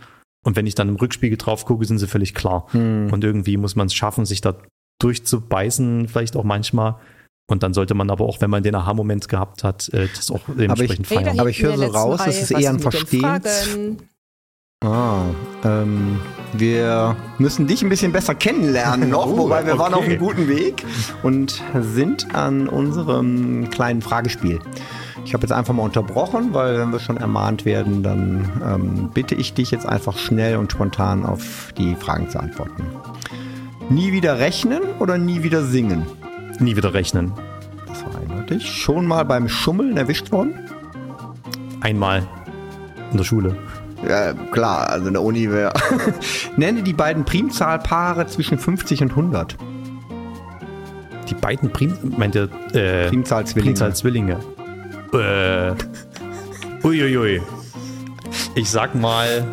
Und 0.44 0.56
wenn 0.56 0.66
ich 0.66 0.74
dann 0.74 0.88
im 0.88 0.96
Rückspiegel 0.96 1.36
drauf 1.36 1.64
gucke, 1.64 1.84
sind 1.84 1.98
sie 1.98 2.06
völlig 2.06 2.34
klar. 2.34 2.66
Hm. 2.70 3.12
Und 3.12 3.24
irgendwie 3.24 3.56
muss 3.56 3.76
man 3.76 3.88
es 3.88 3.94
schaffen, 3.94 4.24
sich 4.24 4.40
da 4.40 4.56
durchzubeißen, 5.00 6.08
vielleicht 6.08 6.36
auch 6.36 6.44
manchmal. 6.44 6.96
Und 7.50 7.62
dann 7.62 7.74
sollte 7.74 7.94
man 7.94 8.10
aber 8.10 8.24
auch, 8.24 8.40
wenn 8.40 8.50
man 8.50 8.62
den 8.62 8.74
Aha-Moment 8.74 9.28
gehabt 9.28 9.64
hat, 9.64 9.88
äh, 9.92 10.08
das 10.14 10.30
auch 10.30 10.40
dementsprechend 10.46 11.10
Hey, 11.10 11.18
feiern. 11.18 11.40
Aber 11.40 11.50
ich 11.50 11.62
höre 11.62 11.76
so 11.76 11.86
raus, 11.86 12.20
das 12.24 12.42
ist 12.42 12.50
eher 12.52 12.70
ein 12.70 12.78
Verstehens-? 12.78 13.96
Ah, 14.82 15.24
ähm, 15.62 16.20
wir 16.54 17.14
müssen 17.36 17.66
dich 17.66 17.82
ein 17.82 17.90
bisschen 17.90 18.12
besser 18.12 18.34
kennenlernen 18.34 19.10
noch, 19.10 19.26
Oh, 19.26 19.36
wobei 19.36 19.66
wir 19.66 19.78
waren 19.78 19.92
okay. 19.92 20.02
auf 20.02 20.08
einem 20.08 20.18
guten 20.18 20.48
Weg 20.48 20.86
und 21.22 21.62
sind 21.82 22.34
an 22.34 22.66
unserem 22.66 23.68
kleinen 23.68 24.00
Fragespiel. 24.00 24.58
Ich 25.26 25.34
habe 25.34 25.42
jetzt 25.42 25.52
einfach 25.52 25.74
mal 25.74 25.82
unterbrochen, 25.82 26.54
weil 26.54 26.78
wenn 26.78 26.92
wir 26.92 26.98
schon 26.98 27.18
ermahnt 27.18 27.66
werden, 27.66 28.02
dann 28.02 28.48
ähm, 28.64 29.10
bitte 29.12 29.34
ich 29.34 29.52
dich 29.52 29.70
jetzt 29.70 29.84
einfach 29.84 30.16
schnell 30.16 30.56
und 30.56 30.72
spontan 30.72 31.26
auf 31.26 31.74
die 31.76 31.94
Fragen 31.94 32.30
zu 32.30 32.40
antworten. 32.40 32.82
Nie 33.90 34.12
wieder 34.12 34.38
rechnen 34.38 34.80
oder 34.98 35.18
nie 35.18 35.42
wieder 35.42 35.62
singen? 35.62 36.06
Nie 36.58 36.74
wieder 36.76 36.94
rechnen. 36.94 37.32
Das 37.86 38.02
war 38.06 38.18
eindeutig. 38.18 38.66
Schon 38.66 39.04
mal 39.04 39.26
beim 39.26 39.46
Schummeln 39.46 39.98
erwischt 39.98 40.32
worden? 40.32 40.54
Einmal 41.82 42.26
in 43.10 43.18
der 43.18 43.24
Schule. 43.24 43.58
Ja, 44.08 44.32
klar, 44.32 44.88
also 44.88 45.08
in 45.08 45.12
der 45.12 45.22
Uni 45.22 45.50
wäre. 45.50 45.72
Nenne 46.56 46.82
die 46.82 46.92
beiden 46.92 47.24
Primzahlpaare 47.24 48.26
zwischen 48.26 48.58
50 48.58 49.02
und 49.02 49.10
100. 49.10 49.56
Die 51.28 51.34
beiden 51.34 51.70
Prim, 51.70 51.94
meint 52.16 52.34
ihr, 52.34 52.48
äh, 52.72 53.08
Primzahlzwillinge. 53.08 53.72
Primzahlzwillinge. 53.72 54.38
Äh, 55.12 55.74
uiuiui. 56.82 57.42
Ich 58.54 58.70
sag 58.70 58.94
mal, 58.94 59.46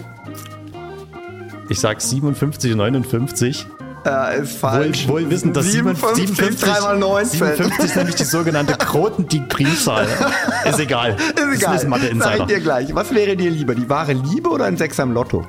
ich 1.69 1.79
sag 1.79 2.01
57 2.01 2.71
und 2.71 2.77
59. 2.77 3.67
Äh, 4.07 4.41
ist 4.41 4.61
Wohl, 4.63 4.69
falsch. 4.69 5.07
wohl 5.07 5.29
wissen, 5.29 5.53
dass 5.53 5.71
57, 5.71 6.27
57, 6.27 6.69
3 6.69 6.81
mal 6.81 6.97
19. 6.97 7.37
57 7.39 7.85
ist 7.85 7.95
nämlich 7.95 8.15
die 8.15 8.23
sogenannte 8.23 8.73
Kroten-Primzahl. 8.77 10.07
Ist 10.69 10.79
egal. 10.79 11.15
Ist 11.15 11.55
egal. 11.57 11.73
Das 11.73 11.83
ist 11.83 11.89
Mathe 11.89 12.01
Sag 12.03 12.09
ich 12.09 12.15
Insider. 12.15 12.45
dir 12.45 12.59
gleich. 12.59 12.95
Was 12.95 13.13
wäre 13.13 13.35
dir 13.35 13.49
lieber? 13.51 13.75
Die 13.75 13.89
wahre 13.89 14.13
Liebe 14.13 14.49
oder 14.49 14.65
ein 14.65 14.77
Sechser 14.77 15.03
im 15.03 15.11
Lotto? 15.11 15.45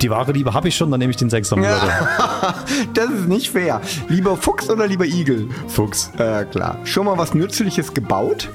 Die 0.00 0.10
wahre 0.10 0.32
Liebe 0.32 0.52
habe 0.52 0.68
ich 0.68 0.76
schon, 0.76 0.90
dann 0.90 0.98
nehme 1.00 1.10
ich 1.10 1.16
den 1.16 1.30
Sechser 1.30 1.56
mit. 1.56 1.66
Das 2.94 3.10
ist 3.10 3.26
nicht 3.28 3.50
fair. 3.50 3.80
Lieber 4.08 4.36
Fuchs 4.36 4.68
oder 4.70 4.86
lieber 4.86 5.04
Igel? 5.06 5.48
Fuchs. 5.68 6.10
Äh, 6.18 6.44
klar. 6.44 6.78
Schon 6.84 7.06
mal 7.06 7.16
was 7.18 7.34
Nützliches 7.34 7.94
gebaut? 7.94 8.48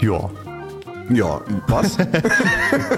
Ja. 0.00 0.30
Ja, 1.12 1.40
was? 1.66 1.96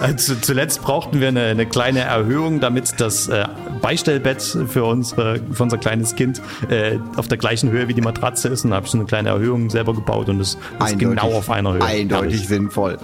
Also 0.01 0.35
zuletzt 0.41 0.83
brauchten 0.83 1.21
wir 1.21 1.29
eine, 1.29 1.45
eine 1.47 1.67
kleine 1.67 2.01
Erhöhung, 2.01 2.61
damit 2.61 3.01
das 3.01 3.29
äh, 3.29 3.47
Beistellbett 3.81 4.43
für, 4.43 4.85
unsere, 4.85 5.41
für 5.53 5.63
unser 5.63 5.79
kleines 5.79 6.15
Kind 6.15 6.43
äh, 6.69 6.99
auf 7.17 7.29
der 7.29 7.39
gleichen 7.39 7.71
Höhe 7.71 7.89
wie 7.89 7.95
die 7.95 8.03
Matratze 8.03 8.49
ist. 8.49 8.65
Und 8.65 8.71
da 8.71 8.77
habe 8.77 8.87
ich 8.87 8.93
so 8.93 8.99
eine 8.99 9.07
kleine 9.07 9.31
Erhöhung 9.31 9.71
selber 9.71 9.95
gebaut 9.95 10.29
und 10.29 10.41
es 10.41 10.59
ist 10.85 10.99
genau 10.99 11.33
auf 11.33 11.51
einer 11.51 11.73
Höhe. 11.73 11.83
Eindeutig 11.83 12.33
Herrlich. 12.33 12.49
sinnvoll. 12.49 12.99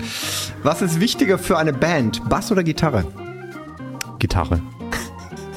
Was 0.63 0.83
ist 0.83 1.01
wichtiger 1.01 1.39
für 1.39 1.57
eine 1.57 1.73
Band? 1.73 2.29
Bass 2.29 2.53
oder 2.53 2.63
Gitarre? 2.63 3.05
Gitarre. 4.19 4.61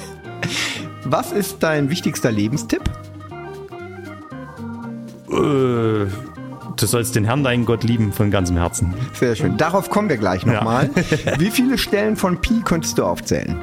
Was 1.04 1.32
ist 1.32 1.58
dein 1.62 1.90
wichtigster 1.90 2.32
Lebenstipp? 2.32 2.84
Äh, 5.30 6.06
du 6.82 6.88
sollst 6.88 7.16
den 7.16 7.26
Herrn, 7.26 7.44
deinen 7.44 7.66
Gott, 7.66 7.84
lieben 7.84 8.12
von 8.12 8.32
ganzem 8.32 8.58
Herzen. 8.58 8.94
Sehr 9.14 9.36
schön. 9.36 9.58
Darauf 9.58 9.90
kommen 9.90 10.10
wir 10.10 10.18
gleich 10.18 10.46
nochmal. 10.46 10.90
Wie 11.38 11.52
viele 11.52 11.78
Stellen 11.78 12.16
von 12.16 12.42
Pi 12.42 12.62
könntest 12.64 12.98
du 12.98 13.06
aufzählen? 13.06 13.58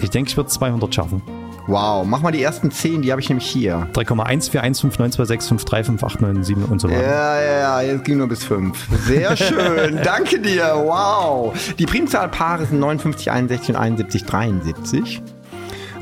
Ich 0.00 0.10
denke, 0.10 0.30
ich 0.30 0.36
würde 0.36 0.50
200 0.50 0.94
schaffen. 0.94 1.22
Wow, 1.68 2.06
mach 2.06 2.20
mal 2.20 2.30
die 2.30 2.42
ersten 2.42 2.70
10, 2.70 3.02
die 3.02 3.10
habe 3.10 3.20
ich 3.20 3.28
nämlich 3.28 3.46
hier. 3.46 3.88
3,1415926535897 3.94 6.64
und 6.70 6.80
so 6.80 6.88
weiter. 6.88 7.02
Ja, 7.02 7.40
ja, 7.40 7.58
ja, 7.58 7.80
jetzt 7.82 8.04
ging 8.04 8.18
nur 8.18 8.28
bis 8.28 8.44
5. 8.44 8.86
Sehr 9.04 9.36
schön, 9.36 9.98
danke 10.04 10.38
dir, 10.38 10.74
wow. 10.76 11.52
Die 11.76 11.86
Primzahlpaare 11.86 12.66
sind 12.66 12.78
59, 12.78 13.32
61 13.32 13.70
und 13.70 13.76
71, 13.76 14.24
73. 14.24 15.22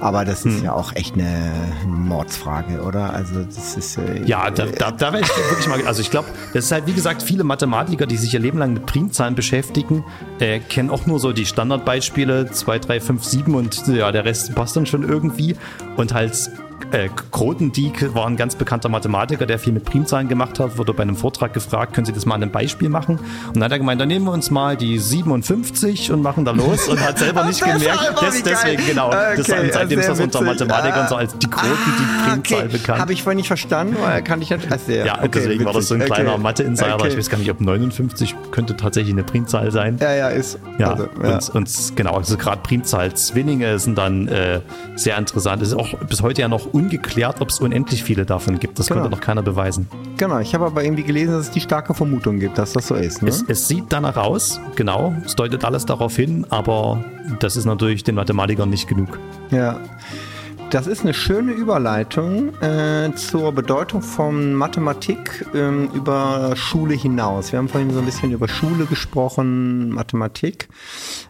Aber 0.04 0.26
das 0.26 0.44
ist 0.44 0.62
ja 0.62 0.74
auch 0.74 0.94
echt 0.94 1.14
eine 1.14 1.50
Mordsfrage, 1.86 2.82
oder? 2.82 3.14
Also 3.14 3.42
das 3.42 3.74
ist... 3.74 3.96
Äh, 3.96 4.22
Ja, 4.26 4.50
da, 4.50 4.66
da, 4.66 4.90
da 4.90 5.14
wäre 5.14 5.22
ich 5.22 5.28
wirklich 5.50 5.66
mal. 5.66 5.80
Also 5.86 6.02
ich 6.02 6.10
glaube, 6.10 6.28
das 6.52 6.66
ist 6.66 6.72
halt, 6.72 6.86
wie 6.86 6.92
gesagt, 6.92 7.22
viele 7.22 7.42
Mathematiker, 7.42 8.04
die 8.04 8.18
sich 8.18 8.34
ihr 8.34 8.40
Leben 8.40 8.58
lang 8.58 8.74
mit 8.74 8.84
Primzahlen 8.84 9.34
beschäftigen, 9.34 10.04
äh, 10.40 10.60
kennen 10.60 10.90
auch 10.90 11.06
nur 11.06 11.20
so 11.20 11.32
die 11.32 11.46
Standardbeispiele 11.46 12.50
2, 12.50 12.80
3, 12.80 13.00
5, 13.00 13.24
7 13.24 13.54
und 13.54 13.86
ja, 13.88 14.12
der 14.12 14.26
Rest 14.26 14.54
passt 14.54 14.76
dann 14.76 14.84
schon 14.84 15.08
irgendwie. 15.08 15.56
Und 15.96 16.12
halt 16.12 16.50
äh, 16.92 17.08
Grothendieck 17.30 18.14
war 18.14 18.26
ein 18.26 18.36
ganz 18.36 18.54
bekannter 18.54 18.88
Mathematiker, 18.88 19.46
der 19.46 19.58
viel 19.58 19.72
mit 19.72 19.84
Primzahlen 19.84 20.28
gemacht 20.28 20.58
hat, 20.58 20.78
wurde 20.78 20.92
bei 20.94 21.02
einem 21.02 21.16
Vortrag 21.16 21.52
gefragt, 21.52 21.94
können 21.94 22.04
Sie 22.06 22.12
das 22.12 22.26
mal 22.26 22.34
an 22.36 22.42
einem 22.42 22.52
Beispiel 22.52 22.88
machen? 22.88 23.18
Und 23.48 23.54
dann 23.56 23.64
hat 23.64 23.72
er 23.72 23.78
gemeint, 23.78 24.00
dann 24.00 24.08
nehmen 24.08 24.24
wir 24.26 24.32
uns 24.32 24.50
mal 24.50 24.76
die 24.76 24.98
57 24.98 26.12
und 26.12 26.22
machen 26.22 26.44
da 26.44 26.52
los 26.52 26.88
und 26.88 27.00
hat 27.00 27.18
selber 27.18 27.44
nicht 27.46 27.60
gemerkt. 27.62 27.84
Das, 28.20 28.20
geil. 28.20 28.42
deswegen, 28.44 28.86
genau. 28.86 29.10
das, 29.10 29.48
Okay, 29.48 29.70
seitdem 29.72 29.98
ist 30.00 30.08
das 30.08 30.20
unter 30.20 30.40
witzig. 30.40 30.46
Mathematikern 30.68 31.04
Ah. 31.04 31.08
so 31.08 31.16
als 31.16 31.36
die 31.38 31.50
Grothendieck-Primzahl 31.50 32.68
bekannt. 32.68 33.00
Habe 33.00 33.12
ich 33.12 33.22
vorhin 33.22 33.36
nicht 33.38 33.48
verstanden, 33.48 33.96
weil 34.00 34.22
kann 34.22 34.40
ich 34.42 34.50
nicht... 34.50 34.70
Also, 34.70 34.92
Ja, 34.92 35.26
deswegen 35.26 35.64
war 35.64 35.72
das 35.72 35.88
so 35.88 35.94
ein 35.94 36.00
witzig. 36.00 36.14
kleiner 36.14 36.32
Okay. 36.34 36.42
Mathe-Insider. 36.42 36.94
Okay. 36.94 37.08
Ich 37.08 37.16
weiß 37.18 37.30
gar 37.30 37.38
nicht, 37.38 37.50
ob 37.50 37.60
59 37.60 38.34
könnte 38.50 38.76
tatsächlich 38.76 39.12
eine 39.12 39.24
Primzahl 39.24 39.70
sein. 39.70 39.98
Ja, 40.00 40.14
ja, 40.14 40.28
ist... 40.28 40.58
Ja, 40.78 40.90
also, 40.92 41.08
ja. 41.22 41.34
Und, 41.36 41.54
und 41.54 41.96
genau, 41.96 42.16
also 42.16 42.36
gerade 42.36 42.60
Primzahl-Zwillinge 42.62 43.78
sind 43.78 43.98
dann 43.98 44.28
äh, 44.28 44.60
sehr 44.96 45.16
interessant. 45.18 45.62
Es 45.62 45.68
ist 45.68 45.74
auch 45.74 45.94
bis 46.08 46.22
heute 46.22 46.42
ja 46.42 46.48
noch 46.48 46.72
ungeklärt, 46.74 47.40
ob 47.40 47.48
es 47.50 47.60
unendlich 47.60 48.02
viele 48.02 48.26
davon 48.26 48.58
gibt. 48.58 48.78
Das 48.78 48.88
Genau. 48.88 49.00
konnte 49.02 49.16
noch 49.16 49.22
keiner 49.22 49.42
beweisen. 49.42 49.88
Genau, 50.16 50.38
ich 50.40 50.54
habe 50.54 50.66
aber 50.66 50.82
irgendwie 50.84 51.04
gelesen, 51.04 51.32
dass 51.32 51.46
es 51.46 51.50
die 51.52 51.60
starke 51.60 51.94
Vermutung 51.94 52.38
gibt, 52.40 52.58
dass 52.58 52.72
das 52.72 52.88
so 52.88 52.94
ist. 52.96 53.22
Ne? 53.22 53.28
Es, 53.28 53.44
es 53.46 53.68
sieht 53.68 53.84
danach 53.90 54.16
aus, 54.16 54.60
genau, 54.76 55.14
es 55.24 55.36
deutet 55.36 55.64
alles 55.64 55.86
darauf 55.86 56.14
hin, 56.16 56.44
aber 56.50 57.04
das 57.40 57.56
ist 57.56 57.64
natürlich 57.64 58.04
den 58.04 58.16
Mathematikern 58.16 58.68
nicht 58.68 58.88
genug. 58.88 59.18
Ja. 59.50 59.78
Das 60.74 60.88
ist 60.88 61.02
eine 61.02 61.14
schöne 61.14 61.52
Überleitung 61.52 62.52
äh, 62.60 63.14
zur 63.14 63.52
Bedeutung 63.52 64.02
von 64.02 64.54
Mathematik 64.54 65.46
ähm, 65.54 65.88
über 65.94 66.56
Schule 66.56 66.96
hinaus. 66.96 67.52
Wir 67.52 67.60
haben 67.60 67.68
vorhin 67.68 67.92
so 67.92 68.00
ein 68.00 68.04
bisschen 68.04 68.32
über 68.32 68.48
Schule 68.48 68.86
gesprochen, 68.86 69.90
Mathematik. 69.90 70.68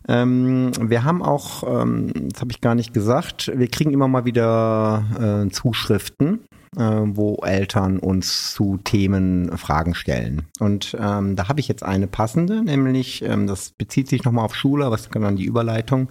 Ähm, 0.08 0.72
wir 0.80 1.04
haben 1.04 1.22
auch, 1.22 1.62
ähm, 1.62 2.30
das 2.30 2.40
habe 2.40 2.52
ich 2.52 2.62
gar 2.62 2.74
nicht 2.74 2.94
gesagt, 2.94 3.52
wir 3.54 3.68
kriegen 3.68 3.90
immer 3.90 4.08
mal 4.08 4.24
wieder 4.24 5.44
äh, 5.44 5.50
Zuschriften, 5.50 6.46
äh, 6.78 7.02
wo 7.04 7.36
Eltern 7.44 7.98
uns 7.98 8.54
zu 8.54 8.78
Themen 8.82 9.58
Fragen 9.58 9.94
stellen. 9.94 10.46
Und 10.58 10.96
ähm, 10.98 11.36
da 11.36 11.48
habe 11.48 11.60
ich 11.60 11.68
jetzt 11.68 11.82
eine 11.82 12.06
passende, 12.06 12.62
nämlich, 12.62 13.22
ähm, 13.22 13.46
das 13.46 13.72
bezieht 13.72 14.08
sich 14.08 14.24
nochmal 14.24 14.46
auf 14.46 14.54
Schule, 14.54 14.90
was 14.90 15.10
kann 15.10 15.20
dann 15.20 15.36
die 15.36 15.44
Überleitung, 15.44 16.08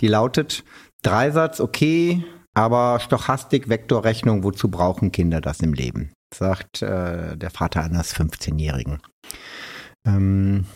die 0.00 0.08
lautet, 0.08 0.64
Dreisatz, 1.02 1.60
okay, 1.60 2.24
aber 2.60 3.00
Stochastik, 3.00 3.70
Vektorrechnung, 3.70 4.44
wozu 4.44 4.70
brauchen 4.70 5.12
Kinder 5.12 5.40
das 5.40 5.60
im 5.60 5.72
Leben? 5.72 6.12
Sagt 6.34 6.82
äh, 6.82 7.34
der 7.34 7.50
Vater 7.50 7.82
eines 7.82 8.14
15-Jährigen. 8.14 9.00
Ähm, 10.06 10.66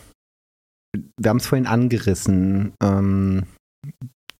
wir 1.17 1.29
haben 1.29 1.37
es 1.37 1.45
vorhin 1.45 1.67
angerissen. 1.67 2.73
Ähm, 2.81 3.43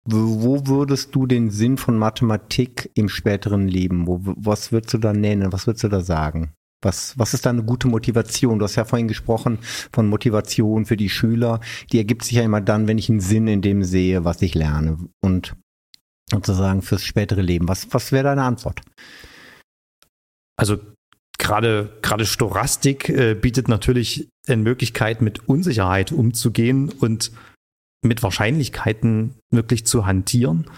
wo 0.08 0.66
würdest 0.66 1.14
du 1.14 1.28
den 1.28 1.52
Sinn 1.52 1.78
von 1.78 2.00
Mathematik 2.00 2.90
im 2.96 3.10
späteren 3.10 3.68
Leben? 3.68 4.08
Wo, 4.08 4.20
was 4.24 4.72
würdest 4.72 4.96
du 4.96 4.98
da 4.98 5.14
nennen? 5.14 5.54
Was 5.54 5.68
würdest 5.68 5.84
du 5.84 5.90
da 5.90 6.02
sagen? 6.02 6.52
Was, 6.84 7.18
was 7.18 7.36
ist 7.36 7.46
da 7.46 7.52
eine 7.52 7.64
gute 7.64 7.88
Motivation? 7.88 8.58
Du 8.58 8.66
hast 8.66 8.76
ja 8.76 8.86
vorhin 8.86 9.08
gesprochen 9.08 9.60
von 9.92 10.08
Motivation 10.08 10.86
für 10.86 10.98
die 10.98 11.10
Schüler. 11.10 11.60
Die 11.92 12.00
ergibt 12.00 12.24
sich 12.24 12.38
ja 12.38 12.44
immer 12.44 12.62
dann, 12.62 12.88
wenn 12.88 12.98
ich 12.98 13.10
einen 13.10 13.22
Sinn 13.22 13.48
in 13.48 13.62
dem 13.62 13.84
sehe, 13.84 14.26
was 14.26 14.42
ich 14.42 14.56
lerne. 14.56 14.98
Und 15.24 15.56
sozusagen 16.30 16.82
fürs 16.82 17.04
spätere 17.04 17.42
Leben. 17.42 17.68
Was, 17.68 17.88
was 17.92 18.12
wäre 18.12 18.24
deine 18.26 18.44
Antwort? 18.44 18.82
Also 20.58 20.78
gerade 21.38 21.98
gerade 22.02 22.26
Stochastik 22.26 23.10
äh, 23.10 23.36
bietet 23.36 23.68
natürlich 23.68 24.30
eine 24.48 24.62
Möglichkeit, 24.62 25.22
mit 25.22 25.48
Unsicherheit 25.48 26.12
umzugehen 26.12 26.90
und 26.90 27.32
mit 28.02 28.24
Wahrscheinlichkeiten 28.24 29.36
wirklich 29.52 29.86
zu 29.86 30.06
hantieren. 30.06 30.70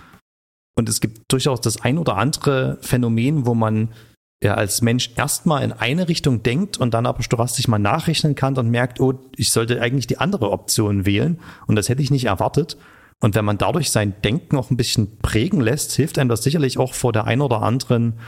Und 0.78 0.90
es 0.90 1.02
gibt 1.02 1.32
durchaus 1.32 1.62
das 1.62 1.82
ein 1.82 1.98
oder 1.98 2.18
andere 2.18 2.78
Phänomen, 2.82 3.46
wo 3.46 3.56
man 3.56 3.90
ja 4.44 4.54
als 4.54 4.82
Mensch 4.82 5.12
erstmal 5.16 5.64
in 5.64 5.74
eine 5.74 6.08
Richtung 6.08 6.44
denkt 6.44 6.78
und 6.78 6.94
dann 6.94 7.08
aber 7.08 7.24
stochastisch 7.24 7.68
mal 7.68 7.80
nachrechnen 7.80 8.36
kann 8.36 8.58
und 8.58 8.70
merkt, 8.70 9.00
oh, 9.00 9.20
ich 9.36 9.52
sollte 9.52 9.82
eigentlich 9.82 10.08
die 10.08 10.20
andere 10.20 10.52
Option 10.52 11.06
wählen 11.06 11.40
und 11.66 11.76
das 11.76 11.90
hätte 11.90 12.04
ich 12.04 12.12
nicht 12.12 12.26
erwartet. 12.26 12.78
Und 13.22 13.36
wenn 13.36 13.46
man 13.46 13.58
dadurch 13.58 13.92
sein 13.92 14.14
Denken 14.24 14.58
auch 14.58 14.70
ein 14.70 14.78
bisschen 14.78 15.18
prägen 15.20 15.60
lässt, 15.60 15.94
hilft 15.94 16.20
einem 16.20 16.30
das 16.30 16.44
sicherlich 16.44 16.78
auch 16.78 16.94
vor 16.94 17.14
der 17.14 17.26
ein 17.26 17.42
oder 17.42 17.64
anderen, 17.64 18.20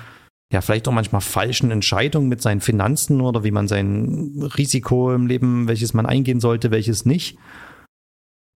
ja, 0.51 0.61
vielleicht 0.61 0.87
auch 0.87 0.93
manchmal 0.93 1.21
falschen 1.21 1.69
Entscheidung 1.69 2.27
mit 2.27 2.41
seinen 2.41 2.61
Finanzen 2.61 3.21
oder 3.21 3.43
wie 3.43 3.51
man 3.51 3.67
sein 3.67 4.49
Risiko 4.57 5.13
im 5.13 5.27
Leben, 5.27 5.67
welches 5.67 5.93
man 5.93 6.07
eingehen 6.07 6.39
sollte, 6.39 6.71
welches 6.71 7.05
nicht. 7.05 7.37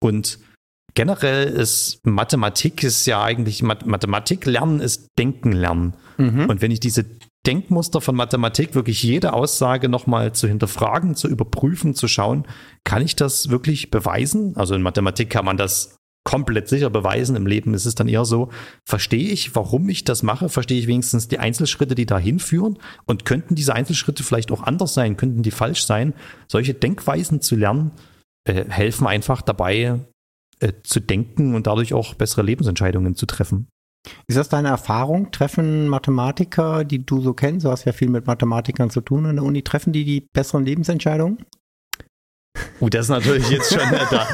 Und 0.02 0.40
generell 0.94 1.46
ist 1.46 2.00
Mathematik 2.04 2.82
ist 2.82 3.06
ja 3.06 3.22
eigentlich 3.22 3.62
Mathematik 3.62 4.44
lernen 4.44 4.80
ist 4.80 5.08
Denken 5.18 5.52
lernen. 5.52 5.94
Mhm. 6.18 6.46
Und 6.48 6.62
wenn 6.62 6.72
ich 6.72 6.80
diese 6.80 7.04
Denkmuster 7.46 8.00
von 8.00 8.16
Mathematik 8.16 8.74
wirklich 8.74 9.02
jede 9.02 9.32
Aussage 9.32 9.88
nochmal 9.88 10.32
zu 10.32 10.48
hinterfragen, 10.48 11.14
zu 11.14 11.28
überprüfen, 11.28 11.94
zu 11.94 12.08
schauen, 12.08 12.46
kann 12.84 13.02
ich 13.02 13.14
das 13.14 13.50
wirklich 13.50 13.90
beweisen? 13.90 14.56
Also 14.56 14.74
in 14.74 14.82
Mathematik 14.82 15.30
kann 15.30 15.44
man 15.44 15.56
das 15.56 15.96
komplett 16.24 16.68
sicher 16.68 16.90
beweisen. 16.90 17.36
Im 17.36 17.46
Leben 17.46 17.74
ist 17.74 17.86
es 17.86 17.94
dann 17.94 18.08
eher 18.08 18.24
so, 18.24 18.50
verstehe 18.84 19.28
ich, 19.28 19.54
warum 19.54 19.88
ich 19.88 20.04
das 20.04 20.22
mache? 20.22 20.48
Verstehe 20.48 20.78
ich 20.78 20.86
wenigstens 20.86 21.28
die 21.28 21.38
Einzelschritte, 21.38 21.94
die 21.94 22.06
dahin 22.06 22.38
führen? 22.38 22.78
Und 23.04 23.24
könnten 23.24 23.54
diese 23.54 23.74
Einzelschritte 23.74 24.24
vielleicht 24.24 24.50
auch 24.50 24.62
anders 24.62 24.94
sein? 24.94 25.16
Könnten 25.16 25.42
die 25.42 25.50
falsch 25.50 25.84
sein? 25.84 26.14
Solche 26.48 26.74
Denkweisen 26.74 27.40
zu 27.40 27.56
lernen, 27.56 27.92
äh, 28.48 28.64
helfen 28.68 29.06
einfach 29.06 29.42
dabei, 29.42 30.00
äh, 30.60 30.72
zu 30.82 31.00
denken 31.00 31.54
und 31.54 31.66
dadurch 31.66 31.92
auch 31.94 32.14
bessere 32.14 32.42
Lebensentscheidungen 32.42 33.14
zu 33.14 33.26
treffen. 33.26 33.68
Ist 34.26 34.38
das 34.38 34.48
deine 34.48 34.68
Erfahrung? 34.68 35.30
Treffen 35.30 35.88
Mathematiker, 35.88 36.84
die 36.84 37.04
du 37.04 37.20
so 37.20 37.32
kennst, 37.32 37.64
du 37.64 37.70
hast 37.70 37.84
ja 37.84 37.92
viel 37.92 38.10
mit 38.10 38.26
Mathematikern 38.26 38.90
zu 38.90 39.00
tun 39.00 39.26
an 39.26 39.36
der 39.36 39.44
Uni, 39.44 39.62
treffen 39.62 39.92
die 39.92 40.04
die 40.04 40.26
besseren 40.32 40.64
Lebensentscheidungen? 40.64 41.38
Uh, 42.80 42.88
das 42.88 43.06
ist 43.06 43.10
natürlich 43.10 43.48
jetzt 43.50 43.72
schon, 43.72 43.92
äh, 43.92 44.00
da, 44.10 44.26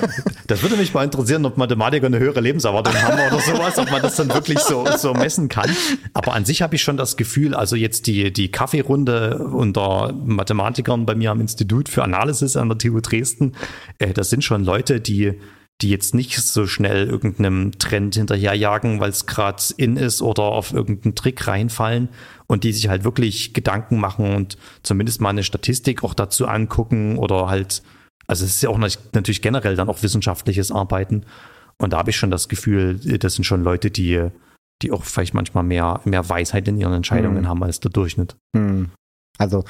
das 0.47 0.63
würde 0.63 0.77
mich 0.77 0.93
mal 0.95 1.05
interessieren, 1.05 1.45
ob 1.45 1.57
Mathematiker 1.57 2.07
eine 2.07 2.19
höhere 2.19 2.41
Lebenserwartung 2.41 2.95
haben 2.95 3.19
oder 3.33 3.41
sowas, 3.41 3.79
ob 3.79 3.91
man 3.91 4.03
das 4.03 4.17
dann 4.17 4.33
wirklich 4.33 4.59
so, 4.59 4.87
so 4.97 5.15
messen 5.15 5.49
kann. 5.49 5.71
Aber 6.15 6.35
an 6.35 6.45
sich 6.45 6.63
habe 6.63 6.75
ich 6.75 6.83
schon 6.83 6.97
das 6.97 7.17
Gefühl, 7.17 7.55
also 7.55 7.77
jetzt 7.77 8.07
die, 8.07 8.33
die 8.33 8.51
Kaffeerunde 8.51 9.39
unter 9.39 10.13
Mathematikern 10.13 11.07
bei 11.07 11.15
mir 11.15 11.31
am 11.31 11.41
Institut 11.41 11.89
für 11.89 12.03
Analysis 12.03 12.57
an 12.57 12.69
der 12.69 12.79
TU 12.79 13.01
Dresden, 13.01 13.53
äh, 13.99 14.13
das 14.13 14.31
sind 14.31 14.43
schon 14.43 14.65
Leute, 14.65 15.01
die 15.01 15.39
die 15.83 15.89
jetzt 15.89 16.15
nicht 16.15 16.37
so 16.39 16.67
schnell 16.67 17.09
irgendeinem 17.09 17.79
Trend 17.79 18.15
hinterherjagen, 18.15 19.01
weil 19.01 19.11
es 19.11 19.27
gerade 19.27 19.63
in 19.77 19.97
ist 19.97 20.21
oder 20.21 20.43
auf 20.43 20.73
irgendeinen 20.73 21.15
Trick 21.15 21.47
reinfallen 21.47 22.11
und 22.47 22.65
die 22.65 22.73
sich 22.73 22.89
halt 22.89 23.05
wirklich 23.05 23.55
Gedanken 23.55 23.99
machen 23.99 24.35
und 24.35 24.59
zumindest 24.83 25.21
mal 25.21 25.31
eine 25.31 25.43
Statistik 25.43 26.05
auch 26.05 26.13
dazu 26.15 26.47
angucken 26.47 27.17
oder 27.17 27.49
halt, 27.49 27.83
also 28.31 28.45
es 28.45 28.53
ist 28.53 28.63
ja 28.63 28.71
auch 28.71 28.79
natürlich 28.79 29.43
generell 29.43 29.75
dann 29.75 29.89
auch 29.89 30.05
wissenschaftliches 30.05 30.71
Arbeiten. 30.71 31.25
Und 31.79 31.93
da 31.93 31.99
habe 31.99 32.11
ich 32.11 32.17
schon 32.17 32.31
das 32.31 32.49
Gefühl, 32.49 33.01
das 33.19 33.35
sind 33.35 33.43
schon 33.43 33.65
Leute, 33.65 33.91
die, 33.91 34.29
die 34.83 34.93
auch 34.93 35.03
vielleicht 35.03 35.35
manchmal 35.35 35.65
mehr, 35.65 36.01
mehr 36.05 36.29
Weisheit 36.29 36.69
in 36.69 36.79
ihren 36.79 36.93
Entscheidungen 36.93 37.39
hm. 37.39 37.49
haben 37.49 37.65
als 37.65 37.81
der 37.81 37.91
Durchschnitt. 37.91 38.37
Hm. 38.57 38.91
Also 39.37 39.65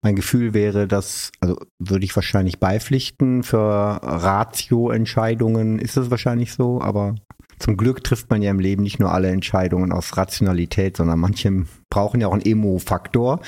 mein 0.00 0.14
Gefühl 0.14 0.54
wäre, 0.54 0.86
dass, 0.86 1.32
also 1.40 1.56
würde 1.80 2.04
ich 2.04 2.14
wahrscheinlich 2.14 2.60
beipflichten, 2.60 3.42
für 3.42 3.58
Ratio-Entscheidungen 3.58 5.80
ist 5.80 5.96
es 5.96 6.12
wahrscheinlich 6.12 6.52
so, 6.52 6.80
aber 6.80 7.16
zum 7.58 7.76
Glück 7.76 8.04
trifft 8.04 8.30
man 8.30 8.42
ja 8.42 8.50
im 8.50 8.58
Leben 8.58 8.82
nicht 8.82 9.00
nur 9.00 9.12
alle 9.12 9.28
Entscheidungen 9.28 9.92
aus 9.92 10.16
Rationalität, 10.16 10.96
sondern 10.96 11.18
manche 11.18 11.64
brauchen 11.94 12.20
ja 12.20 12.26
auch 12.26 12.32
einen 12.32 12.44
Emo-Faktor. 12.44 13.40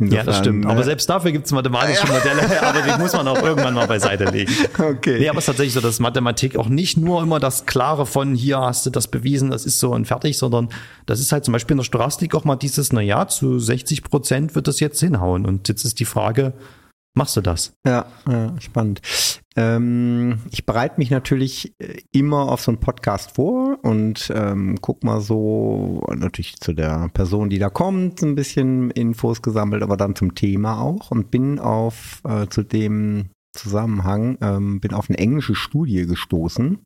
Ja, 0.00 0.24
das 0.24 0.38
stimmt. 0.38 0.66
Aber 0.66 0.80
äh, 0.80 0.84
selbst 0.84 1.08
dafür 1.08 1.30
gibt 1.30 1.46
es 1.46 1.52
mathematische 1.52 2.06
Modelle, 2.08 2.60
aber 2.62 2.82
die 2.82 3.00
muss 3.00 3.12
man 3.12 3.28
auch 3.28 3.40
irgendwann 3.40 3.74
mal 3.74 3.86
beiseite 3.86 4.24
legen. 4.24 4.52
Okay. 4.76 5.20
Nee, 5.20 5.28
aber 5.28 5.38
es 5.38 5.44
ist 5.44 5.46
tatsächlich 5.46 5.74
so, 5.74 5.80
dass 5.80 6.00
Mathematik 6.00 6.56
auch 6.56 6.68
nicht 6.68 6.96
nur 6.96 7.22
immer 7.22 7.38
das 7.38 7.64
Klare 7.64 8.04
von 8.04 8.34
hier 8.34 8.58
hast 8.58 8.84
du 8.86 8.90
das 8.90 9.06
bewiesen, 9.06 9.50
das 9.50 9.64
ist 9.66 9.78
so 9.78 9.92
und 9.92 10.06
fertig, 10.06 10.36
sondern 10.36 10.68
das 11.06 11.20
ist 11.20 11.30
halt 11.30 11.44
zum 11.44 11.52
Beispiel 11.52 11.74
in 11.74 11.78
der 11.78 11.84
Stochastik 11.84 12.34
auch 12.34 12.44
mal 12.44 12.56
dieses, 12.56 12.92
na 12.92 13.00
ja, 13.00 13.28
zu 13.28 13.60
60 13.60 14.02
Prozent 14.02 14.56
wird 14.56 14.66
das 14.66 14.80
jetzt 14.80 14.98
hinhauen. 14.98 15.46
Und 15.46 15.68
jetzt 15.68 15.84
ist 15.84 16.00
die 16.00 16.04
Frage, 16.04 16.54
machst 17.14 17.36
du 17.36 17.40
das? 17.40 17.74
Ja, 17.86 18.06
ja 18.28 18.54
spannend. 18.60 19.00
Ähm, 19.54 20.38
ich 20.50 20.64
bereite 20.64 20.98
mich 20.98 21.10
natürlich 21.10 21.74
äh, 21.78 21.98
immer 22.10 22.48
auf 22.50 22.62
so 22.62 22.70
einen 22.70 22.80
Podcast 22.80 23.32
vor 23.32 23.78
und 23.82 24.32
ähm, 24.34 24.78
guck 24.80 25.04
mal 25.04 25.20
so 25.20 26.02
natürlich 26.14 26.56
zu 26.56 26.72
der 26.72 27.10
Person, 27.12 27.50
die 27.50 27.58
da 27.58 27.68
kommt, 27.68 28.22
ein 28.22 28.34
bisschen 28.34 28.90
Infos 28.92 29.42
gesammelt, 29.42 29.82
aber 29.82 29.96
dann 29.96 30.16
zum 30.16 30.34
Thema 30.34 30.80
auch 30.80 31.10
und 31.10 31.30
bin 31.30 31.58
auf 31.58 32.22
äh, 32.26 32.46
zu 32.48 32.62
dem 32.62 33.28
Zusammenhang, 33.54 34.38
ähm, 34.40 34.80
bin 34.80 34.94
auf 34.94 35.10
eine 35.10 35.18
englische 35.18 35.54
Studie 35.54 36.06
gestoßen, 36.06 36.78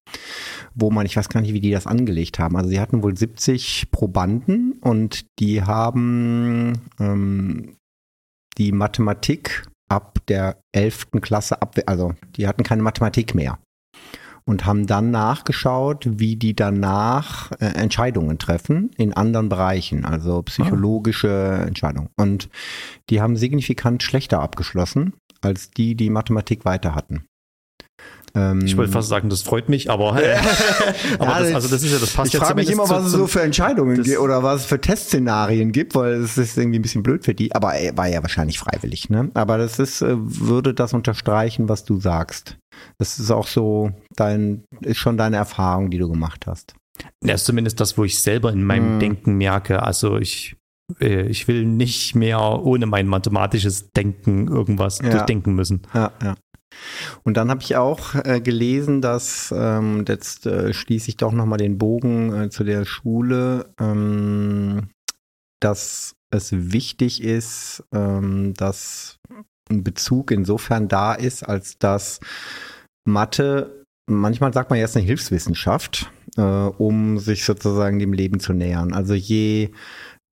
wo 0.74 0.90
man, 0.90 1.06
ich 1.06 1.16
weiß 1.16 1.28
gar 1.28 1.40
nicht, 1.40 1.52
wie 1.52 1.60
die 1.60 1.70
das 1.70 1.86
angelegt 1.86 2.40
haben. 2.40 2.56
Also 2.56 2.68
sie 2.68 2.80
hatten 2.80 3.04
wohl 3.04 3.16
70 3.16 3.92
Probanden 3.92 4.72
und 4.80 5.26
die 5.38 5.62
haben 5.62 6.80
ähm, 6.98 7.76
die 8.58 8.72
Mathematik 8.72 9.62
ab 9.88 10.18
der 10.28 10.58
11. 10.72 11.08
Klasse 11.20 11.62
ab, 11.62 11.76
also 11.86 12.14
die 12.36 12.46
hatten 12.46 12.62
keine 12.62 12.82
Mathematik 12.82 13.34
mehr 13.34 13.58
und 14.46 14.64
haben 14.64 14.86
dann 14.86 15.10
nachgeschaut, 15.10 16.06
wie 16.08 16.36
die 16.36 16.54
danach 16.54 17.52
äh, 17.52 17.66
Entscheidungen 17.66 18.38
treffen 18.38 18.90
in 18.96 19.12
anderen 19.12 19.48
Bereichen, 19.48 20.04
also 20.04 20.42
psychologische 20.42 21.58
ah. 21.60 21.66
Entscheidungen. 21.66 22.08
Und 22.16 22.48
die 23.10 23.20
haben 23.20 23.36
signifikant 23.36 24.02
schlechter 24.02 24.40
abgeschlossen 24.40 25.14
als 25.42 25.70
die, 25.70 25.96
die 25.96 26.10
Mathematik 26.10 26.64
weiter 26.64 26.94
hatten. 26.94 27.26
Ähm, 28.36 28.60
ich 28.66 28.76
wollte 28.76 28.92
fast 28.92 29.08
sagen, 29.08 29.30
das 29.30 29.40
freut 29.40 29.70
mich, 29.70 29.90
aber, 29.90 30.10
aber 30.12 30.20
ja, 30.20 31.38
das, 31.40 31.54
also 31.54 31.68
das 31.68 31.82
ist 31.82 31.92
ja, 31.92 31.98
das 31.98 32.12
passt 32.12 32.28
ich 32.28 32.38
ja 32.38 32.44
frage 32.44 32.56
mich 32.56 32.70
immer, 32.70 32.88
was 32.88 33.06
es 33.06 33.12
so 33.12 33.26
für 33.26 33.40
Entscheidungen 33.40 34.02
gibt 34.02 34.18
oder 34.18 34.42
was 34.42 34.62
es 34.62 34.66
für 34.66 34.80
Testszenarien 34.80 35.72
gibt, 35.72 35.94
weil 35.94 36.14
es 36.14 36.36
ist 36.36 36.58
irgendwie 36.58 36.78
ein 36.78 36.82
bisschen 36.82 37.02
blöd 37.02 37.24
für 37.24 37.34
die, 37.34 37.54
aber 37.54 37.74
er 37.74 37.96
war 37.96 38.08
ja 38.08 38.20
wahrscheinlich 38.22 38.58
freiwillig, 38.58 39.08
ne? 39.08 39.30
Aber 39.32 39.56
das 39.56 39.78
ist, 39.78 40.02
äh, 40.02 40.16
würde 40.18 40.74
das 40.74 40.92
unterstreichen, 40.92 41.70
was 41.70 41.84
du 41.84 41.98
sagst. 41.98 42.58
Das 42.98 43.18
ist 43.18 43.30
auch 43.30 43.46
so 43.46 43.90
dein, 44.16 44.64
ist 44.82 44.98
schon 44.98 45.16
deine 45.16 45.36
Erfahrung, 45.36 45.90
die 45.90 45.98
du 45.98 46.10
gemacht 46.10 46.46
hast. 46.46 46.74
Das 47.20 47.40
ist 47.40 47.46
zumindest 47.46 47.80
das, 47.80 47.96
wo 47.96 48.04
ich 48.04 48.20
selber 48.20 48.52
in 48.52 48.64
meinem 48.64 48.92
hm. 48.92 49.00
Denken 49.00 49.36
merke. 49.36 49.82
Also 49.82 50.18
ich, 50.18 50.56
äh, 51.00 51.22
ich 51.22 51.48
will 51.48 51.64
nicht 51.64 52.14
mehr 52.14 52.40
ohne 52.40 52.86
mein 52.86 53.06
mathematisches 53.06 53.92
Denken 53.92 54.48
irgendwas 54.48 55.00
ja. 55.00 55.10
durchdenken 55.10 55.54
müssen. 55.54 55.82
Ja, 55.94 56.12
ja. 56.22 56.34
Und 57.24 57.36
dann 57.36 57.50
habe 57.50 57.62
ich 57.62 57.76
auch 57.76 58.14
äh, 58.14 58.40
gelesen, 58.40 59.00
dass 59.00 59.52
ähm, 59.56 60.04
jetzt 60.08 60.46
äh, 60.46 60.72
schließe 60.72 61.08
ich 61.08 61.16
doch 61.16 61.32
nochmal 61.32 61.58
den 61.58 61.78
Bogen 61.78 62.32
äh, 62.32 62.50
zu 62.50 62.64
der 62.64 62.84
Schule, 62.84 63.70
ähm, 63.80 64.88
dass 65.60 66.14
es 66.30 66.50
wichtig 66.52 67.22
ist, 67.22 67.84
ähm, 67.92 68.54
dass 68.54 69.18
ein 69.70 69.82
Bezug 69.82 70.30
insofern 70.30 70.88
da 70.88 71.14
ist, 71.14 71.42
als 71.42 71.78
dass 71.78 72.20
Mathe, 73.04 73.84
manchmal 74.08 74.52
sagt 74.52 74.70
man 74.70 74.78
jetzt 74.78 74.96
eine 74.96 75.06
Hilfswissenschaft, 75.06 76.10
äh, 76.36 76.42
um 76.42 77.18
sich 77.18 77.44
sozusagen 77.44 77.98
dem 77.98 78.12
Leben 78.12 78.40
zu 78.40 78.52
nähern. 78.52 78.92
Also 78.92 79.14
je 79.14 79.70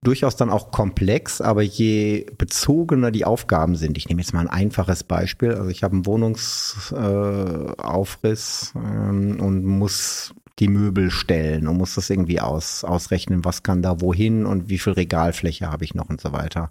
durchaus 0.04 0.36
dann 0.36 0.50
auch 0.50 0.70
komplex, 0.70 1.40
aber 1.40 1.62
je 1.62 2.26
bezogener 2.38 3.10
die 3.10 3.24
Aufgaben 3.24 3.74
sind, 3.76 3.98
ich 3.98 4.08
nehme 4.08 4.20
jetzt 4.20 4.32
mal 4.32 4.38
ein 4.40 4.48
einfaches 4.48 5.02
Beispiel, 5.02 5.54
also 5.54 5.70
ich 5.70 5.82
habe 5.82 5.94
einen 5.94 6.06
Wohnungsaufriss 6.06 8.72
äh, 8.74 8.78
ähm, 8.78 9.40
und 9.40 9.64
muss 9.64 10.32
die 10.60 10.68
Möbel 10.68 11.10
stellen 11.10 11.66
und 11.66 11.78
muss 11.78 11.96
das 11.96 12.10
irgendwie 12.10 12.40
aus, 12.40 12.84
ausrechnen, 12.84 13.44
was 13.44 13.64
kann 13.64 13.82
da 13.82 14.00
wohin 14.00 14.46
und 14.46 14.68
wie 14.68 14.78
viel 14.78 14.92
Regalfläche 14.92 15.68
habe 15.70 15.84
ich 15.84 15.94
noch 15.94 16.08
und 16.08 16.20
so 16.20 16.32
weiter. 16.32 16.70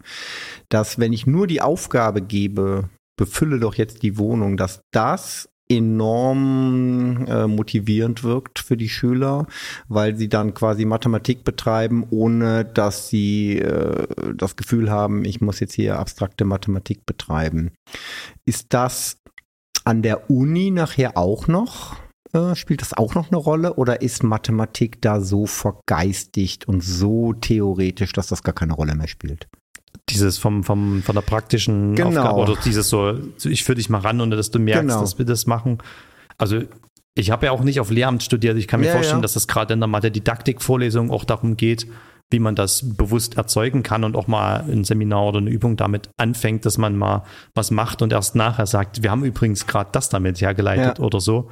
Dass 0.69 0.99
wenn 0.99 1.11
ich 1.11 1.27
nur 1.27 1.47
die 1.47 1.61
Aufgabe 1.61 2.21
gebe, 2.21 2.87
befülle 3.17 3.59
doch 3.59 3.75
jetzt 3.75 4.03
die 4.03 4.17
Wohnung, 4.17 4.55
dass 4.55 4.83
das 4.91 5.49
enorm 5.69 7.25
äh, 7.27 7.47
motivierend 7.47 8.23
wirkt 8.23 8.59
für 8.59 8.77
die 8.77 8.89
Schüler, 8.89 9.47
weil 9.87 10.15
sie 10.15 10.29
dann 10.29 10.53
quasi 10.53 10.85
Mathematik 10.85 11.43
betreiben, 11.43 12.05
ohne 12.09 12.65
dass 12.65 13.09
sie 13.09 13.59
äh, 13.59 14.07
das 14.35 14.55
Gefühl 14.55 14.91
haben, 14.91 15.25
ich 15.25 15.41
muss 15.41 15.59
jetzt 15.59 15.73
hier 15.73 15.99
abstrakte 15.99 16.45
Mathematik 16.45 17.05
betreiben. 17.05 17.71
Ist 18.45 18.67
das 18.73 19.17
an 19.83 20.01
der 20.01 20.29
Uni 20.29 20.71
nachher 20.71 21.17
auch 21.17 21.47
noch? 21.47 21.95
Äh, 22.33 22.55
spielt 22.55 22.81
das 22.81 22.93
auch 22.93 23.15
noch 23.15 23.29
eine 23.29 23.37
Rolle 23.37 23.75
oder 23.75 24.01
ist 24.01 24.23
Mathematik 24.23 25.01
da 25.01 25.21
so 25.21 25.45
vergeistigt 25.45 26.67
und 26.67 26.81
so 26.81 27.33
theoretisch, 27.33 28.11
dass 28.13 28.27
das 28.27 28.43
gar 28.43 28.55
keine 28.55 28.73
Rolle 28.73 28.95
mehr 28.95 29.07
spielt? 29.07 29.47
Dieses 30.09 30.37
vom, 30.37 30.63
vom, 30.63 31.01
von 31.01 31.15
der 31.15 31.21
praktischen 31.21 31.95
genau. 31.95 32.09
Aufgabe 32.09 32.41
oder 32.41 32.55
dieses 32.63 32.89
so, 32.89 33.17
ich 33.43 33.63
führe 33.63 33.77
dich 33.77 33.89
mal 33.89 33.99
ran, 33.99 34.19
ohne 34.19 34.35
dass 34.35 34.51
du 34.51 34.59
merkst, 34.59 34.81
genau. 34.81 35.01
dass 35.01 35.17
wir 35.17 35.25
das 35.25 35.47
machen. 35.47 35.77
Also 36.37 36.61
ich 37.15 37.31
habe 37.31 37.45
ja 37.45 37.51
auch 37.51 37.61
nicht 37.61 37.79
auf 37.79 37.89
Lehramt 37.89 38.23
studiert. 38.23 38.57
Ich 38.57 38.67
kann 38.67 38.81
mir 38.81 38.87
ja, 38.87 38.93
vorstellen, 38.93 39.19
ja. 39.19 39.21
dass 39.21 39.35
es 39.35 39.47
gerade 39.47 39.73
in 39.73 39.79
der 39.79 39.87
Mathe-Didaktik-Vorlesung 39.87 41.11
auch 41.11 41.23
darum 41.23 41.55
geht, 41.57 41.87
wie 42.31 42.39
man 42.39 42.55
das 42.55 42.97
bewusst 42.97 43.37
erzeugen 43.37 43.83
kann 43.83 44.03
und 44.03 44.15
auch 44.15 44.27
mal 44.27 44.65
ein 44.67 44.83
Seminar 44.83 45.27
oder 45.27 45.37
eine 45.37 45.51
Übung 45.51 45.77
damit 45.77 46.09
anfängt, 46.17 46.65
dass 46.65 46.77
man 46.77 46.97
mal 46.97 47.23
was 47.53 47.69
macht 47.69 48.01
und 48.01 48.11
erst 48.11 48.35
nachher 48.35 48.65
sagt, 48.65 49.03
wir 49.03 49.11
haben 49.11 49.23
übrigens 49.23 49.67
gerade 49.67 49.89
das 49.91 50.09
damit 50.09 50.41
hergeleitet 50.41 50.97
ja. 50.97 51.03
oder 51.03 51.19
so. 51.19 51.49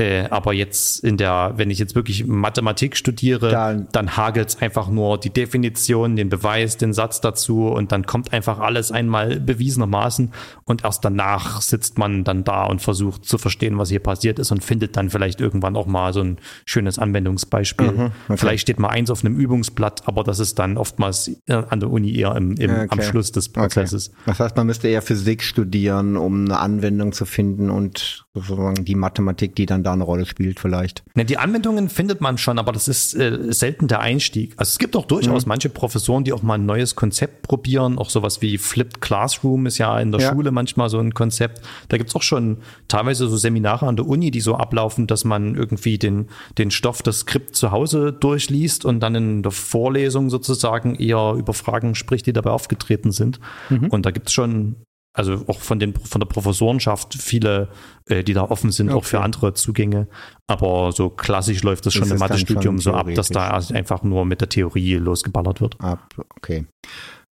Äh, 0.00 0.28
aber 0.30 0.54
jetzt 0.54 1.04
in 1.04 1.18
der, 1.18 1.52
wenn 1.56 1.70
ich 1.70 1.78
jetzt 1.78 1.94
wirklich 1.94 2.26
Mathematik 2.26 2.96
studiere, 2.96 3.50
dann, 3.50 3.88
dann 3.92 4.16
hagelt 4.16 4.48
es 4.48 4.62
einfach 4.62 4.88
nur 4.88 5.18
die 5.18 5.30
Definition, 5.30 6.16
den 6.16 6.30
Beweis, 6.30 6.78
den 6.78 6.94
Satz 6.94 7.20
dazu 7.20 7.68
und 7.68 7.92
dann 7.92 8.06
kommt 8.06 8.32
einfach 8.32 8.60
alles 8.60 8.92
einmal 8.92 9.38
bewiesenermaßen 9.40 10.32
und 10.64 10.84
erst 10.84 11.04
danach 11.04 11.60
sitzt 11.60 11.98
man 11.98 12.24
dann 12.24 12.44
da 12.44 12.64
und 12.64 12.80
versucht 12.80 13.26
zu 13.26 13.36
verstehen, 13.36 13.76
was 13.76 13.90
hier 13.90 14.00
passiert 14.00 14.38
ist 14.38 14.50
und 14.52 14.64
findet 14.64 14.96
dann 14.96 15.10
vielleicht 15.10 15.40
irgendwann 15.40 15.76
auch 15.76 15.86
mal 15.86 16.14
so 16.14 16.22
ein 16.22 16.38
schönes 16.64 16.98
Anwendungsbeispiel. 16.98 17.92
Mhm, 17.92 18.10
okay. 18.28 18.36
Vielleicht 18.36 18.62
steht 18.62 18.78
mal 18.78 18.88
eins 18.88 19.10
auf 19.10 19.22
einem 19.22 19.36
Übungsblatt, 19.36 20.08
aber 20.08 20.24
das 20.24 20.38
ist 20.38 20.58
dann 20.58 20.78
oftmals 20.78 21.30
äh, 21.46 21.52
an 21.52 21.80
der 21.80 21.90
Uni 21.90 22.16
eher 22.16 22.34
im, 22.36 22.52
im 22.56 22.70
okay. 22.70 22.86
am 22.88 23.02
Schluss 23.02 23.32
des 23.32 23.50
Prozesses. 23.50 24.08
Okay. 24.08 24.22
Das 24.26 24.40
heißt, 24.40 24.56
man 24.56 24.66
müsste 24.66 24.88
eher 24.88 25.02
Physik 25.02 25.42
studieren, 25.42 26.16
um 26.16 26.46
eine 26.46 26.58
Anwendung 26.58 27.12
zu 27.12 27.26
finden 27.26 27.68
und 27.68 28.24
sozusagen 28.32 28.84
die 28.84 28.94
Mathematik, 28.94 29.56
die 29.56 29.66
dann 29.66 29.82
da 29.82 29.89
eine 29.92 30.04
Rolle 30.04 30.26
spielt 30.26 30.60
vielleicht. 30.60 31.02
Ja, 31.16 31.24
die 31.24 31.38
Anwendungen 31.38 31.88
findet 31.88 32.20
man 32.20 32.38
schon, 32.38 32.58
aber 32.58 32.72
das 32.72 32.88
ist 32.88 33.14
äh, 33.14 33.52
selten 33.52 33.88
der 33.88 34.00
Einstieg. 34.00 34.54
Also 34.56 34.70
es 34.70 34.78
gibt 34.78 34.96
auch 34.96 35.06
durchaus 35.06 35.46
mhm. 35.46 35.50
manche 35.50 35.68
Professoren, 35.68 36.24
die 36.24 36.32
auch 36.32 36.42
mal 36.42 36.54
ein 36.54 36.66
neues 36.66 36.96
Konzept 36.96 37.42
probieren. 37.42 37.98
Auch 37.98 38.10
sowas 38.10 38.42
wie 38.42 38.58
Flipped 38.58 39.00
Classroom 39.00 39.66
ist 39.66 39.78
ja 39.78 39.98
in 39.98 40.12
der 40.12 40.20
ja. 40.20 40.32
Schule 40.32 40.50
manchmal 40.50 40.88
so 40.88 40.98
ein 40.98 41.14
Konzept. 41.14 41.62
Da 41.88 41.96
gibt's 41.96 42.14
auch 42.14 42.22
schon 42.22 42.58
teilweise 42.88 43.28
so 43.28 43.36
Seminare 43.36 43.86
an 43.86 43.96
der 43.96 44.06
Uni, 44.06 44.30
die 44.30 44.40
so 44.40 44.54
ablaufen, 44.54 45.06
dass 45.06 45.24
man 45.24 45.54
irgendwie 45.54 45.98
den, 45.98 46.28
den 46.58 46.70
Stoff, 46.70 47.02
das 47.02 47.20
Skript 47.20 47.56
zu 47.56 47.70
Hause 47.70 48.12
durchliest 48.12 48.84
und 48.84 49.00
dann 49.00 49.14
in 49.14 49.42
der 49.42 49.52
Vorlesung 49.52 50.30
sozusagen 50.30 50.94
eher 50.94 51.34
über 51.36 51.54
Fragen 51.54 51.94
spricht, 51.94 52.26
die 52.26 52.32
dabei 52.32 52.50
aufgetreten 52.50 53.12
sind. 53.12 53.40
Mhm. 53.68 53.88
Und 53.88 54.06
da 54.06 54.10
gibt's 54.10 54.32
schon 54.32 54.76
also 55.12 55.44
auch 55.48 55.58
von 55.58 55.78
den 55.78 55.94
von 55.94 56.20
der 56.20 56.28
Professorenschaft 56.28 57.14
viele, 57.14 57.68
äh, 58.06 58.22
die 58.22 58.32
da 58.32 58.44
offen 58.44 58.70
sind, 58.70 58.90
okay. 58.90 58.98
auch 58.98 59.04
für 59.04 59.20
andere 59.20 59.54
Zugänge. 59.54 60.08
Aber 60.46 60.92
so 60.92 61.10
klassisch 61.10 61.62
läuft 61.62 61.86
das, 61.86 61.94
das 61.94 62.00
schon 62.00 62.10
im 62.10 62.18
Mathestudium 62.18 62.78
so 62.78 62.92
ab, 62.92 63.08
dass 63.14 63.28
da 63.28 63.50
einfach 63.72 64.02
nur 64.02 64.24
mit 64.24 64.40
der 64.40 64.48
Theorie 64.48 64.94
losgeballert 64.94 65.60
wird. 65.60 65.80
Ab, 65.80 66.14
okay. 66.36 66.66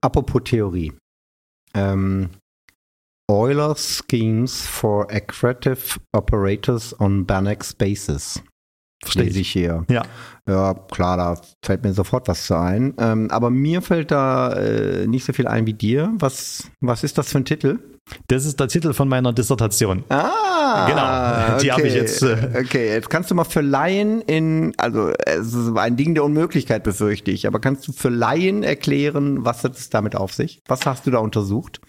Apropos 0.02 0.42
Theorie. 0.44 0.94
Ähm, 1.74 2.30
Euler 3.30 3.76
Schemes 3.76 4.66
for 4.66 5.12
Accretive 5.12 6.00
Operators 6.14 7.00
on 7.00 7.26
Banach 7.26 7.64
Spaces. 7.64 8.42
Verstehe 9.04 9.26
ich 9.26 9.50
hier. 9.50 9.86
Ja. 9.90 10.04
Ja, 10.48 10.74
klar, 10.74 11.18
da 11.18 11.42
fällt 11.64 11.84
mir 11.84 11.94
sofort 11.94 12.28
was 12.28 12.46
zu 12.46 12.56
ein. 12.56 12.94
Ähm, 13.00 13.30
aber 13.32 13.50
mir 13.50 13.82
fällt 13.82 14.12
da 14.12 14.54
äh, 14.54 15.06
nicht 15.06 15.26
so 15.26 15.34
viel 15.34 15.48
ein 15.48 15.68
wie 15.68 15.74
dir. 15.74 16.14
Was, 16.20 16.70
was 16.80 17.04
ist 17.04 17.18
das 17.18 17.32
für 17.32 17.40
ein 17.40 17.46
Titel? 17.46 17.80
Das 18.28 18.46
ist 18.46 18.60
der 18.60 18.70
Titel 18.70 18.94
von 18.94 19.10
meiner 19.10 19.34
Dissertation. 19.34 20.04
Ah, 20.10 20.86
genau. 20.88 21.60
Die 21.60 21.70
okay. 21.70 21.72
habe 21.72 21.88
ich 21.88 21.94
jetzt. 21.94 22.24
Äh 22.24 22.64
okay, 22.64 22.90
jetzt 22.90 23.10
kannst 23.10 23.30
du 23.30 23.36
mal 23.36 23.44
für 23.44 23.62
Laien 23.62 24.22
in, 24.22 24.74
also 24.78 25.12
es 25.26 25.54
ist 25.54 25.76
ein 25.76 25.98
Ding 25.98 26.16
der 26.16 26.24
Unmöglichkeit, 26.24 26.84
befürchte 26.84 27.32
ich, 27.32 27.48
aber 27.48 27.60
kannst 27.60 27.88
du 27.88 27.92
für 27.92 28.10
Laien 28.10 28.64
erklären, 28.64 29.44
was 29.46 29.64
hat 29.64 29.76
es 29.76 29.90
damit 29.90 30.16
auf 30.16 30.34
sich? 30.34 30.62
Was 30.68 30.86
hast 30.86 31.06
du 31.06 31.12
da 31.12 31.20
untersucht? 31.20 31.82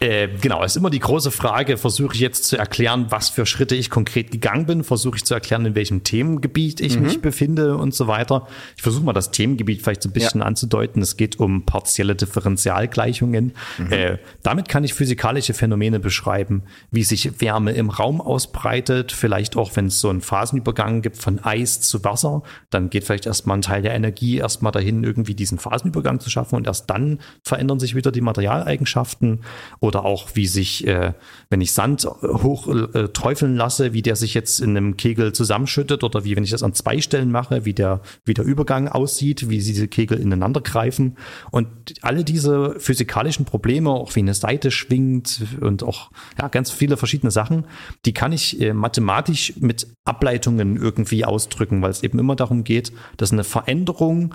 Äh, 0.00 0.28
genau, 0.40 0.62
ist 0.62 0.76
immer 0.76 0.90
die 0.90 1.00
große 1.00 1.30
Frage, 1.30 1.76
versuche 1.76 2.14
ich 2.14 2.20
jetzt 2.20 2.44
zu 2.44 2.56
erklären, 2.56 3.06
was 3.10 3.30
für 3.30 3.46
Schritte 3.46 3.74
ich 3.74 3.90
konkret 3.90 4.30
gegangen 4.30 4.66
bin, 4.66 4.84
versuche 4.84 5.16
ich 5.16 5.24
zu 5.24 5.34
erklären, 5.34 5.66
in 5.66 5.74
welchem 5.74 6.04
Themengebiet 6.04 6.80
ich 6.80 6.96
mhm. 6.96 7.04
mich 7.04 7.20
befinde 7.20 7.76
und 7.76 7.94
so 7.94 8.06
weiter. 8.06 8.46
Ich 8.76 8.82
versuche 8.82 9.04
mal 9.04 9.12
das 9.12 9.32
Themengebiet 9.32 9.82
vielleicht 9.82 10.02
so 10.02 10.08
ein 10.08 10.12
bisschen 10.12 10.40
ja. 10.40 10.46
anzudeuten. 10.46 11.02
Es 11.02 11.16
geht 11.16 11.40
um 11.40 11.64
partielle 11.64 12.14
Differentialgleichungen. 12.14 13.54
Mhm. 13.78 13.92
Äh, 13.92 14.18
damit 14.42 14.68
kann 14.68 14.84
ich 14.84 14.94
physikalische 14.94 15.52
Phänomene 15.52 15.98
beschreiben, 15.98 16.62
wie 16.90 17.02
sich 17.02 17.40
Wärme 17.40 17.72
im 17.72 17.90
Raum 17.90 18.20
ausbreitet, 18.20 19.10
vielleicht 19.10 19.56
auch, 19.56 19.74
wenn 19.74 19.86
es 19.86 20.00
so 20.00 20.10
einen 20.10 20.20
Phasenübergang 20.20 21.02
gibt 21.02 21.16
von 21.16 21.40
Eis 21.40 21.80
zu 21.80 22.04
Wasser, 22.04 22.42
dann 22.70 22.90
geht 22.90 23.04
vielleicht 23.04 23.26
erstmal 23.26 23.58
ein 23.58 23.62
Teil 23.62 23.82
der 23.82 23.94
Energie 23.94 24.38
erstmal 24.38 24.70
dahin, 24.70 25.02
irgendwie 25.02 25.34
diesen 25.34 25.58
Phasenübergang 25.58 26.20
zu 26.20 26.30
schaffen 26.30 26.54
und 26.54 26.66
erst 26.66 26.88
dann 26.88 27.18
verändern 27.42 27.80
sich 27.80 27.96
wieder 27.96 28.12
die 28.12 28.20
Materialeigenschaften 28.20 29.40
oder 29.88 30.04
auch 30.04 30.28
wie 30.34 30.46
sich, 30.46 30.86
äh, 30.86 31.14
wenn 31.48 31.62
ich 31.62 31.72
Sand 31.72 32.04
hoch 32.04 32.68
äh, 32.68 33.08
träufeln 33.08 33.56
lasse, 33.56 33.94
wie 33.94 34.02
der 34.02 34.16
sich 34.16 34.34
jetzt 34.34 34.60
in 34.60 34.76
einem 34.76 34.98
Kegel 34.98 35.32
zusammenschüttet 35.32 36.04
oder 36.04 36.24
wie 36.24 36.36
wenn 36.36 36.44
ich 36.44 36.50
das 36.50 36.62
an 36.62 36.74
zwei 36.74 37.00
Stellen 37.00 37.32
mache, 37.32 37.64
wie 37.64 37.72
der, 37.72 38.02
wie 38.26 38.34
der 38.34 38.44
Übergang 38.44 38.86
aussieht, 38.86 39.48
wie 39.48 39.56
diese 39.56 39.88
Kegel 39.88 40.20
ineinander 40.20 40.60
greifen. 40.60 41.16
Und 41.50 41.68
alle 42.02 42.22
diese 42.22 42.78
physikalischen 42.78 43.46
Probleme, 43.46 43.88
auch 43.88 44.14
wie 44.14 44.20
eine 44.20 44.34
Seite 44.34 44.70
schwingt 44.70 45.40
und 45.60 45.82
auch 45.82 46.10
ja, 46.38 46.48
ganz 46.48 46.70
viele 46.70 46.98
verschiedene 46.98 47.30
Sachen, 47.30 47.64
die 48.04 48.12
kann 48.12 48.32
ich 48.32 48.60
äh, 48.60 48.74
mathematisch 48.74 49.54
mit 49.58 49.88
Ableitungen 50.04 50.76
irgendwie 50.76 51.24
ausdrücken, 51.24 51.80
weil 51.80 51.90
es 51.90 52.02
eben 52.02 52.18
immer 52.18 52.36
darum 52.36 52.62
geht, 52.62 52.92
dass 53.16 53.32
eine 53.32 53.44
Veränderung 53.44 54.34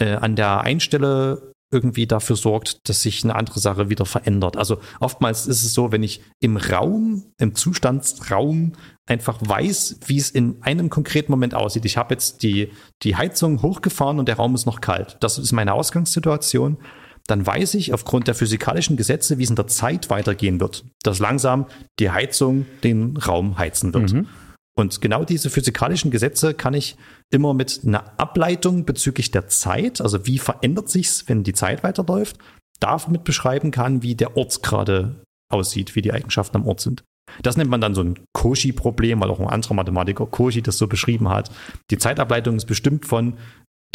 äh, 0.00 0.14
an 0.14 0.34
der 0.34 0.62
einen 0.62 0.80
Stelle 0.80 1.53
irgendwie 1.74 2.06
dafür 2.06 2.36
sorgt, 2.36 2.88
dass 2.88 3.02
sich 3.02 3.24
eine 3.24 3.34
andere 3.34 3.60
Sache 3.60 3.90
wieder 3.90 4.06
verändert. 4.06 4.56
Also 4.56 4.78
oftmals 5.00 5.46
ist 5.46 5.64
es 5.64 5.74
so, 5.74 5.92
wenn 5.92 6.02
ich 6.02 6.22
im 6.40 6.56
Raum, 6.56 7.24
im 7.38 7.54
Zustandsraum 7.54 8.72
einfach 9.06 9.38
weiß, 9.42 10.00
wie 10.06 10.16
es 10.16 10.30
in 10.30 10.62
einem 10.62 10.88
konkreten 10.88 11.32
Moment 11.32 11.54
aussieht. 11.54 11.84
Ich 11.84 11.96
habe 11.96 12.14
jetzt 12.14 12.42
die, 12.42 12.70
die 13.02 13.16
Heizung 13.16 13.60
hochgefahren 13.60 14.18
und 14.18 14.28
der 14.28 14.36
Raum 14.36 14.54
ist 14.54 14.64
noch 14.64 14.80
kalt. 14.80 15.18
Das 15.20 15.36
ist 15.36 15.52
meine 15.52 15.74
Ausgangssituation. 15.74 16.78
Dann 17.26 17.46
weiß 17.46 17.74
ich 17.74 17.92
aufgrund 17.92 18.28
der 18.28 18.34
physikalischen 18.34 18.96
Gesetze, 18.96 19.38
wie 19.38 19.44
es 19.44 19.50
in 19.50 19.56
der 19.56 19.66
Zeit 19.66 20.10
weitergehen 20.10 20.60
wird, 20.60 20.84
dass 21.02 21.18
langsam 21.18 21.66
die 21.98 22.10
Heizung 22.10 22.66
den 22.82 23.16
Raum 23.16 23.58
heizen 23.58 23.92
wird. 23.92 24.12
Mhm. 24.12 24.28
Und 24.76 25.00
genau 25.00 25.24
diese 25.24 25.50
physikalischen 25.50 26.10
Gesetze 26.10 26.52
kann 26.52 26.74
ich 26.74 26.96
immer 27.30 27.54
mit 27.54 27.82
einer 27.86 28.18
Ableitung 28.18 28.84
bezüglich 28.84 29.30
der 29.30 29.46
Zeit, 29.46 30.00
also 30.00 30.26
wie 30.26 30.38
verändert 30.38 30.88
sich's, 30.88 31.28
wenn 31.28 31.44
die 31.44 31.52
Zeit 31.52 31.84
weiterläuft, 31.84 32.38
damit 32.80 33.24
beschreiben 33.24 33.70
kann, 33.70 34.02
wie 34.02 34.16
der 34.16 34.36
Ort 34.36 34.62
gerade 34.62 35.22
aussieht, 35.48 35.94
wie 35.94 36.02
die 36.02 36.12
Eigenschaften 36.12 36.56
am 36.56 36.66
Ort 36.66 36.80
sind. 36.80 37.04
Das 37.42 37.56
nennt 37.56 37.70
man 37.70 37.80
dann 37.80 37.94
so 37.94 38.02
ein 38.02 38.18
Cauchy-Problem, 38.32 39.20
weil 39.20 39.30
auch 39.30 39.40
ein 39.40 39.48
anderer 39.48 39.74
Mathematiker 39.74 40.26
Cauchy 40.26 40.62
das 40.62 40.76
so 40.76 40.86
beschrieben 40.86 41.28
hat. 41.28 41.50
Die 41.90 41.98
Zeitableitung 41.98 42.56
ist 42.56 42.66
bestimmt 42.66 43.06
von 43.06 43.34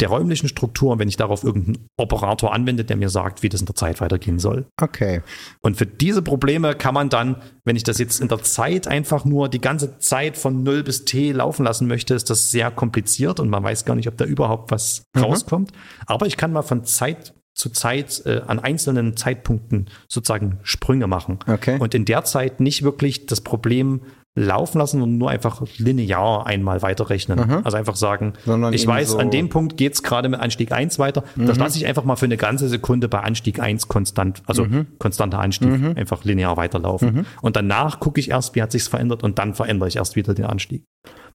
der 0.00 0.08
räumlichen 0.08 0.48
Struktur, 0.48 0.98
wenn 0.98 1.08
ich 1.08 1.16
darauf 1.16 1.44
irgendeinen 1.44 1.86
Operator 1.96 2.52
anwende, 2.52 2.84
der 2.84 2.96
mir 2.96 3.08
sagt, 3.08 3.42
wie 3.42 3.48
das 3.48 3.60
in 3.60 3.66
der 3.66 3.74
Zeit 3.74 4.00
weitergehen 4.00 4.38
soll. 4.38 4.66
Okay. 4.80 5.22
Und 5.60 5.76
für 5.76 5.86
diese 5.86 6.22
Probleme 6.22 6.74
kann 6.74 6.94
man 6.94 7.08
dann, 7.08 7.36
wenn 7.64 7.76
ich 7.76 7.82
das 7.82 7.98
jetzt 7.98 8.20
in 8.20 8.28
der 8.28 8.42
Zeit 8.42 8.88
einfach 8.88 9.24
nur 9.24 9.48
die 9.48 9.60
ganze 9.60 9.98
Zeit 9.98 10.36
von 10.36 10.62
0 10.62 10.82
bis 10.82 11.04
t 11.04 11.32
laufen 11.32 11.64
lassen 11.64 11.86
möchte, 11.86 12.14
ist 12.14 12.30
das 12.30 12.50
sehr 12.50 12.70
kompliziert 12.70 13.40
und 13.40 13.50
man 13.50 13.62
weiß 13.62 13.84
gar 13.84 13.94
nicht, 13.94 14.08
ob 14.08 14.16
da 14.16 14.24
überhaupt 14.24 14.70
was 14.70 15.04
mhm. 15.14 15.22
rauskommt. 15.22 15.72
Aber 16.06 16.26
ich 16.26 16.36
kann 16.36 16.52
mal 16.52 16.62
von 16.62 16.84
Zeit 16.84 17.34
zu 17.52 17.70
Zeit 17.70 18.22
äh, 18.24 18.40
an 18.46 18.58
einzelnen 18.58 19.16
Zeitpunkten 19.16 19.90
sozusagen 20.08 20.58
Sprünge 20.62 21.06
machen. 21.06 21.40
Okay. 21.46 21.78
Und 21.78 21.94
in 21.94 22.04
der 22.04 22.24
Zeit 22.24 22.60
nicht 22.60 22.82
wirklich 22.82 23.26
das 23.26 23.42
Problem 23.42 24.02
laufen 24.36 24.78
lassen 24.78 25.02
und 25.02 25.18
nur 25.18 25.28
einfach 25.30 25.62
linear 25.78 26.46
einmal 26.46 26.82
weiterrechnen. 26.82 27.38
Mhm. 27.38 27.60
Also 27.64 27.76
einfach 27.76 27.96
sagen, 27.96 28.34
Sondern 28.44 28.72
ich 28.72 28.86
weiß, 28.86 29.10
so 29.10 29.18
an 29.18 29.30
dem 29.30 29.48
Punkt 29.48 29.76
geht's 29.76 30.02
gerade 30.02 30.28
mit 30.28 30.38
Anstieg 30.38 30.70
1 30.70 30.98
weiter. 30.98 31.24
Mhm. 31.34 31.46
Das 31.46 31.58
lasse 31.58 31.78
ich 31.78 31.86
einfach 31.86 32.04
mal 32.04 32.16
für 32.16 32.26
eine 32.26 32.36
ganze 32.36 32.68
Sekunde 32.68 33.08
bei 33.08 33.20
Anstieg 33.20 33.58
1 33.58 33.88
konstant, 33.88 34.42
also 34.46 34.64
mhm. 34.64 34.86
konstanter 34.98 35.40
Anstieg, 35.40 35.68
mhm. 35.68 35.94
einfach 35.96 36.24
linear 36.24 36.56
weiterlaufen. 36.56 37.14
Mhm. 37.14 37.26
Und 37.42 37.56
danach 37.56 37.98
gucke 37.98 38.20
ich 38.20 38.30
erst, 38.30 38.54
wie 38.54 38.62
hat 38.62 38.70
sich's 38.70 38.88
verändert 38.88 39.24
und 39.24 39.38
dann 39.38 39.54
verändere 39.54 39.88
ich 39.88 39.96
erst 39.96 40.14
wieder 40.14 40.32
den 40.32 40.44
Anstieg. 40.44 40.84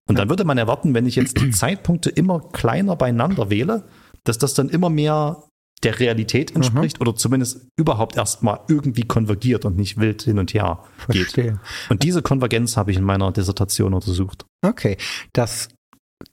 Und 0.08 0.18
dann 0.18 0.30
würde 0.30 0.46
man 0.46 0.58
erwarten, 0.58 0.94
wenn 0.94 1.06
ich 1.06 1.16
jetzt 1.16 1.42
die 1.42 1.50
Zeitpunkte 1.52 2.10
immer 2.10 2.40
kleiner 2.54 2.96
beieinander 2.96 3.50
wähle, 3.50 3.84
dass 4.24 4.38
das 4.38 4.54
dann 4.54 4.70
immer 4.70 4.90
mehr 4.90 5.44
der 5.84 6.00
Realität 6.00 6.56
entspricht 6.56 7.00
mhm. 7.00 7.08
oder 7.08 7.16
zumindest 7.16 7.68
überhaupt 7.78 8.18
erstmal 8.18 8.60
irgendwie 8.68 9.04
konvergiert 9.04 9.66
und 9.66 9.78
nicht 9.78 10.00
wild 10.00 10.24
hin 10.24 10.40
und 10.40 10.54
her 10.54 10.80
Verstehe. 10.98 11.52
geht. 11.52 11.60
Und 11.90 12.04
diese 12.04 12.22
Konvergenz 12.22 12.78
habe 12.78 12.92
ich 12.92 12.98
in 12.98 13.04
meiner 13.04 13.32
Dissertation 13.32 13.94
untersucht. 13.94 14.46
Okay, 14.62 14.98
das 15.34 15.70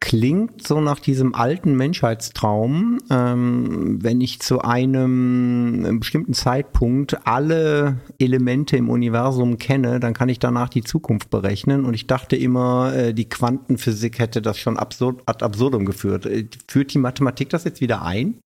klingt 0.00 0.66
so 0.66 0.80
nach 0.80 1.00
diesem 1.00 1.34
alten 1.34 1.74
Menschheitstraum, 1.76 2.98
ähm, 3.10 3.98
wenn 4.00 4.20
ich 4.20 4.40
zu 4.40 4.60
einem, 4.60 5.82
einem 5.84 6.00
bestimmten 6.00 6.34
Zeitpunkt 6.34 7.26
alle 7.26 8.00
Elemente 8.18 8.76
im 8.76 8.88
Universum 8.88 9.58
kenne, 9.58 10.00
dann 10.00 10.14
kann 10.14 10.28
ich 10.28 10.38
danach 10.38 10.68
die 10.68 10.82
Zukunft 10.82 11.30
berechnen. 11.30 11.84
Und 11.84 11.94
ich 11.94 12.06
dachte 12.06 12.36
immer, 12.36 12.94
äh, 12.94 13.14
die 13.14 13.28
Quantenphysik 13.28 14.18
hätte 14.18 14.40
das 14.40 14.58
schon 14.58 14.76
absurd, 14.76 15.22
ad 15.26 15.44
absurdum 15.44 15.84
geführt. 15.84 16.26
Äh, 16.26 16.46
führt 16.68 16.94
die 16.94 16.98
Mathematik 16.98 17.50
das 17.50 17.64
jetzt 17.64 17.80
wieder 17.80 18.02
ein? 18.02 18.38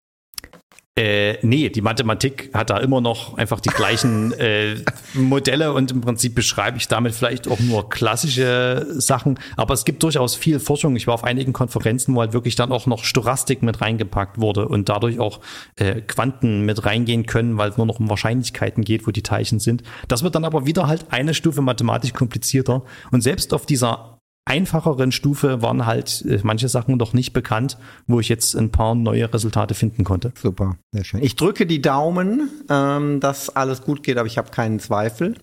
Äh, 0.99 1.37
nee, 1.43 1.69
die 1.69 1.83
Mathematik 1.83 2.49
hat 2.55 2.71
da 2.71 2.79
immer 2.79 3.03
noch 3.03 3.37
einfach 3.37 3.61
die 3.61 3.69
gleichen 3.69 4.33
äh, 4.39 4.77
Modelle 5.13 5.75
und 5.75 5.91
im 5.91 6.01
Prinzip 6.01 6.35
beschreibe 6.35 6.79
ich 6.79 6.89
damit 6.89 7.15
vielleicht 7.15 7.49
auch 7.49 7.61
nur 7.61 7.91
klassische 7.91 8.87
Sachen. 8.89 9.39
Aber 9.59 9.75
es 9.75 9.85
gibt 9.85 10.03
durchaus 10.03 10.37
viel 10.37 10.59
Forschung. 10.59 10.97
Ich 10.97 11.07
war 11.07 11.13
auf 11.13 11.25
einigen 11.25 11.53
Konferenzen, 11.53 12.15
wo 12.15 12.21
halt 12.21 12.33
wirklich 12.33 12.55
dann 12.55 12.73
auch 12.73 12.87
noch 12.87 13.05
Stochastik 13.05 13.63
mit 13.63 13.83
reingepackt 13.83 14.41
wurde 14.41 14.69
und 14.69 14.89
dadurch 14.89 15.21
auch 15.21 15.41
äh, 15.77 16.01
Quanten 16.01 16.63
mit 16.63 16.87
reingehen 16.87 17.27
können, 17.27 17.59
weil 17.59 17.69
es 17.69 17.77
nur 17.77 17.85
noch 17.85 18.01
um 18.01 18.09
Wahrscheinlichkeiten 18.09 18.83
geht, 18.83 19.07
wo 19.07 19.11
die 19.11 19.23
Teilchen 19.23 19.61
sind. 19.61 19.83
Das 20.09 20.23
wird 20.23 20.35
dann 20.35 20.47
aber 20.47 20.65
wieder 20.65 20.87
halt 20.87 21.07
eine 21.11 21.35
Stufe 21.35 21.61
mathematisch 21.61 22.15
komplizierter. 22.15 22.85
Und 23.11 23.21
selbst 23.21 23.53
auf 23.53 23.67
dieser 23.67 24.16
einfacheren 24.47 25.13
Stufe 25.13 25.61
waren 25.61 25.85
halt 25.87 26.25
äh, 26.27 26.41
manche 26.43 26.69
Sachen 26.69 26.97
noch 26.97 27.13
nicht 27.13 27.33
bekannt, 27.33 27.77
wo 28.07 28.21
ich 28.21 28.29
jetzt 28.29 28.55
ein 28.55 28.71
paar 28.71 28.95
neue 28.95 29.33
Resultate 29.33 29.75
finden 29.75 30.05
konnte. 30.05 30.33
Super, 30.41 30.77
sehr 30.93 31.05
schön. 31.05 31.23
Ich 31.23 31.37
drücke 31.37 31.67
die 31.67 31.83
Daumen, 31.83 32.49
ähm, 32.71 33.21
dass 33.21 33.55
alles 33.55 33.83
gut 33.83 34.03
geht, 34.03 34.17
aber 34.17 34.27
ich 34.27 34.39
habe 34.39 34.51
keinen 34.51 34.79
Zweifel. 34.79 35.35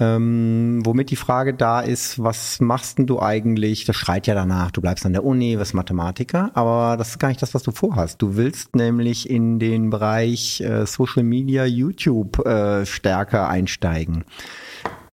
Ähm, 0.00 0.80
womit 0.84 1.10
die 1.10 1.16
Frage 1.16 1.54
da 1.54 1.80
ist, 1.80 2.20
was 2.20 2.60
machst 2.60 2.98
denn 2.98 3.06
du 3.06 3.22
eigentlich? 3.22 3.84
Das 3.84 3.94
schreit 3.94 4.26
ja 4.26 4.34
danach, 4.34 4.72
du 4.72 4.80
bleibst 4.80 5.06
an 5.06 5.12
der 5.12 5.24
Uni, 5.24 5.56
wirst 5.56 5.72
Mathematiker, 5.72 6.50
aber 6.54 6.96
das 6.96 7.10
ist 7.10 7.20
gar 7.20 7.28
nicht 7.28 7.40
das, 7.40 7.54
was 7.54 7.62
du 7.62 7.70
vorhast. 7.70 8.20
Du 8.20 8.34
willst 8.34 8.74
nämlich 8.74 9.30
in 9.30 9.60
den 9.60 9.90
Bereich 9.90 10.60
äh, 10.60 10.84
Social 10.86 11.22
Media, 11.22 11.64
YouTube 11.64 12.44
äh, 12.44 12.84
stärker 12.84 13.48
einsteigen. 13.48 14.24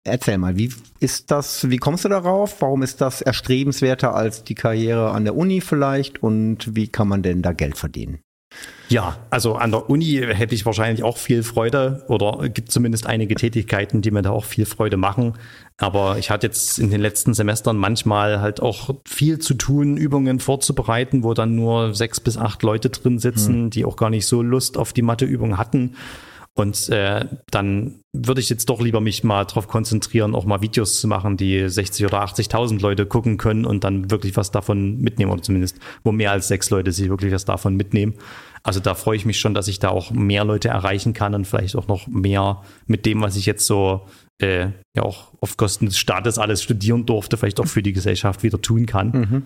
Erzähl 0.05 0.39
mal, 0.39 0.57
wie 0.57 0.73
ist 1.01 1.31
das, 1.31 1.69
wie 1.71 1.77
kommst 1.77 2.05
du 2.05 2.09
darauf? 2.09 2.61
Warum 2.63 2.83
ist 2.83 3.01
das 3.01 3.21
erstrebenswerter 3.21 4.15
als 4.15 4.45
die 4.45 4.55
Karriere 4.55 5.11
an 5.11 5.25
der 5.25 5.37
Uni 5.37 5.61
vielleicht 5.61 6.23
und 6.23 6.75
wie 6.75 6.89
kann 6.89 7.09
man 7.09 7.23
denn 7.23 7.43
da 7.43 7.53
Geld 7.53 7.77
verdienen? 7.77 8.21
Ja, 8.89 9.19
also 9.29 9.57
an 9.57 9.71
der 9.71 9.91
Uni 9.91 10.23
hätte 10.27 10.55
ich 10.55 10.65
wahrscheinlich 10.65 11.03
auch 11.05 11.19
viel 11.19 11.43
Freude 11.43 12.05
oder 12.09 12.49
gibt 12.49 12.73
zumindest 12.73 13.07
einige 13.07 13.35
Tätigkeiten, 13.35 14.01
die 14.01 14.11
mir 14.11 14.23
da 14.23 14.31
auch 14.31 14.47
viel 14.47 14.65
Freude 14.65 14.97
machen. 14.97 15.35
Aber 15.77 16.17
ich 16.17 16.31
hatte 16.31 16.47
jetzt 16.47 16.79
in 16.79 16.91
den 16.91 17.03
letzten 17.03 17.35
Semestern 17.35 17.77
manchmal 17.77 18.41
halt 18.41 18.63
auch 18.63 18.95
viel 19.07 19.39
zu 19.41 19.53
tun, 19.53 19.99
Übungen 19.99 20.41
vorzubereiten, 20.41 21.23
wo 21.23 21.35
dann 21.35 21.55
nur 21.55 21.95
sechs 21.95 22.21
bis 22.21 22.39
acht 22.39 22.63
Leute 22.63 22.89
drin 22.89 23.19
sitzen, 23.19 23.55
hm. 23.65 23.71
die 23.71 23.85
auch 23.85 23.97
gar 23.97 24.09
nicht 24.09 24.27
so 24.27 24.41
Lust 24.41 24.79
auf 24.79 24.95
die 24.95 25.03
Matheübung 25.03 25.59
hatten. 25.59 25.97
Und 26.59 26.89
äh, 26.89 27.25
dann 27.53 28.01
würde 28.13 28.41
ich 28.41 28.49
jetzt 28.49 28.69
doch 28.69 28.81
lieber 28.81 29.01
mich 29.01 29.23
mal 29.23 29.45
darauf 29.45 29.69
konzentrieren, 29.69 30.35
auch 30.35 30.45
mal 30.45 30.61
Videos 30.61 31.01
zu 31.01 31.07
machen, 31.07 31.37
die 31.37 31.69
60 31.69 32.05
oder 32.05 32.25
80.000 32.25 32.81
Leute 32.81 33.07
gucken 33.07 33.37
können 33.37 33.65
und 33.65 33.85
dann 33.85 34.11
wirklich 34.11 34.37
was 34.37 34.51
davon 34.51 35.01
mitnehmen 35.01 35.31
oder 35.31 35.41
zumindest, 35.41 35.79
wo 36.03 36.11
mehr 36.11 36.33
als 36.33 36.49
sechs 36.49 36.69
Leute 36.71 36.91
sich 36.91 37.09
wirklich 37.11 37.33
was 37.33 37.45
davon 37.45 37.77
mitnehmen. 37.77 38.15
Also 38.65 38.81
da 38.81 38.97
freue 38.97 39.17
ich 39.17 39.25
mich 39.25 39.39
schon, 39.39 39.55
dass 39.55 39.69
ich 39.69 39.79
da 39.79 39.91
auch 39.91 40.11
mehr 40.11 40.45
Leute 40.45 40.67
erreichen 40.67 41.13
kann 41.13 41.33
und 41.37 41.47
vielleicht 41.47 41.77
auch 41.77 41.87
noch 41.87 42.09
mehr 42.09 42.61
mit 42.87 43.07
dem, 43.07 43.23
was 43.23 43.37
ich 43.37 43.47
jetzt 43.47 43.65
so 43.65 44.09
äh, 44.43 44.71
ja 44.97 45.05
auch 45.05 45.35
auf 45.41 45.57
Kosten 45.57 45.87
des 45.87 45.97
Staates 45.97 46.39
alles 46.39 46.61
studieren 46.65 47.07
durfte, 47.07 47.37
vielleicht 47.37 47.61
auch 47.61 47.69
für 47.69 47.85
die 47.85 47.93
Gesellschaft 47.93 48.43
wieder 48.43 48.61
tun 48.61 48.87
kann. 48.87 49.11
Mhm. 49.13 49.43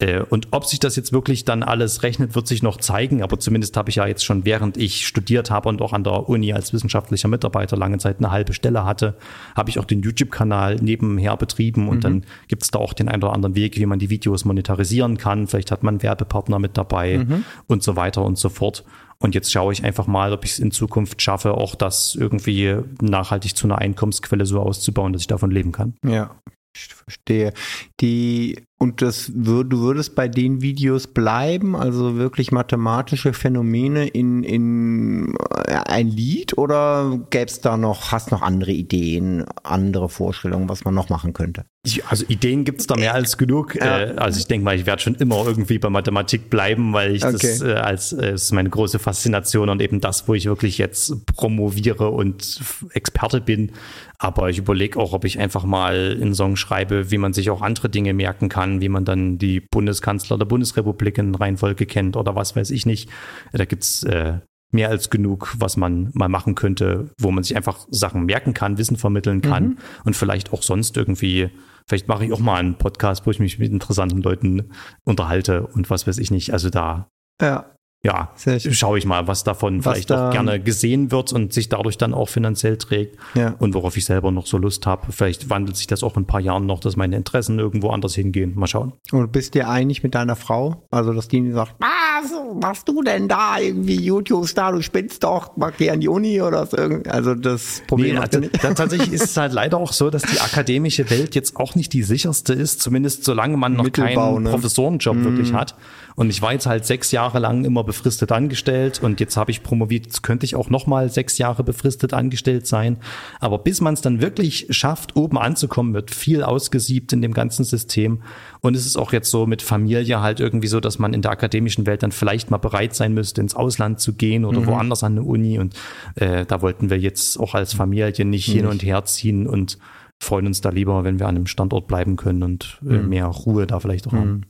Äh, 0.00 0.20
und 0.20 0.48
ob 0.50 0.64
sich 0.64 0.80
das 0.80 0.96
jetzt 0.96 1.12
wirklich 1.12 1.44
dann 1.44 1.62
alles 1.62 2.02
rechnet, 2.02 2.34
wird 2.34 2.46
sich 2.46 2.62
noch 2.62 2.78
zeigen. 2.78 3.22
Aber 3.22 3.38
zumindest 3.38 3.76
habe 3.76 3.90
ich 3.90 3.96
ja 3.96 4.06
jetzt 4.06 4.24
schon, 4.24 4.44
während 4.44 4.76
ich 4.76 5.06
studiert 5.06 5.50
habe 5.50 5.68
und 5.68 5.80
auch 5.82 5.92
an 5.92 6.04
der 6.04 6.28
Uni 6.28 6.52
als 6.52 6.72
wissenschaftlicher 6.72 7.28
Mitarbeiter 7.28 7.76
lange 7.76 7.98
Zeit 7.98 8.18
eine 8.18 8.30
halbe 8.30 8.52
Stelle 8.52 8.84
hatte, 8.84 9.16
habe 9.54 9.70
ich 9.70 9.78
auch 9.78 9.84
den 9.84 10.02
YouTube-Kanal 10.02 10.76
nebenher 10.76 11.36
betrieben. 11.36 11.88
Und 11.88 11.98
mhm. 11.98 12.02
dann 12.02 12.26
gibt 12.48 12.62
es 12.62 12.70
da 12.70 12.78
auch 12.78 12.92
den 12.92 13.08
einen 13.08 13.22
oder 13.22 13.32
anderen 13.32 13.54
Weg, 13.54 13.76
wie 13.78 13.86
man 13.86 13.98
die 13.98 14.10
Videos 14.10 14.44
monetarisieren 14.44 15.16
kann. 15.16 15.46
Vielleicht 15.46 15.70
hat 15.70 15.82
man 15.82 16.02
Werbepartner 16.02 16.58
mit 16.58 16.76
dabei 16.76 17.18
mhm. 17.18 17.44
und 17.66 17.82
so 17.82 17.96
weiter 17.96 18.24
und 18.24 18.38
so 18.38 18.48
fort. 18.48 18.84
Und 19.18 19.34
jetzt 19.34 19.52
schaue 19.52 19.72
ich 19.72 19.84
einfach 19.84 20.06
mal, 20.06 20.32
ob 20.32 20.44
ich 20.44 20.52
es 20.52 20.58
in 20.58 20.72
Zukunft 20.72 21.22
schaffe, 21.22 21.54
auch 21.54 21.76
das 21.76 22.14
irgendwie 22.14 22.76
nachhaltig 23.00 23.56
zu 23.56 23.66
einer 23.66 23.78
Einkommensquelle 23.78 24.44
so 24.44 24.60
auszubauen, 24.60 25.12
dass 25.12 25.22
ich 25.22 25.28
davon 25.28 25.50
leben 25.50 25.72
kann. 25.72 25.94
Ja, 26.04 26.34
ich 26.76 26.92
verstehe. 26.92 27.52
Die 28.00 28.56
und 28.76 29.02
das 29.02 29.30
würd, 29.34 29.72
du 29.72 29.80
würdest 29.80 30.16
bei 30.16 30.26
den 30.26 30.60
Videos 30.60 31.06
bleiben, 31.06 31.76
also 31.76 32.16
wirklich 32.16 32.50
mathematische 32.50 33.32
Phänomene 33.32 34.08
in, 34.08 34.42
in 34.42 35.34
äh, 35.66 35.74
ein 35.86 36.08
Lied 36.08 36.58
oder 36.58 37.20
gäbe 37.30 37.46
es 37.46 37.60
da 37.60 37.76
noch, 37.76 38.10
hast 38.10 38.32
noch 38.32 38.42
andere 38.42 38.72
Ideen, 38.72 39.44
andere 39.62 40.08
Vorstellungen, 40.08 40.68
was 40.68 40.84
man 40.84 40.92
noch 40.92 41.08
machen 41.08 41.32
könnte? 41.32 41.64
Also 42.08 42.24
Ideen 42.28 42.64
gibt 42.64 42.80
es 42.80 42.86
da 42.86 42.96
mehr 42.96 43.14
als 43.14 43.38
genug. 43.38 43.76
Ja. 43.76 44.00
Äh, 44.00 44.16
also 44.16 44.38
ich 44.38 44.46
denke 44.48 44.64
mal, 44.64 44.74
ich 44.74 44.86
werde 44.86 45.02
schon 45.02 45.14
immer 45.16 45.46
irgendwie 45.46 45.78
bei 45.78 45.90
Mathematik 45.90 46.50
bleiben, 46.50 46.92
weil 46.92 47.14
ich 47.14 47.24
okay. 47.24 47.36
das 47.40 47.60
äh, 47.62 47.74
als 47.74 48.12
äh, 48.12 48.34
ist 48.34 48.52
meine 48.52 48.70
große 48.70 48.98
Faszination 48.98 49.68
und 49.68 49.82
eben 49.82 50.00
das, 50.00 50.26
wo 50.26 50.34
ich 50.34 50.46
wirklich 50.46 50.78
jetzt 50.78 51.26
promoviere 51.26 52.10
und 52.10 52.60
Experte 52.92 53.40
bin. 53.40 53.72
Aber 54.18 54.48
ich 54.48 54.58
überlege 54.58 54.98
auch, 54.98 55.12
ob 55.12 55.24
ich 55.24 55.38
einfach 55.38 55.64
mal 55.64 56.16
einen 56.20 56.34
Song 56.34 56.56
schreibe, 56.56 57.10
wie 57.10 57.18
man 57.18 57.34
sich 57.34 57.50
auch 57.50 57.60
andere 57.60 57.90
Dinge 57.90 58.14
merken 58.14 58.48
kann 58.48 58.63
wie 58.80 58.88
man 58.88 59.04
dann 59.04 59.38
die 59.38 59.60
Bundeskanzler 59.60 60.38
der 60.38 60.44
Bundesrepublik 60.44 61.18
in 61.18 61.34
Reihenfolge 61.34 61.86
kennt 61.86 62.16
oder 62.16 62.34
was 62.34 62.56
weiß 62.56 62.70
ich 62.70 62.86
nicht. 62.86 63.08
Da 63.52 63.64
gibt's 63.64 64.02
äh, 64.04 64.38
mehr 64.72 64.88
als 64.88 65.08
genug, 65.08 65.54
was 65.58 65.76
man 65.76 66.10
mal 66.14 66.28
machen 66.28 66.54
könnte, 66.54 67.10
wo 67.18 67.30
man 67.30 67.44
sich 67.44 67.56
einfach 67.56 67.86
Sachen 67.90 68.26
merken 68.26 68.54
kann, 68.54 68.76
Wissen 68.76 68.96
vermitteln 68.96 69.40
kann 69.40 69.64
mhm. 69.64 69.78
und 70.04 70.16
vielleicht 70.16 70.52
auch 70.52 70.62
sonst 70.62 70.96
irgendwie, 70.96 71.50
vielleicht 71.86 72.08
mache 72.08 72.24
ich 72.24 72.32
auch 72.32 72.40
mal 72.40 72.56
einen 72.56 72.76
Podcast, 72.76 73.26
wo 73.26 73.30
ich 73.30 73.38
mich 73.38 73.58
mit 73.58 73.70
interessanten 73.70 74.20
Leuten 74.20 74.70
unterhalte 75.04 75.66
und 75.66 75.90
was 75.90 76.06
weiß 76.06 76.18
ich 76.18 76.30
nicht. 76.30 76.52
Also 76.52 76.70
da 76.70 77.08
ja 77.40 77.70
ja, 78.04 78.28
schaue 78.58 78.98
ich 78.98 79.06
mal, 79.06 79.26
was 79.26 79.44
davon 79.44 79.82
was 79.82 79.94
vielleicht 79.94 80.10
da, 80.10 80.28
auch 80.28 80.32
gerne 80.32 80.60
gesehen 80.60 81.10
wird 81.10 81.32
und 81.32 81.54
sich 81.54 81.70
dadurch 81.70 81.96
dann 81.96 82.12
auch 82.12 82.28
finanziell 82.28 82.76
trägt 82.76 83.16
ja. 83.34 83.54
und 83.58 83.72
worauf 83.72 83.96
ich 83.96 84.04
selber 84.04 84.30
noch 84.30 84.46
so 84.46 84.58
Lust 84.58 84.86
habe. 84.86 85.10
Vielleicht 85.10 85.48
wandelt 85.48 85.78
sich 85.78 85.86
das 85.86 86.02
auch 86.02 86.14
in 86.16 86.24
ein 86.24 86.26
paar 86.26 86.40
Jahren 86.40 86.66
noch, 86.66 86.80
dass 86.80 86.96
meine 86.96 87.16
Interessen 87.16 87.58
irgendwo 87.58 87.88
anders 87.88 88.14
hingehen. 88.14 88.52
Mal 88.56 88.66
schauen. 88.66 88.92
Und 89.10 89.32
bist 89.32 89.54
dir 89.54 89.70
einig 89.70 90.02
mit 90.02 90.14
deiner 90.14 90.36
Frau? 90.36 90.84
Also, 90.90 91.14
dass 91.14 91.28
die 91.28 91.50
sagt, 91.52 91.76
was 91.80 92.30
machst 92.60 92.86
du 92.88 93.02
denn 93.02 93.26
da? 93.26 93.58
Irgendwie 93.58 93.96
YouTube-Star, 93.96 94.72
du 94.72 94.82
spinnst 94.82 95.24
doch, 95.24 95.56
mach 95.56 95.72
geh 95.78 95.90
an 95.90 96.00
die 96.00 96.08
Uni 96.08 96.42
oder 96.42 96.66
so. 96.66 96.76
Also, 97.08 97.34
das 97.34 97.82
Problem 97.86 98.16
nee, 98.16 98.20
also, 98.20 98.40
Tatsächlich 98.74 99.12
ist 99.12 99.24
es 99.24 99.36
halt 99.38 99.54
leider 99.54 99.78
auch 99.78 99.94
so, 99.94 100.10
dass 100.10 100.22
die 100.22 100.40
akademische 100.40 101.08
Welt 101.08 101.34
jetzt 101.34 101.56
auch 101.56 101.74
nicht 101.74 101.94
die 101.94 102.02
sicherste 102.02 102.52
ist, 102.52 102.82
zumindest 102.82 103.24
solange 103.24 103.56
man 103.56 103.72
noch 103.72 103.90
keinen 103.90 104.42
ne? 104.42 104.50
Professorenjob 104.50 105.16
mm. 105.16 105.24
wirklich 105.24 105.54
hat. 105.54 105.74
Und 106.16 106.30
ich 106.30 106.42
war 106.42 106.52
jetzt 106.52 106.66
halt 106.66 106.84
sechs 106.84 107.10
Jahre 107.10 107.38
lang 107.38 107.64
immer 107.64 107.84
befristet 107.84 108.30
angestellt 108.32 109.00
und 109.02 109.20
jetzt 109.20 109.36
habe 109.36 109.50
ich 109.50 109.62
promoviert, 109.62 110.06
jetzt 110.06 110.22
könnte 110.22 110.46
ich 110.46 110.54
auch 110.54 110.70
nochmal 110.70 111.08
sechs 111.10 111.38
Jahre 111.38 111.64
befristet 111.64 112.14
angestellt 112.14 112.66
sein. 112.66 112.98
Aber 113.40 113.58
bis 113.58 113.80
man 113.80 113.94
es 113.94 114.00
dann 114.00 114.20
wirklich 114.20 114.66
schafft, 114.70 115.16
oben 115.16 115.38
anzukommen, 115.38 115.94
wird 115.94 116.12
viel 116.12 116.42
ausgesiebt 116.42 117.12
in 117.12 117.22
dem 117.22 117.34
ganzen 117.34 117.64
System. 117.64 118.22
Und 118.60 118.76
es 118.76 118.86
ist 118.86 118.96
auch 118.96 119.12
jetzt 119.12 119.30
so 119.30 119.46
mit 119.46 119.62
Familie 119.62 120.20
halt 120.20 120.40
irgendwie 120.40 120.68
so, 120.68 120.80
dass 120.80 120.98
man 120.98 121.14
in 121.14 121.22
der 121.22 121.32
akademischen 121.32 121.86
Welt 121.86 122.02
dann 122.02 122.12
vielleicht 122.12 122.50
mal 122.50 122.58
bereit 122.58 122.94
sein 122.94 123.12
müsste, 123.12 123.40
ins 123.40 123.54
Ausland 123.54 124.00
zu 124.00 124.14
gehen 124.14 124.44
oder 124.44 124.60
mhm. 124.60 124.66
woanders 124.66 125.02
an 125.02 125.12
eine 125.12 125.22
Uni. 125.22 125.58
Und 125.58 125.74
äh, 126.14 126.46
da 126.46 126.62
wollten 126.62 126.90
wir 126.90 126.98
jetzt 126.98 127.38
auch 127.38 127.54
als 127.54 127.74
Familie 127.74 128.24
nicht 128.24 128.46
hin 128.46 128.66
und 128.66 128.82
her 128.82 129.04
ziehen 129.04 129.46
und 129.46 129.78
freuen 130.20 130.46
uns 130.46 130.60
da 130.60 130.70
lieber, 130.70 131.04
wenn 131.04 131.18
wir 131.18 131.28
an 131.28 131.36
einem 131.36 131.46
Standort 131.46 131.86
bleiben 131.86 132.16
können 132.16 132.42
und 132.42 132.80
äh, 132.82 132.94
mhm. 132.94 133.08
mehr 133.08 133.26
Ruhe 133.26 133.66
da 133.66 133.80
vielleicht 133.80 134.06
auch 134.06 134.12
haben. 134.12 134.30
Mhm. 134.30 134.42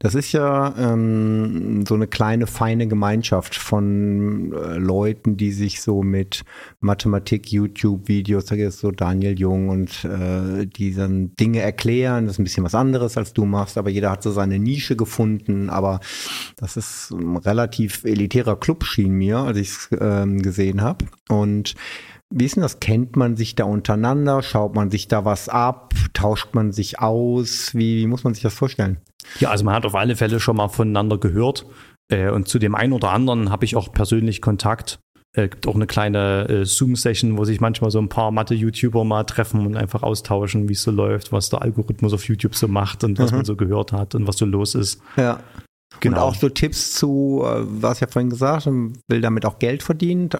Das 0.00 0.14
ist 0.14 0.32
ja 0.32 0.74
ähm, 0.76 1.84
so 1.86 1.94
eine 1.94 2.08
kleine, 2.08 2.46
feine 2.46 2.88
Gemeinschaft 2.88 3.54
von 3.54 4.52
äh, 4.52 4.78
Leuten, 4.78 5.36
die 5.36 5.52
sich 5.52 5.80
so 5.80 6.02
mit 6.02 6.42
Mathematik, 6.80 7.52
YouTube-Videos, 7.52 8.46
da 8.46 8.56
es 8.56 8.80
so 8.80 8.90
Daniel 8.90 9.38
Jung 9.38 9.68
und 9.68 10.04
äh, 10.04 10.66
die 10.66 10.94
dann 10.94 11.34
Dinge 11.36 11.60
erklären. 11.60 12.26
Das 12.26 12.34
ist 12.34 12.38
ein 12.40 12.44
bisschen 12.44 12.64
was 12.64 12.74
anderes, 12.74 13.16
als 13.16 13.32
du 13.32 13.44
machst, 13.44 13.78
aber 13.78 13.90
jeder 13.90 14.10
hat 14.10 14.22
so 14.22 14.32
seine 14.32 14.58
Nische 14.58 14.96
gefunden. 14.96 15.70
Aber 15.70 16.00
das 16.56 16.76
ist 16.76 17.10
ein 17.12 17.36
relativ 17.36 18.04
elitärer 18.04 18.56
Club, 18.56 18.84
schien 18.84 19.12
mir, 19.12 19.38
als 19.38 19.58
ich 19.58 19.68
es 19.68 19.88
ähm, 20.00 20.42
gesehen 20.42 20.82
habe. 20.82 21.04
Und 21.28 21.74
wie 22.32 22.44
ist 22.44 22.56
denn 22.56 22.62
das? 22.62 22.80
Kennt 22.80 23.16
man 23.16 23.36
sich 23.36 23.54
da 23.54 23.64
untereinander? 23.64 24.42
Schaut 24.42 24.74
man 24.74 24.90
sich 24.90 25.08
da 25.08 25.24
was 25.24 25.48
ab? 25.48 25.94
Tauscht 26.12 26.54
man 26.54 26.72
sich 26.72 27.00
aus? 27.00 27.74
Wie, 27.74 27.98
wie 27.98 28.06
muss 28.06 28.24
man 28.24 28.34
sich 28.34 28.42
das 28.42 28.54
vorstellen? 28.54 28.98
Ja, 29.38 29.50
also 29.50 29.64
man 29.64 29.74
hat 29.74 29.86
auf 29.86 29.94
alle 29.94 30.16
Fälle 30.16 30.40
schon 30.40 30.56
mal 30.56 30.68
voneinander 30.68 31.18
gehört. 31.18 31.66
Äh, 32.08 32.30
und 32.30 32.48
zu 32.48 32.58
dem 32.58 32.74
einen 32.74 32.92
oder 32.92 33.10
anderen 33.10 33.50
habe 33.50 33.64
ich 33.64 33.76
auch 33.76 33.92
persönlich 33.92 34.40
Kontakt. 34.40 34.98
Es 35.34 35.44
äh, 35.44 35.48
gibt 35.48 35.66
auch 35.66 35.74
eine 35.74 35.86
kleine 35.86 36.48
äh, 36.48 36.64
Zoom-Session, 36.64 37.38
wo 37.38 37.44
sich 37.44 37.60
manchmal 37.60 37.90
so 37.90 37.98
ein 37.98 38.08
paar 38.08 38.30
Mathe-YouTuber 38.30 39.04
mal 39.04 39.24
treffen 39.24 39.66
und 39.66 39.76
einfach 39.76 40.02
austauschen, 40.02 40.68
wie 40.68 40.74
es 40.74 40.82
so 40.82 40.90
läuft, 40.90 41.32
was 41.32 41.48
der 41.48 41.62
Algorithmus 41.62 42.12
auf 42.12 42.28
YouTube 42.28 42.54
so 42.54 42.68
macht 42.68 43.04
und 43.04 43.18
was 43.18 43.30
mhm. 43.30 43.38
man 43.38 43.44
so 43.44 43.56
gehört 43.56 43.92
hat 43.92 44.14
und 44.14 44.26
was 44.26 44.36
so 44.36 44.44
los 44.44 44.74
ist. 44.74 45.00
Ja. 45.16 45.40
Genau. 46.00 46.16
Und 46.16 46.22
auch 46.22 46.34
so 46.34 46.48
Tipps 46.48 46.94
zu, 46.94 47.42
äh, 47.44 47.62
was 47.62 48.00
ja 48.00 48.06
vorhin 48.06 48.30
gesagt, 48.30 48.66
will 48.66 49.20
damit 49.20 49.46
auch 49.46 49.58
Geld 49.58 49.82
verdienen. 49.82 50.30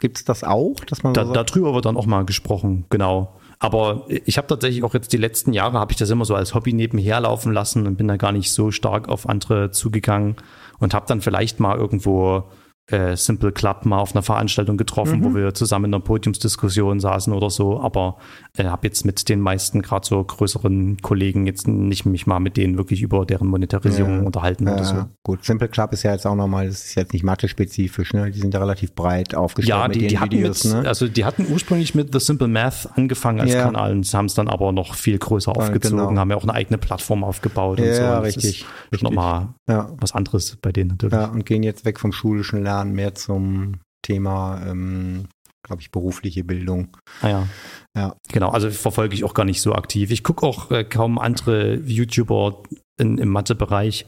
Gibt 0.00 0.18
es 0.18 0.24
das 0.24 0.44
auch? 0.44 0.74
Dass 0.86 1.02
man 1.02 1.14
da, 1.14 1.26
so 1.26 1.32
darüber 1.32 1.74
wird 1.74 1.86
dann 1.86 1.96
auch 1.96 2.06
mal 2.06 2.24
gesprochen, 2.24 2.86
genau. 2.90 3.34
Aber 3.60 4.04
ich 4.08 4.38
habe 4.38 4.46
tatsächlich 4.46 4.84
auch 4.84 4.94
jetzt 4.94 5.12
die 5.12 5.16
letzten 5.16 5.52
Jahre, 5.52 5.78
habe 5.80 5.90
ich 5.90 5.98
das 5.98 6.10
immer 6.10 6.24
so 6.24 6.34
als 6.34 6.54
Hobby 6.54 6.72
nebenher 6.72 7.20
laufen 7.20 7.52
lassen 7.52 7.86
und 7.86 7.96
bin 7.96 8.06
da 8.06 8.16
gar 8.16 8.30
nicht 8.30 8.52
so 8.52 8.70
stark 8.70 9.08
auf 9.08 9.28
andere 9.28 9.72
zugegangen 9.72 10.36
und 10.78 10.94
habe 10.94 11.06
dann 11.08 11.20
vielleicht 11.20 11.58
mal 11.58 11.76
irgendwo 11.76 12.44
äh, 12.90 13.16
Simple 13.16 13.52
Club 13.52 13.84
mal 13.84 13.98
auf 13.98 14.14
einer 14.14 14.22
Veranstaltung 14.22 14.76
getroffen, 14.78 15.20
Mhm. 15.20 15.24
wo 15.24 15.34
wir 15.34 15.52
zusammen 15.54 15.86
in 15.86 15.94
einer 15.94 16.02
Podiumsdiskussion 16.02 17.00
saßen 17.00 17.32
oder 17.32 17.50
so, 17.50 17.80
aber 17.80 18.16
äh, 18.56 18.64
habe 18.64 18.86
jetzt 18.86 19.04
mit 19.04 19.28
den 19.28 19.40
meisten 19.40 19.82
gerade 19.82 20.06
so 20.06 20.24
größeren 20.24 20.96
Kollegen 21.02 21.46
jetzt 21.46 21.68
nicht 21.68 22.06
mich 22.06 22.26
mal 22.26 22.40
mit 22.40 22.56
denen 22.56 22.78
wirklich 22.78 23.02
über 23.02 23.26
deren 23.26 23.48
Monetarisierung 23.48 24.20
Ja. 24.20 24.22
unterhalten 24.26 24.66
oder 24.68 24.84
so. 24.84 24.94
Ja, 24.96 25.08
gut, 25.22 25.44
Simple 25.44 25.68
Club 25.68 25.92
ist 25.92 26.02
ja 26.02 26.12
jetzt 26.12 26.26
auch 26.26 26.34
nochmal, 26.34 26.66
das 26.66 26.86
ist 26.86 26.94
jetzt 26.94 27.12
nicht 27.12 27.24
Mathe-spezifisch, 27.24 28.14
ne? 28.14 28.30
Die 28.30 28.40
sind 28.40 28.54
ja 28.54 28.60
relativ 28.60 28.94
breit 28.94 29.34
aufgestellt 29.34 29.68
Ja, 29.78 29.88
die, 29.88 30.06
die 30.06 30.18
hatten 30.18 30.32
Videos, 30.32 30.64
mit, 30.64 30.82
ne? 30.84 30.88
also 30.88 31.08
die 31.08 31.24
hatten 31.26 31.46
ursprünglich 31.50 31.94
mit 31.94 32.12
The 32.12 32.20
Simple 32.20 32.48
Math 32.48 32.88
angefangen 32.94 33.40
als 33.40 33.52
Ja. 33.52 33.62
Kanal 33.64 33.92
und 33.92 34.14
haben 34.14 34.26
es 34.26 34.34
dann 34.34 34.48
aber 34.48 34.72
noch 34.72 34.94
viel 34.94 35.18
größer 35.18 35.52
Ja, 35.54 35.58
aufgezogen, 35.60 36.08
genau. 36.08 36.20
haben 36.20 36.30
ja 36.30 36.36
auch 36.36 36.42
eine 36.44 36.54
eigene 36.54 36.78
Plattform 36.78 37.22
aufgebaut 37.22 37.80
und 37.80 37.86
Ja, 37.86 37.92
so. 37.94 38.02
Und 38.04 38.10
das 38.10 38.36
richtig, 38.36 38.62
Ist 38.62 38.92
richtig. 38.92 39.02
nochmal 39.02 39.48
Ja, 39.68 39.90
was 40.00 40.12
anderes 40.12 40.56
bei 40.62 40.72
denen 40.72 40.88
natürlich. 40.88 41.12
ja, 41.12 41.26
und 41.26 41.44
gehen 41.44 41.62
jetzt 41.62 41.84
weg 41.84 42.00
vom 42.00 42.12
schulischen 42.12 42.62
Lernen 42.62 42.77
mehr 42.84 43.14
zum 43.14 43.76
Thema, 44.02 44.62
ähm, 44.66 45.26
glaube 45.62 45.82
ich, 45.82 45.90
berufliche 45.90 46.44
Bildung. 46.44 46.96
Ah, 47.22 47.28
ja. 47.28 47.48
Ja. 47.96 48.16
Genau, 48.32 48.50
also 48.50 48.70
verfolge 48.70 49.14
ich 49.14 49.24
auch 49.24 49.34
gar 49.34 49.44
nicht 49.44 49.60
so 49.60 49.74
aktiv. 49.74 50.10
Ich 50.10 50.22
gucke 50.22 50.46
auch 50.46 50.70
äh, 50.70 50.84
kaum 50.84 51.18
andere 51.18 51.74
YouTuber 51.76 52.62
in, 52.98 53.18
im 53.18 53.28
Mathe-Bereich, 53.28 54.06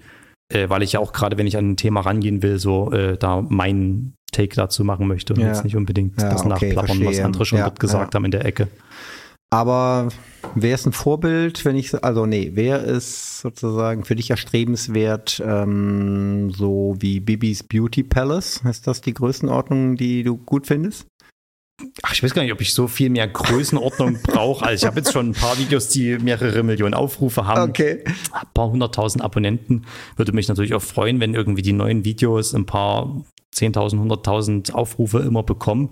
äh, 0.53 0.69
weil 0.69 0.83
ich 0.83 0.93
ja 0.93 1.01
auch 1.01 1.13
gerade, 1.13 1.37
wenn 1.39 1.47
ich 1.47 1.57
an 1.57 1.71
ein 1.73 1.77
Thema 1.77 2.01
rangehen 2.01 2.43
will, 2.43 2.59
so 2.59 2.93
äh, 2.93 3.17
da 3.19 3.43
meinen 3.43 4.15
Take 4.33 4.55
dazu 4.55 4.85
machen 4.85 5.09
möchte 5.09 5.35
und 5.35 5.41
Ja. 5.41 5.49
jetzt 5.49 5.65
nicht 5.65 5.77
unbedingt 5.77 6.21
Ja, 6.21 6.31
das 6.31 6.43
okay, 6.43 6.49
nachplappern, 6.51 6.85
was 6.89 6.97
verstehe. 6.99 7.25
andere 7.25 7.45
schon 7.47 7.59
Ja, 7.59 7.69
gesagt 7.69 8.15
haben 8.15 8.25
in 8.25 8.31
der 8.31 8.45
Ecke. 8.45 8.69
Aber 9.53 10.09
wer 10.55 10.75
ist 10.77 10.87
ein 10.87 10.93
Vorbild, 10.93 11.65
wenn 11.65 11.75
ich, 11.77 11.91
so- 11.91 12.01
also 12.01 12.25
nee, 12.25 12.53
wer 12.55 12.85
ist 12.85 13.41
sozusagen 13.41 14.05
für 14.05 14.15
dich 14.15 14.31
erstrebenswert, 14.31 15.43
ähm, 15.45 16.53
so 16.53 16.95
wie 17.01 17.19
Bibis 17.21 17.65
Beauty 17.65 18.05
Palace? 18.05 18.63
Ist 18.69 18.87
das 18.87 19.01
die 19.01 19.15
Größenordnung, 19.15 19.97
die 19.97 20.23
du 20.23 20.37
gut 20.37 20.67
findest? 20.69 21.07
Ach, 22.03 22.13
ich 22.13 22.23
weiß 22.23 22.35
gar 22.35 22.43
nicht, 22.43 22.53
ob 22.53 22.61
ich 22.61 22.75
so 22.75 22.87
viel 22.89 23.09
mehr 23.11 23.27
Größenordnung 23.27 24.19
brauche. 24.23 24.65
Also 24.65 24.85
ich 24.85 24.87
habe 24.87 25.01
jetzt 25.01 25.13
schon 25.13 25.31
ein 25.31 25.35
paar 25.35 25.59
Videos, 25.59 25.89
die 25.89 26.19
mehrere 26.19 26.63
Millionen 26.63 26.95
Aufrufe 26.95 27.47
haben. 27.47 27.71
Okay. 27.71 28.05
ein 28.33 28.47
paar 28.55 28.71
hunderttausend 28.71 29.25
Abonnenten. 29.25 29.85
Würde 30.17 30.33
mich 30.33 30.47
natürlich 30.47 30.75
auch 30.75 30.83
freuen, 30.83 31.19
wenn 31.21 31.35
irgendwie 31.35 31.63
die 31.63 31.73
neuen 31.73 32.05
Videos 32.05 32.55
ein 32.55 32.67
paar 32.67 33.25
zehntausend, 33.51 34.01
hunderttausend 34.01 34.75
Aufrufe 34.75 35.19
immer 35.21 35.43
bekommen. 35.43 35.91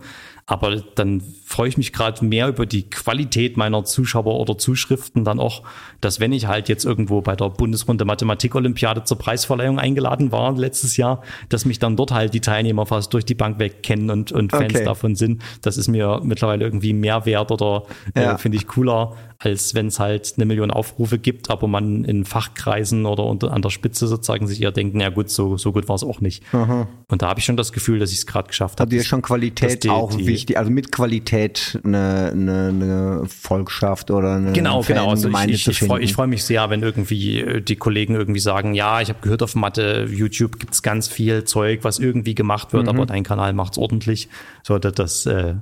Aber 0.51 0.77
dann 0.95 1.23
freue 1.45 1.69
ich 1.69 1.77
mich 1.77 1.93
gerade 1.93 2.25
mehr 2.25 2.49
über 2.49 2.65
die 2.65 2.89
Qualität 2.89 3.59
meiner 3.59 3.85
Zuschauer 3.85 4.41
oder 4.41 4.57
Zuschriften 4.57 5.23
dann 5.23 5.41
auch, 5.41 5.63
dass 6.01 6.21
wenn 6.21 6.33
ich 6.33 6.47
halt 6.47 6.71
jetzt 6.71 6.87
irgendwo 6.87 7.21
bei 7.21 7.37
der 7.37 7.51
Bundesrunde 7.51 8.07
Mathematik-Olympiade 8.07 9.05
zur 9.05 9.19
Preisverleihung 9.19 9.79
eingeladen 9.79 10.33
war 10.33 10.57
letztes 10.57 10.97
Jahr, 10.97 11.23
dass 11.51 11.67
mich 11.67 11.79
dann 11.81 11.97
dort 11.97 12.13
halt 12.13 12.33
die 12.33 12.41
Teilnehmer 12.41 12.87
fast 12.87 13.13
durch 13.13 13.27
die 13.27 13.35
Bank 13.35 13.59
weg 13.59 13.83
kennen 13.83 14.09
und, 14.09 14.33
und 14.33 14.51
Fans 14.51 14.73
Okay. 14.75 14.85
davon 14.87 15.17
sind. 15.17 15.43
Das 15.61 15.77
ist 15.77 15.89
mir 15.89 16.21
mittlerweile 16.25 16.65
irgendwie 16.65 16.95
mehr 16.95 17.27
wert 17.27 17.51
oder 17.53 17.83
äh, 18.15 18.23
Ja. 18.23 18.39
finde 18.39 18.57
ich 18.57 18.67
cooler, 18.67 19.17
als 19.39 19.75
wenn 19.75 19.89
es 19.89 20.01
halt 20.01 20.33
eine 20.37 20.47
Million 20.47 20.71
Aufrufe 20.71 21.19
gibt, 21.19 21.51
aber 21.51 21.69
man 21.69 22.05
in 22.05 22.25
Fachkreisen 22.25 23.05
oder 23.05 23.25
unter, 23.25 23.53
an 23.53 23.61
der 23.61 23.69
Spitze 23.71 24.07
sozusagen 24.07 24.47
sich 24.47 24.63
eher 24.63 24.73
denkt, 24.73 24.97
na 24.97 25.11
gut, 25.11 25.29
so, 25.29 25.59
so 25.59 25.73
gut 25.73 25.89
war 25.91 25.97
es 25.97 26.03
auch 26.05 26.21
nicht. 26.23 26.43
Und 26.53 27.23
da 27.23 27.29
habe 27.29 27.39
ich 27.39 27.45
schon 27.45 27.57
das 27.59 27.73
Gefühl, 27.73 27.99
dass 27.99 28.13
ich 28.13 28.19
es 28.19 28.27
gerade 28.27 28.49
geschafft 28.49 28.81
habe. 28.81 28.89
Also 28.91 28.99
dir 29.03 29.05
schon 29.07 29.21
Qualität 29.23 29.87
auch 29.91 30.15
die- 30.15 30.38
wichtig, 30.39 30.59
also 30.59 30.71
mit 30.71 30.93
Qualität 30.93 31.79
eine, 31.85 32.31
eine, 32.33 32.69
eine 32.69 33.23
Volkschaft 33.27 34.11
oder 34.11 34.37
eine 34.37 34.53
Genau, 34.53 34.83
genau. 34.83 35.11
Also 35.11 35.29
ich, 35.29 35.49
ich, 35.49 35.65
zu 35.65 35.71
ich 35.73 35.79
freue 35.81 35.89
finden. 35.89 36.03
ich 36.05 36.13
freu 36.15 36.27
mich 36.27 36.45
sehr, 36.45 36.71
wenn 36.71 36.83
irgendwie 36.83 37.41
äh, 37.41 37.61
die 37.63 37.77
Kollegen 37.77 38.15
irgendwie 38.15 38.41
sagen, 38.41 38.75
ja, 38.75 39.01
ich 39.01 39.09
habe 39.09 39.21
gehört 39.21 39.43
auf 39.43 39.55
Mathe, 39.55 40.07
YouTube 40.11 40.59
gibt's 40.59 40.83
ganz 40.83 41.09
viel 41.09 41.45
Zeug, 41.45 41.81
was 41.83 41.99
irgendwie 41.99 42.35
gemacht 42.35 42.73
wird, 42.73 42.85
Mhm. 42.85 42.89
aber 42.89 43.07
dein 43.07 43.23
Kanal 43.25 43.53
macht's 43.53 43.79
ordentlich. 43.79 44.29
So, 44.63 44.79
das, 44.79 44.93
das 44.95 45.27
äh, 45.27 45.55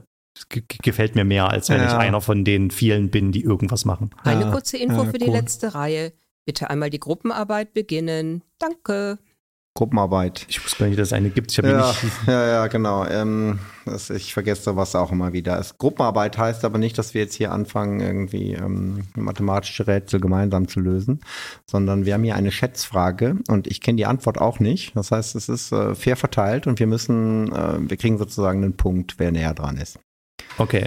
ge- 0.51 0.63
ge- 0.69 0.79
gefällt 0.83 1.15
mir 1.15 1.25
mehr, 1.25 1.49
als 1.51 1.69
wenn 1.69 1.79
Ja. 1.81 1.89
ich 1.89 1.95
einer 1.95 2.21
von 2.21 2.45
den 2.45 2.71
vielen 2.71 3.11
bin, 3.11 3.33
die 3.33 3.43
irgendwas 3.43 3.85
machen. 3.85 4.11
Eine 4.25 4.51
kurze 4.51 4.77
Info 4.77 5.05
ja, 5.05 5.11
für 5.11 5.19
die 5.19 5.27
cool. 5.27 5.35
letzte 5.35 5.75
Reihe. 5.75 6.13
Bitte 6.45 6.71
einmal 6.71 6.91
die 6.91 7.01
Gruppenarbeit 7.01 7.75
beginnen. 7.75 8.43
Danke. 8.59 9.19
Gruppenarbeit. 9.77 10.45
Ich 10.49 10.63
wusste 10.65 10.81
gar 10.81 10.87
nicht, 10.87 10.99
dass 10.99 11.09
es 11.09 11.13
eine 11.13 11.31
gibt. 11.31 11.53
Ich 11.53 11.59
habe 11.59 11.69
Ja, 11.69 11.95
nicht 12.03 12.13
ja, 12.27 12.47
ja, 12.49 12.67
genau. 12.67 13.07
Ähm, 13.07 13.61
das, 13.85 14.11
ich 14.11 14.35
vergesse 14.35 14.63
sowas 14.63 14.97
auch 14.97 15.13
immer 15.13 15.33
wieder. 15.33 15.59
Es, 15.61 15.79
Gruppenarbeit 15.79 16.37
heißt 16.37 16.65
aber 16.65 16.79
nicht, 16.79 16.99
dass 16.99 17.15
wir 17.15 17.23
jetzt 17.23 17.35
hier 17.35 17.53
anfangen, 17.53 18.01
irgendwie 18.01 18.55
ähm, 18.55 19.05
mathematische 19.15 19.87
Rätsel 19.87 20.19
gemeinsam 20.19 20.67
zu 20.67 20.81
lösen, 20.81 21.21
sondern 21.71 22.05
wir 22.05 22.15
haben 22.15 22.25
hier 22.25 22.35
eine 22.35 22.51
Schätzfrage 22.51 23.37
und 23.49 23.69
ich 23.69 23.81
kenne 23.81 23.97
die 23.97 24.07
Antwort 24.07 24.39
auch 24.39 24.59
nicht. 24.59 24.97
Das 24.97 25.13
heißt, 25.13 25.37
es 25.37 25.49
ist 25.49 25.71
äh, 25.71 25.95
fair 25.95 26.17
verteilt 26.17 26.67
und 26.67 26.81
wir 26.81 26.89
müssen, 26.89 27.53
äh, 27.53 27.79
wir 27.79 27.97
kriegen 27.97 28.19
sozusagen 28.19 28.65
einen 28.65 28.77
Punkt, 28.77 29.19
wer 29.19 29.31
näher 29.31 29.55
dran 29.55 29.77
ist. 29.77 30.01
Okay. 30.59 30.87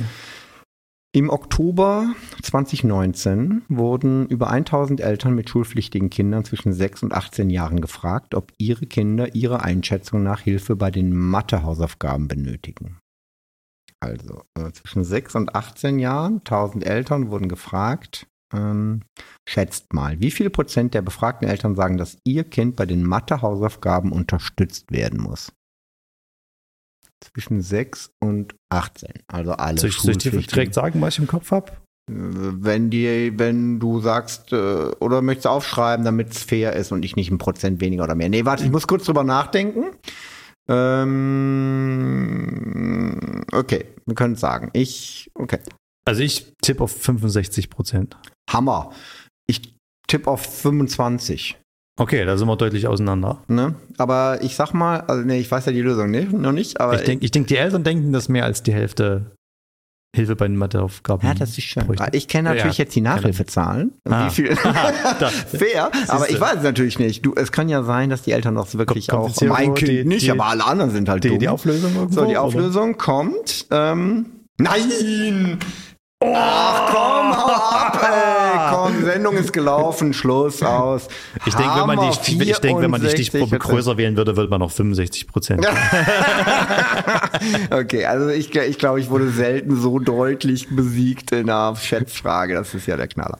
Im 1.12 1.32
Oktober 1.32 2.14
2019 2.44 3.64
wurden 3.68 4.28
über 4.28 4.52
1000 4.52 5.02
Eltern 5.02 5.34
mit 5.34 5.50
schulpflichtigen 5.50 6.12
Kindern 6.12 6.46
zwischen 6.46 6.72
6 6.72 7.02
und 7.02 7.14
18 7.16 7.50
Jahren 7.50 7.82
gefragt, 7.82 8.36
ob 8.36 8.54
ihre 8.60 8.86
Kinder 8.86 9.34
ihrer 9.34 9.64
Einschätzung 9.64 10.22
nach 10.22 10.42
Hilfe 10.42 10.76
bei 10.76 10.92
den 10.92 11.12
Mathehausaufgaben 11.12 12.28
benötigen. 12.28 13.00
Also 14.00 14.44
äh, 14.56 14.72
zwischen 14.72 15.04
6 15.04 15.34
und 15.34 15.56
18 15.56 15.98
Jahren, 15.98 16.38
1000 16.40 16.86
Eltern 16.86 17.32
wurden 17.32 17.50
gefragt. 17.50 18.28
Ähm, 18.54 19.02
schätzt 19.48 19.94
mal, 19.94 20.22
wie 20.22 20.32
viel 20.32 20.52
Prozent 20.52 20.94
der 20.94 21.02
befragten 21.02 21.48
Eltern 21.48 21.74
sagen, 21.76 21.98
dass 21.98 22.20
ihr 22.24 22.44
Kind 22.44 22.76
bei 22.76 22.86
den 22.86 23.04
Mathehausaufgaben 23.04 24.12
unterstützt 24.12 24.92
werden 24.92 25.20
muss? 25.20 25.52
Zwischen 27.22 27.62
6 27.62 28.12
und 28.22 28.56
18, 28.70 29.10
also 29.28 29.52
alle 29.54 29.78
Soll 29.78 29.90
ich, 29.90 29.98
soll 29.98 30.12
ich 30.12 30.18
dir 30.20 30.32
direkt 30.32 30.74
sagen, 30.74 31.02
was 31.02 31.16
ich 31.16 31.20
im 31.20 31.28
Kopf 31.28 31.52
habe? 31.52 31.74
Wenn 32.12 32.90
die, 32.90 33.34
wenn 33.38 33.80
du 33.80 34.00
sagst, 34.00 34.52
äh, 34.52 34.56
oder 35.00 35.22
möchtest 35.22 35.46
du 35.46 35.50
aufschreiben, 35.50 36.04
damit 36.06 36.32
es 36.32 36.42
fair 36.44 36.74
ist 36.74 36.92
und 36.92 37.04
ich 37.04 37.16
nicht 37.16 37.30
ein 37.30 37.38
Prozent 37.38 37.82
weniger 37.82 38.04
oder 38.06 38.16
mehr. 38.16 38.30
Nee, 38.30 38.46
warte, 38.46 38.64
ich 38.64 38.72
muss 38.72 38.88
kurz 38.88 39.06
drüber 39.06 39.24
nachdenken. 39.24 39.92
Ähm, 40.68 41.16
okay, 43.52 43.86
wir 44.06 44.16
können 44.16 44.34
es 44.36 44.40
sagen. 44.40 44.70
Ich, 44.74 45.30
okay. 45.36 45.60
Also 46.06 46.22
ich 46.22 46.54
tippe 46.62 46.84
auf 46.84 46.92
65 46.92 47.70
Prozent. 47.70 48.18
Hammer. 48.50 48.92
Ich 49.48 49.76
tippe 50.08 50.30
auf 50.30 50.42
25. 50.42 51.60
Okay, 52.00 52.26
da 52.26 52.38
sind 52.38 52.48
wir 52.48 52.56
deutlich 52.56 52.88
auseinander. 52.88 53.44
Ne? 53.48 53.76
Aber 53.98 54.40
ich 54.42 54.56
sag 54.56 54.74
mal, 54.74 55.02
also 55.02 55.24
nee, 55.24 55.40
ich 55.40 55.52
weiß 55.52 55.66
ja 55.68 55.72
die 55.72 55.82
Lösung 55.82 56.10
nicht, 56.12 56.32
noch 56.32 56.52
nicht, 56.54 56.80
aber 56.80 56.96
ich 56.96 57.02
denke, 57.04 57.26
ich 57.26 57.32
denk, 57.32 57.48
die 57.48 57.58
Eltern 57.58 57.84
denken, 57.84 58.12
dass 58.14 58.30
mehr 58.30 58.46
als 58.46 58.64
die 58.64 58.74
Hälfte 58.74 59.32
Hilfe 60.16 60.36
bei 60.36 60.48
den 60.48 60.58
Matheaufgaben. 60.58 61.28
ja, 61.28 61.36
das 61.36 61.50
ist 61.56 61.62
schön. 61.66 61.86
bräuchte. 61.86 62.08
Ich 62.14 62.28
kenne 62.28 62.50
natürlich 62.50 62.80
Ja, 62.80 62.86
jetzt 62.86 62.96
die 62.96 63.02
Nachhilfezahlen. 63.02 63.92
Ah. 64.10 64.26
Wie 64.26 64.32
viel? 64.32 64.56
Da. 65.20 65.28
Fair, 65.30 65.92
aber 66.08 66.30
ich 66.32 66.40
weiß 66.42 66.56
es 66.58 66.64
natürlich 66.64 66.98
nicht. 66.98 67.24
Du, 67.24 67.34
es 67.36 67.52
kann 67.52 67.70
ja 67.70 67.84
sein, 67.84 68.10
dass 68.10 68.24
die 68.24 68.32
Eltern 68.32 68.56
doch 68.56 68.74
wirklich 68.74 69.08
Kommt- 69.08 69.38
auch 69.38 69.42
mein 69.44 69.76
Kind 69.76 69.90
die- 69.92 70.06
nicht, 70.06 70.26
die- 70.26 70.32
aber 70.32 70.46
alle 70.46 70.66
anderen 70.66 70.90
sind 70.92 71.10
halt 71.10 71.24
Die, 71.26 71.30
dumm. 71.30 71.40
die 71.40 71.48
Auflösung 71.50 71.94
irgendwo? 71.94 72.14
so, 72.16 72.26
die 72.26 72.32
oder? 72.32 72.42
Auflösung 72.42 72.98
kommt. 72.98 73.68
Ähm, 73.70 74.26
nein! 74.58 75.60
Ach 76.22 76.92
komm, 76.92 77.38
hau 77.38 77.54
ab, 77.54 77.98
ey! 78.04 78.40
Komm, 78.70 79.06
Sendung 79.06 79.38
ist 79.38 79.54
gelaufen, 79.54 80.14
Schluss 80.14 80.62
aus. 80.62 81.08
Ich 81.46 81.56
denke, 81.56 81.80
wenn 81.80 81.88
man 81.88 82.00
die, 82.02 82.10
ich 82.44 82.60
denk, 82.60 82.82
wenn 82.82 82.92
man 82.92 83.00
die 83.00 83.08
64 83.08 83.28
Stichprobe 83.28 83.58
größer 83.58 83.96
wählen 83.98 84.18
würde, 84.18 84.36
würde 84.36 84.50
man 84.50 84.60
noch 84.60 84.70
65 84.70 85.28
Prozent. 85.28 85.66
okay, 87.72 88.06
also 88.06 88.28
ich, 88.30 88.54
ich 88.54 88.78
glaube, 88.78 89.00
ich 89.00 89.10
wurde 89.10 89.30
selten 89.30 89.78
so 89.78 89.98
deutlich 89.98 90.68
besiegt 90.70 91.32
in 91.32 91.50
einer 91.50 91.74
Schätzfrage. 91.78 92.54
Das 92.54 92.74
ist 92.74 92.86
ja 92.86 92.98
der 92.98 93.08
Knaller. 93.08 93.40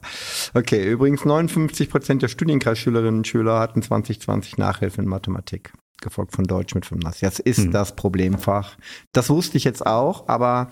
Okay, 0.54 0.90
übrigens 0.90 1.26
59 1.26 1.90
Prozent 1.90 2.22
der 2.22 2.28
Studienkreisschülerinnen 2.28 3.18
und 3.18 3.26
Schüler 3.26 3.60
hatten 3.60 3.82
2020 3.82 4.56
Nachhilfe 4.56 5.02
in 5.02 5.08
Mathematik. 5.08 5.72
Gefolgt 6.00 6.34
von 6.34 6.44
Deutsch 6.44 6.74
mit 6.74 6.86
85. 6.86 7.20
Das 7.20 7.38
ist 7.40 7.58
Hm. 7.58 7.72
das 7.72 7.94
Problemfach. 7.94 8.76
Das 9.12 9.28
wusste 9.28 9.58
ich 9.58 9.64
jetzt 9.64 9.84
auch, 9.86 10.28
aber 10.28 10.70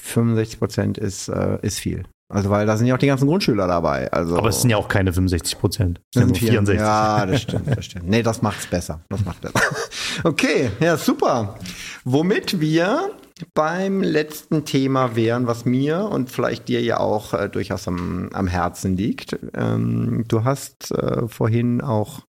65 0.00 0.58
Prozent 0.58 0.98
ist, 0.98 1.28
äh, 1.28 1.58
ist 1.62 1.78
viel. 1.78 2.04
Also, 2.30 2.50
weil 2.50 2.66
da 2.66 2.76
sind 2.76 2.86
ja 2.86 2.94
auch 2.94 2.98
die 2.98 3.06
ganzen 3.06 3.26
Grundschüler 3.26 3.66
dabei. 3.66 4.12
Also, 4.12 4.36
Aber 4.36 4.50
es 4.50 4.60
sind 4.60 4.68
ja 4.68 4.76
auch 4.76 4.88
keine 4.88 5.12
65 5.14 5.58
Prozent. 5.58 6.00
Es 6.12 6.20
sind 6.20 6.34
sind 6.36 6.42
nur 6.42 6.50
64. 6.50 6.78
Ja, 6.78 7.24
das 7.24 7.40
stimmt, 7.40 7.76
das 7.76 7.84
stimmt. 7.86 8.06
Nee, 8.06 8.22
das 8.22 8.42
macht's 8.42 8.66
besser. 8.66 9.00
Das 9.08 9.24
macht 9.24 9.40
besser. 9.40 9.60
Okay, 10.24 10.70
ja, 10.80 10.96
super. 10.96 11.58
Womit 12.04 12.60
wir 12.60 13.12
beim 13.54 14.02
letzten 14.02 14.64
Thema 14.64 15.14
wären, 15.14 15.46
was 15.46 15.64
mir 15.64 16.08
und 16.10 16.28
vielleicht 16.28 16.66
dir 16.66 16.82
ja 16.82 16.98
auch 16.98 17.34
äh, 17.34 17.48
durchaus 17.48 17.86
am, 17.86 18.28
am 18.32 18.48
Herzen 18.48 18.96
liegt. 18.96 19.38
Ähm, 19.54 20.24
du 20.26 20.42
hast 20.42 20.90
äh, 20.90 21.28
vorhin 21.28 21.80
auch 21.80 22.22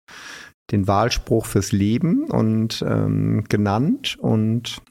den 0.71 0.87
Wahlspruch 0.87 1.45
fürs 1.45 1.71
Leben 1.71 2.25
und 2.25 2.83
ähm, 2.87 3.43
genannt 3.49 4.17
und 4.19 4.81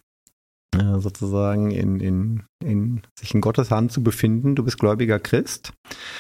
äh, 0.74 0.98
sozusagen 0.98 1.70
in, 1.70 2.00
in, 2.00 2.42
in 2.62 3.02
sich 3.18 3.34
in 3.34 3.40
Gottes 3.40 3.70
Hand 3.70 3.92
zu 3.92 4.02
befinden. 4.02 4.54
Du 4.54 4.64
bist 4.64 4.78
gläubiger 4.78 5.18
Christ. 5.18 5.72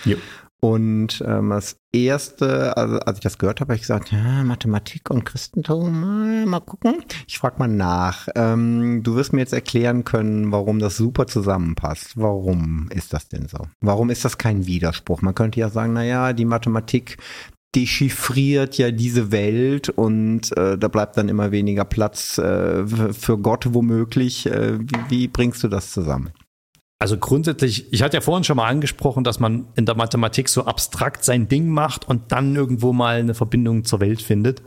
Jo. 0.04 0.16
Und 0.60 1.22
ähm, 1.24 1.50
das 1.50 1.78
erste, 1.92 2.76
also 2.76 2.98
als 2.98 3.18
ich 3.18 3.22
das 3.22 3.38
gehört 3.38 3.60
habe, 3.60 3.70
habe 3.70 3.76
ich 3.76 3.82
gesagt, 3.82 4.10
ja, 4.10 4.42
Mathematik 4.42 5.08
und 5.08 5.24
Christentum, 5.24 6.00
mal, 6.00 6.46
mal 6.46 6.60
gucken. 6.60 7.04
Ich 7.28 7.38
frage 7.38 7.60
mal 7.60 7.68
nach. 7.68 8.26
Ähm, 8.34 9.04
du 9.04 9.14
wirst 9.14 9.32
mir 9.32 9.38
jetzt 9.38 9.52
erklären 9.52 10.02
können, 10.02 10.50
warum 10.50 10.80
das 10.80 10.96
super 10.96 11.28
zusammenpasst. 11.28 12.16
Warum 12.16 12.88
ist 12.92 13.12
das 13.12 13.28
denn 13.28 13.46
so? 13.46 13.68
Warum 13.80 14.10
ist 14.10 14.24
das 14.24 14.36
kein 14.36 14.66
Widerspruch? 14.66 15.22
Man 15.22 15.36
könnte 15.36 15.60
ja 15.60 15.68
sagen, 15.68 15.92
na 15.92 16.02
ja, 16.02 16.32
die 16.32 16.44
Mathematik 16.44 17.18
dechiffriert 17.74 18.78
ja 18.78 18.90
diese 18.90 19.30
Welt 19.30 19.90
und 19.90 20.56
äh, 20.56 20.78
da 20.78 20.88
bleibt 20.88 21.16
dann 21.16 21.28
immer 21.28 21.50
weniger 21.50 21.84
Platz 21.84 22.38
äh, 22.38 22.86
für 22.86 23.38
Gott 23.38 23.74
womöglich. 23.74 24.46
Äh, 24.46 24.78
wie, 24.80 25.10
wie 25.10 25.28
bringst 25.28 25.62
du 25.62 25.68
das 25.68 25.92
zusammen? 25.92 26.30
Also 27.00 27.16
grundsätzlich, 27.16 27.92
ich 27.92 28.02
hatte 28.02 28.16
ja 28.16 28.20
vorhin 28.20 28.42
schon 28.42 28.56
mal 28.56 28.66
angesprochen, 28.66 29.22
dass 29.22 29.38
man 29.38 29.68
in 29.76 29.86
der 29.86 29.94
Mathematik 29.94 30.48
so 30.48 30.64
abstrakt 30.64 31.24
sein 31.24 31.46
Ding 31.46 31.68
macht 31.68 32.08
und 32.08 32.32
dann 32.32 32.56
irgendwo 32.56 32.92
mal 32.92 33.20
eine 33.20 33.34
Verbindung 33.34 33.84
zur 33.84 34.00
Welt 34.00 34.20
findet. 34.20 34.62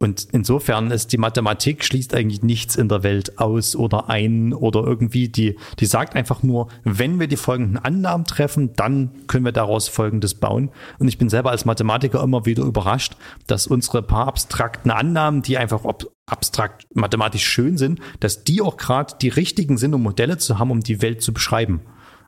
Und 0.00 0.28
insofern 0.30 0.92
ist 0.92 1.12
die 1.12 1.18
Mathematik 1.18 1.84
schließt 1.84 2.14
eigentlich 2.14 2.42
nichts 2.42 2.76
in 2.76 2.88
der 2.88 3.02
Welt 3.02 3.40
aus 3.40 3.74
oder 3.74 4.08
ein 4.08 4.54
oder 4.54 4.84
irgendwie, 4.84 5.28
die, 5.28 5.58
die 5.80 5.86
sagt 5.86 6.14
einfach 6.14 6.44
nur, 6.44 6.68
wenn 6.84 7.18
wir 7.18 7.26
die 7.26 7.36
folgenden 7.36 7.78
Annahmen 7.78 8.24
treffen, 8.24 8.74
dann 8.74 9.26
können 9.26 9.44
wir 9.44 9.50
daraus 9.50 9.88
Folgendes 9.88 10.34
bauen. 10.34 10.70
Und 11.00 11.08
ich 11.08 11.18
bin 11.18 11.28
selber 11.28 11.50
als 11.50 11.64
Mathematiker 11.64 12.22
immer 12.22 12.46
wieder 12.46 12.62
überrascht, 12.62 13.16
dass 13.48 13.66
unsere 13.66 14.02
paar 14.02 14.28
abstrakten 14.28 14.92
Annahmen, 14.92 15.42
die 15.42 15.58
einfach 15.58 15.84
abstrakt 16.26 16.86
mathematisch 16.94 17.44
schön 17.44 17.76
sind, 17.76 17.98
dass 18.20 18.44
die 18.44 18.62
auch 18.62 18.76
gerade 18.76 19.14
die 19.20 19.30
richtigen 19.30 19.78
sind, 19.78 19.94
um 19.94 20.02
Modelle 20.04 20.38
zu 20.38 20.60
haben, 20.60 20.70
um 20.70 20.80
die 20.80 21.02
Welt 21.02 21.22
zu 21.22 21.32
beschreiben. 21.32 21.80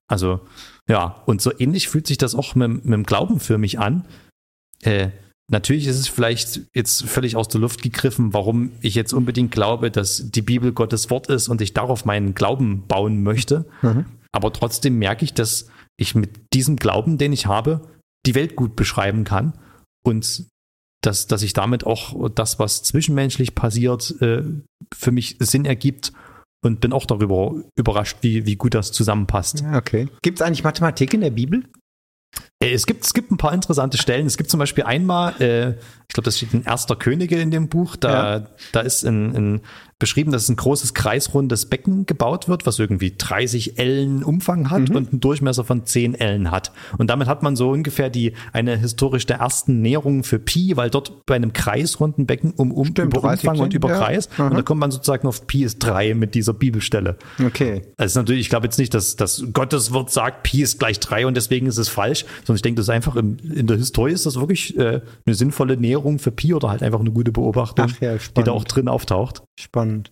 Also, 0.09 0.41
ja, 0.89 1.23
und 1.27 1.41
so 1.41 1.53
ähnlich 1.57 1.89
fühlt 1.89 2.09
sich 2.09 2.19
das 2.19 2.35
auch 2.35 2.57
mit, 2.57 2.85
mit 2.85 2.95
dem 2.95 3.05
Glauben 3.05 3.39
für 3.39 3.59
mich 3.59 3.79
an. 3.79 4.09
Äh, 4.83 5.11
Natürlich 5.51 5.89
ist 5.89 5.99
es 5.99 6.07
vielleicht 6.07 6.61
jetzt 6.75 7.05
völlig 7.05 7.35
aus 7.35 7.49
der 7.49 7.61
Luft 7.61 7.83
gegriffen, 7.83 8.33
warum 8.33 8.71
ich 8.81 8.95
jetzt 8.95 9.13
unbedingt 9.13 9.51
glaube, 9.51 9.91
dass 9.91 10.31
die 10.31 10.43
Bibel 10.43 10.73
Gottes 10.73 11.11
Wort 11.11 11.27
ist 11.27 11.49
und 11.49 11.61
ich 11.61 11.75
darauf 11.75 12.05
meinen 12.05 12.35
Glauben 12.35 12.87
bauen 12.87 13.23
möchte. 13.25 13.67
Mhm. 13.83 14.07
Aber 14.33 14.53
trotzdem 14.53 14.99
merke 14.99 15.25
ich, 15.25 15.35
dass 15.35 15.69
ich 15.99 16.15
mit 16.15 16.55
diesem 16.55 16.77
Glauben, 16.77 17.19
den 17.19 17.33
ich 17.33 17.47
habe, 17.47 17.81
die 18.27 18.37
Welt 18.37 18.55
gut 18.55 18.77
beschreiben 18.77 19.25
kann 19.25 19.59
und 20.05 20.47
dass, 21.03 21.27
dass 21.27 21.43
ich 21.43 21.53
damit 21.53 21.85
auch 21.85 22.31
das, 22.31 22.61
was 22.61 22.85
zwischenmenschlich 22.85 23.55
passiert, 23.57 24.21
äh, 24.21 24.45
für 24.95 25.11
mich 25.11 25.37
Sinn 25.41 25.65
ergibt 25.65 26.13
und 26.63 26.81
bin 26.81 26.93
auch 26.93 27.07
darüber 27.07 27.63
überrascht, 27.77 28.19
wie, 28.21 28.47
wie 28.47 28.57
gut 28.57 28.75
das 28.75 28.93
zusammenpasst. 28.93 29.65
Okay. 29.75 30.09
Gibt 30.23 30.39
es 30.39 30.47
eigentlich 30.47 30.63
Mathematik 30.63 31.13
in 31.15 31.23
der 31.23 31.31
Bibel? 31.31 31.65
Äh, 32.61 32.73
es 32.73 32.87
gibt, 32.87 33.05
es 33.05 33.15
gibt 33.15 33.31
ein 33.31 33.37
paar 33.37 33.53
interessante 33.53 33.99
Stellen. 33.99 34.27
Es 34.27 34.37
gibt 34.37 34.51
zum 34.51 34.61
Beispiel 34.61 34.85
einmal, 34.85 35.35
äh, 35.41 35.71
ich 36.09 36.15
glaube, 36.15 36.25
das 36.25 36.37
steht 36.37 36.55
in 36.55 36.65
Erster 36.65 36.97
Könige 36.97 37.41
in 37.41 37.51
dem 37.51 37.69
Buch, 37.69 37.97
da, 37.97 38.39
ja. 38.39 38.47
da 38.73 38.81
ist 38.81 39.05
ein, 39.05 39.35
ein, 39.35 39.61
beschrieben, 40.01 40.33
dass 40.33 40.49
ein 40.49 40.57
großes 40.57 40.95
kreisrundes 40.95 41.67
Becken 41.67 42.07
gebaut 42.07 42.49
wird, 42.49 42.67
was 42.67 42.79
irgendwie 42.79 43.15
30 43.17 43.79
Ellen 43.79 44.25
Umfang 44.25 44.71
hat 44.71 44.89
mhm. 44.89 44.97
und 44.97 45.11
einen 45.11 45.21
Durchmesser 45.21 45.63
von 45.63 45.87
10 45.87 46.15
Ellen 46.15 46.51
hat. 46.51 46.73
Und 46.99 47.11
damit 47.11 47.29
hat 47.29 47.43
man 47.43 47.55
so 47.55 47.71
ungefähr 47.71 48.11
die 48.11 48.33
eine 48.53 48.77
historisch 48.77 49.27
der 49.27 49.39
ersten 49.39 49.83
Näherung 49.83 50.25
für 50.25 50.39
Pi, 50.39 50.77
weil 50.77 50.91
dort 50.91 51.27
bei 51.27 51.37
einem 51.37 51.53
kreisrunden 51.53 52.27
Becken 52.27 52.53
um, 52.53 52.73
um 52.73 52.87
Stimmt, 52.87 53.15
über 53.15 53.31
Umfang 53.31 53.59
und 53.61 53.75
über 53.75 53.91
ja. 53.91 53.99
Kreis 53.99 54.29
und 54.39 54.55
da 54.55 54.63
kommt 54.63 54.81
man 54.81 54.91
sozusagen 54.91 55.29
auf 55.29 55.47
Pi 55.47 55.65
ist 55.65 55.79
3 55.81 56.15
mit 56.15 56.35
dieser 56.35 56.55
Bibelstelle. 56.55 57.17
Okay. 57.45 57.83
Also 57.99 58.21
natürlich, 58.21 58.41
ich 58.41 58.49
glaube 58.49 58.67
jetzt 58.67 58.79
nicht, 58.79 58.95
dass, 58.95 59.17
dass 59.17 59.45
Gottes 59.53 59.93
Wort 59.93 60.11
sagt, 60.11 60.43
Pi 60.43 60.63
ist 60.63 60.79
gleich 60.79 60.99
3 60.99 61.27
und 61.27 61.37
deswegen 61.37 61.67
ist 61.67 61.77
es 61.77 61.91
falsch, 61.91 62.25
sondern 62.51 62.57
ich 62.57 62.63
denke, 62.63 62.77
das 62.79 62.87
ist 62.87 62.91
einfach 62.91 63.15
im, 63.15 63.39
in 63.39 63.69
der 63.69 63.77
Historie 63.77 64.13
ist 64.13 64.27
das 64.27 64.35
wirklich 64.35 64.77
äh, 64.77 65.01
eine 65.25 65.35
sinnvolle 65.35 65.77
Näherung 65.77 66.19
für 66.19 66.33
Pi 66.33 66.53
oder 66.53 66.69
halt 66.69 66.83
einfach 66.83 66.99
eine 66.99 67.13
gute 67.13 67.31
Beobachtung, 67.31 67.93
ja, 68.01 68.17
die 68.17 68.43
da 68.43 68.51
auch 68.51 68.65
drin 68.65 68.89
auftaucht. 68.89 69.45
Spannend. 69.59 70.11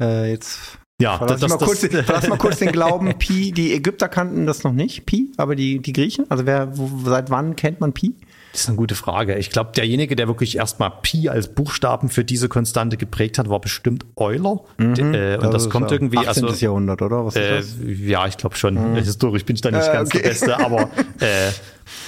Äh, 0.00 0.30
jetzt 0.30 0.78
ja, 1.00 1.16
verlass, 1.16 1.40
das, 1.40 1.50
mal 1.50 1.58
kurz, 1.58 1.80
das, 1.80 1.90
verlass 2.04 2.28
mal 2.28 2.36
kurz 2.36 2.58
den 2.58 2.72
Glauben, 2.72 3.14
Pi, 3.18 3.52
die 3.52 3.72
Ägypter 3.72 4.08
kannten 4.08 4.46
das 4.46 4.62
noch 4.62 4.72
nicht, 4.72 5.06
Pi, 5.06 5.32
aber 5.38 5.56
die, 5.56 5.80
die 5.80 5.94
Griechen, 5.94 6.26
also 6.30 6.44
wer, 6.44 6.76
wo, 6.76 7.08
seit 7.08 7.30
wann 7.30 7.56
kennt 7.56 7.80
man 7.80 7.94
Pi? 7.94 8.14
Das 8.52 8.62
ist 8.62 8.68
eine 8.68 8.76
gute 8.76 8.96
Frage. 8.96 9.36
Ich 9.38 9.50
glaube, 9.50 9.70
derjenige, 9.76 10.16
der 10.16 10.26
wirklich 10.26 10.56
erstmal 10.56 10.90
Pi 11.02 11.28
als 11.28 11.48
Buchstaben 11.48 12.08
für 12.08 12.24
diese 12.24 12.48
Konstante 12.48 12.96
geprägt 12.96 13.38
hat, 13.38 13.48
war 13.48 13.60
bestimmt 13.60 14.04
Euler. 14.16 14.60
Mhm, 14.76 14.94
äh, 15.14 15.36
und 15.36 15.44
das, 15.44 15.64
das 15.64 15.70
kommt 15.70 15.92
irgendwie 15.92 16.18
18. 16.18 16.44
Also, 16.44 16.64
Jahrhundert, 16.64 17.00
oder? 17.00 17.26
Was 17.26 17.36
äh, 17.36 17.62
ja, 17.86 18.26
ich 18.26 18.36
glaube 18.36 18.56
schon. 18.56 18.74
Mhm. 18.74 18.96
Historisch 18.96 19.44
bin 19.44 19.54
ich 19.54 19.62
da 19.62 19.70
nicht 19.70 19.88
äh, 19.88 19.92
ganz 19.92 20.08
okay. 20.08 20.22
der 20.22 20.28
Beste, 20.30 20.58
aber 20.58 20.90
äh, 21.20 21.50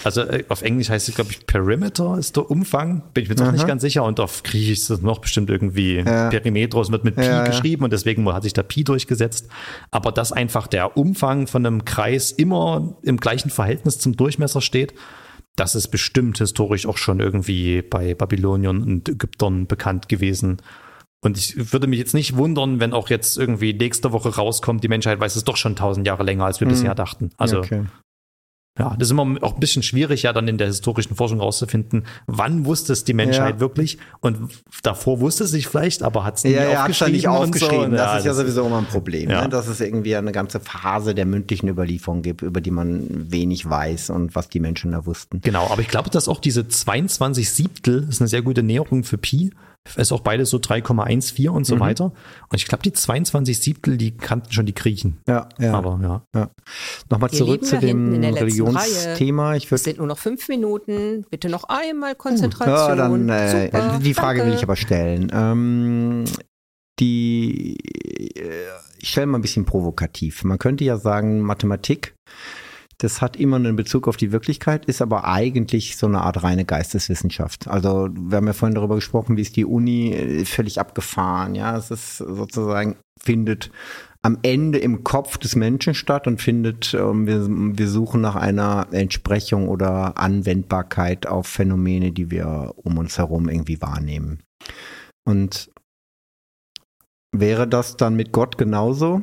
also 0.05 0.23
äh, 0.23 0.45
auf 0.49 0.63
Englisch 0.63 0.91
heißt 0.91 1.09
es, 1.09 1.15
glaube 1.15 1.31
ich, 1.31 1.47
Perimeter 1.47 2.19
ist 2.19 2.37
der 2.37 2.51
Umfang. 2.51 3.03
Bin 3.15 3.23
ich 3.23 3.29
mir 3.29 3.37
doch 3.37 3.53
nicht 3.53 3.67
ganz 3.67 3.83
sicher. 3.83 4.05
Und 4.05 4.19
auf 4.21 4.43
Griechisch 4.43 4.81
ist 4.81 4.91
es 4.91 5.03
noch 5.03 5.21
bestimmt 5.21 5.49
irgendwie 5.49 5.99
ja. 5.99 6.29
Perimetros 6.29 6.91
wird 6.91 7.05
mit 7.05 7.17
Pi 7.17 7.25
ja, 7.25 7.45
geschrieben 7.45 7.85
und 7.85 7.93
deswegen 7.93 8.31
hat 8.33 8.43
sich 8.43 8.53
da 8.53 8.63
Pi 8.63 8.85
durchgesetzt. 8.85 9.49
Aber 9.91 10.11
dass 10.11 10.33
einfach 10.33 10.67
der 10.67 10.97
Umfang 10.97 11.47
von 11.47 11.65
einem 11.65 11.85
Kreis 11.85 12.33
immer 12.33 12.95
im 13.03 13.19
gleichen 13.19 13.51
Verhältnis 13.51 13.99
zum 13.99 14.17
Durchmesser 14.17 14.61
steht, 14.61 14.95
das 15.57 15.75
ist 15.75 15.89
bestimmt 15.89 16.39
historisch 16.39 16.87
auch 16.87 16.97
schon 16.97 17.21
irgendwie 17.21 17.83
bei 17.83 18.15
Babyloniern 18.15 18.83
und 18.83 19.09
Ägyptern 19.09 19.67
bekannt 19.67 20.09
gewesen. 20.09 20.63
Und 21.25 21.39
ich 21.39 21.73
würde 21.73 21.87
mich 21.87 21.99
jetzt 21.99 22.15
nicht 22.15 22.37
wundern, 22.37 22.81
wenn 22.81 22.93
auch 22.93 23.09
jetzt 23.09 23.39
irgendwie 23.39 23.73
nächste 23.75 24.13
Woche 24.13 24.35
rauskommt, 24.35 24.83
die 24.83 24.89
Menschheit 24.89 25.21
weiß 25.21 25.37
es 25.37 25.45
doch 25.45 25.57
schon 25.57 25.77
tausend 25.77 26.07
Jahre 26.07 26.25
länger, 26.25 26.47
als 26.47 26.61
wir 26.61 26.67
mhm. 26.67 26.73
bisher 26.73 26.95
dachten. 26.95 27.31
Also 27.37 27.59
okay. 27.59 27.85
Ja, 28.79 28.97
das 28.99 29.09
ist 29.09 29.11
immer 29.11 29.37
auch 29.43 29.55
ein 29.55 29.61
bisschen 29.61 29.83
schwierig, 29.83 30.23
ja, 30.23 30.33
dann 30.33 30.49
in 30.49 30.57
der 30.57 30.67
historischen 30.67 31.15
Forschung 31.15 31.41
rauszufinden, 31.41 32.07
wann 32.27 32.65
wusste 32.65 32.95
es 32.95 33.05
die 33.05 33.13
Menschheit 33.13 33.57
ja. 33.57 33.61
wirklich 33.61 33.99
und 34.21 34.51
davor 34.83 35.21
wusste 35.21 35.45
es 35.45 35.51
sich 35.51 35.69
vielleicht, 35.69 36.03
aber 36.03 36.25
hat 36.25 36.39
es 36.39 36.45
nie 36.45 36.53
ja, 36.53 36.81
aufgeschrieben. 36.81 37.13
nicht 37.13 37.29
aufgeschrieben. 37.29 37.91
So. 37.91 37.97
Das 37.97 38.13
ja, 38.13 38.17
ist 38.17 38.25
ja 38.25 38.35
sowieso 38.35 38.65
immer 38.65 38.79
ein 38.79 38.87
Problem, 38.87 39.29
ja. 39.29 39.43
ne? 39.43 39.51
dass 39.51 39.69
es 39.69 39.83
irgendwie 39.83 40.17
eine 40.17 40.33
ganze 40.33 40.59
Phase 40.59 41.15
der 41.15 41.27
mündlichen 41.27 41.69
Überlieferung 41.69 42.23
gibt, 42.23 42.41
über 42.41 42.63
die 42.63 42.71
man 42.71 43.31
wenig 43.31 43.69
weiß 43.69 44.09
und 44.09 44.35
was 44.35 44.49
die 44.49 44.61
Menschen 44.61 44.93
da 44.93 45.05
wussten. 45.05 45.43
Genau, 45.43 45.69
aber 45.69 45.83
ich 45.83 45.89
glaube, 45.89 46.09
dass 46.09 46.27
auch 46.27 46.41
diese 46.41 46.67
22 46.67 47.51
Siebtel 47.51 48.07
ist 48.09 48.23
eine 48.23 48.29
sehr 48.29 48.41
gute 48.41 48.63
Näherung 48.63 49.05
für 49.05 49.19
Pi 49.19 49.51
ist 49.97 50.13
auch 50.13 50.21
beides 50.21 50.51
so 50.51 50.59
3,14 50.59 51.49
und 51.49 51.65
so 51.65 51.77
mhm. 51.77 51.81
weiter. 51.81 52.05
Und 52.05 52.57
ich 52.57 52.67
glaube, 52.67 52.83
die 52.83 52.93
22 52.93 53.59
Siebtel, 53.59 53.97
die 53.97 54.17
kannten 54.17 54.53
schon 54.53 54.67
die 54.67 54.75
Griechen. 54.75 55.21
Ja, 55.27 55.49
ja. 55.59 55.75
Aber 55.75 55.99
ja. 56.03 56.23
ja. 56.35 56.51
Nochmal 57.11 57.31
zurück 57.31 57.65
zu 57.65 57.79
dem 57.79 58.23
Religionsthema. 58.23 59.57
Ich 59.57 59.71
es 59.71 59.85
sind 59.85 59.99
nur 59.99 60.07
noch 60.07 60.19
fünf 60.19 60.49
Minuten. 60.49 61.27
Bitte 61.31 61.49
noch 61.49 61.65
einmal 61.65 62.15
Konzentration. 62.15 62.77
Ja, 62.77 62.95
dann 62.95 63.29
äh, 63.29 63.67
Super, 63.67 63.99
die 63.99 64.15
Frage 64.15 64.39
danke. 64.39 64.53
will 64.53 64.59
ich 64.59 64.63
aber 64.63 64.77
stellen. 64.77 65.31
Ähm, 65.35 66.25
die, 67.01 67.77
äh, 68.37 68.69
ich 68.99 69.11
stelle 69.11 69.27
mal 69.27 69.39
ein 69.39 69.43
bisschen 69.43 69.65
provokativ. 69.65 70.45
Man 70.45 70.59
könnte 70.59 70.85
ja 70.85 70.97
sagen, 70.97 71.41
Mathematik 71.41 72.15
das 73.03 73.21
hat 73.21 73.37
immer 73.37 73.57
einen 73.57 73.75
Bezug 73.75 74.07
auf 74.07 74.17
die 74.17 74.31
Wirklichkeit, 74.31 74.85
ist 74.85 75.03
aber 75.03 75.25
eigentlich 75.27 75.97
so 75.97 76.07
eine 76.07 76.21
Art 76.21 76.45
reine 76.45 76.65
Geisteswissenschaft. 76.65 77.67
Also 77.67 78.09
wir 78.13 78.37
haben 78.37 78.47
ja 78.47 78.53
vorhin 78.53 78.77
darüber 78.77 78.95
gesprochen, 78.95 79.37
wie 79.37 79.43
ist 79.43 79.57
die 79.57 79.65
Uni 79.65 80.13
äh, 80.13 80.45
völlig 80.45 80.79
abgefahren. 80.79 81.57
Ja, 81.57 81.77
es 81.77 81.91
ist 81.91 82.19
sozusagen 82.19 82.97
findet 83.21 83.73
am 84.23 84.39
Ende 84.43 84.79
im 84.79 85.03
Kopf 85.03 85.37
des 85.37 85.57
Menschen 85.57 85.95
statt 85.95 86.29
und 86.29 86.41
findet, 86.41 86.95
ähm, 86.95 87.27
wir, 87.27 87.45
wir 87.49 87.89
suchen 87.89 88.21
nach 88.21 88.37
einer 88.37 88.87
Entsprechung 88.93 89.69
oder 89.69 90.17
Anwendbarkeit 90.17 91.27
auf 91.27 91.49
Phänomene, 91.49 92.13
die 92.13 92.31
wir 92.31 92.73
um 92.77 92.99
uns 92.99 93.19
herum 93.19 93.49
irgendwie 93.49 93.83
wahrnehmen. 93.83 94.45
Und 95.25 95.73
wäre 97.33 97.67
das 97.67 97.97
dann 97.97 98.15
mit 98.15 98.31
Gott 98.31 98.59
genauso? 98.59 99.23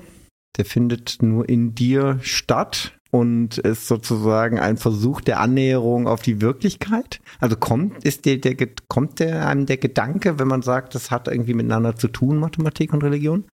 Der 0.57 0.65
findet 0.65 1.21
nur 1.21 1.47
in 1.47 1.75
dir 1.75 2.19
statt 2.21 2.98
und 3.11 3.57
ist 3.57 3.87
sozusagen 3.87 4.59
ein 4.59 4.77
Versuch 4.77 5.21
der 5.21 5.39
Annäherung 5.39 6.07
auf 6.07 6.21
die 6.21 6.41
Wirklichkeit? 6.41 7.21
Also 7.39 7.55
kommt, 7.55 8.03
ist 8.03 8.25
der, 8.25 8.37
der, 8.37 8.55
kommt 8.87 9.19
der 9.19 9.47
einem 9.47 9.65
der 9.65 9.77
Gedanke, 9.77 10.39
wenn 10.39 10.47
man 10.47 10.61
sagt, 10.61 10.95
das 10.95 11.11
hat 11.11 11.27
irgendwie 11.27 11.53
miteinander 11.53 11.95
zu 11.95 12.07
tun, 12.07 12.37
Mathematik 12.37 12.93
und 12.93 13.03
Religion? 13.03 13.45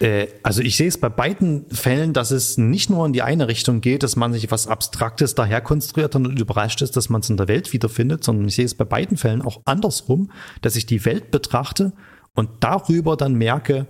Äh, 0.00 0.28
also 0.42 0.62
ich 0.62 0.76
sehe 0.76 0.88
es 0.88 0.98
bei 0.98 1.08
beiden 1.08 1.66
Fällen, 1.70 2.12
dass 2.12 2.30
es 2.30 2.58
nicht 2.58 2.90
nur 2.90 3.06
in 3.06 3.12
die 3.12 3.22
eine 3.22 3.48
Richtung 3.48 3.80
geht, 3.80 4.02
dass 4.02 4.16
man 4.16 4.32
sich 4.32 4.50
was 4.50 4.66
Abstraktes 4.66 5.34
daher 5.34 5.60
konstruiert 5.60 6.14
und 6.16 6.38
überrascht 6.38 6.82
ist, 6.82 6.96
dass 6.96 7.08
man 7.08 7.20
es 7.20 7.30
in 7.30 7.36
der 7.36 7.48
Welt 7.48 7.72
wiederfindet, 7.72 8.24
sondern 8.24 8.48
ich 8.48 8.56
sehe 8.56 8.64
es 8.64 8.74
bei 8.74 8.84
beiden 8.84 9.16
Fällen 9.16 9.42
auch 9.42 9.60
andersrum, 9.64 10.30
dass 10.60 10.76
ich 10.76 10.86
die 10.86 11.04
Welt 11.04 11.30
betrachte 11.30 11.92
und 12.34 12.50
darüber 12.60 13.16
dann 13.16 13.34
merke, 13.34 13.86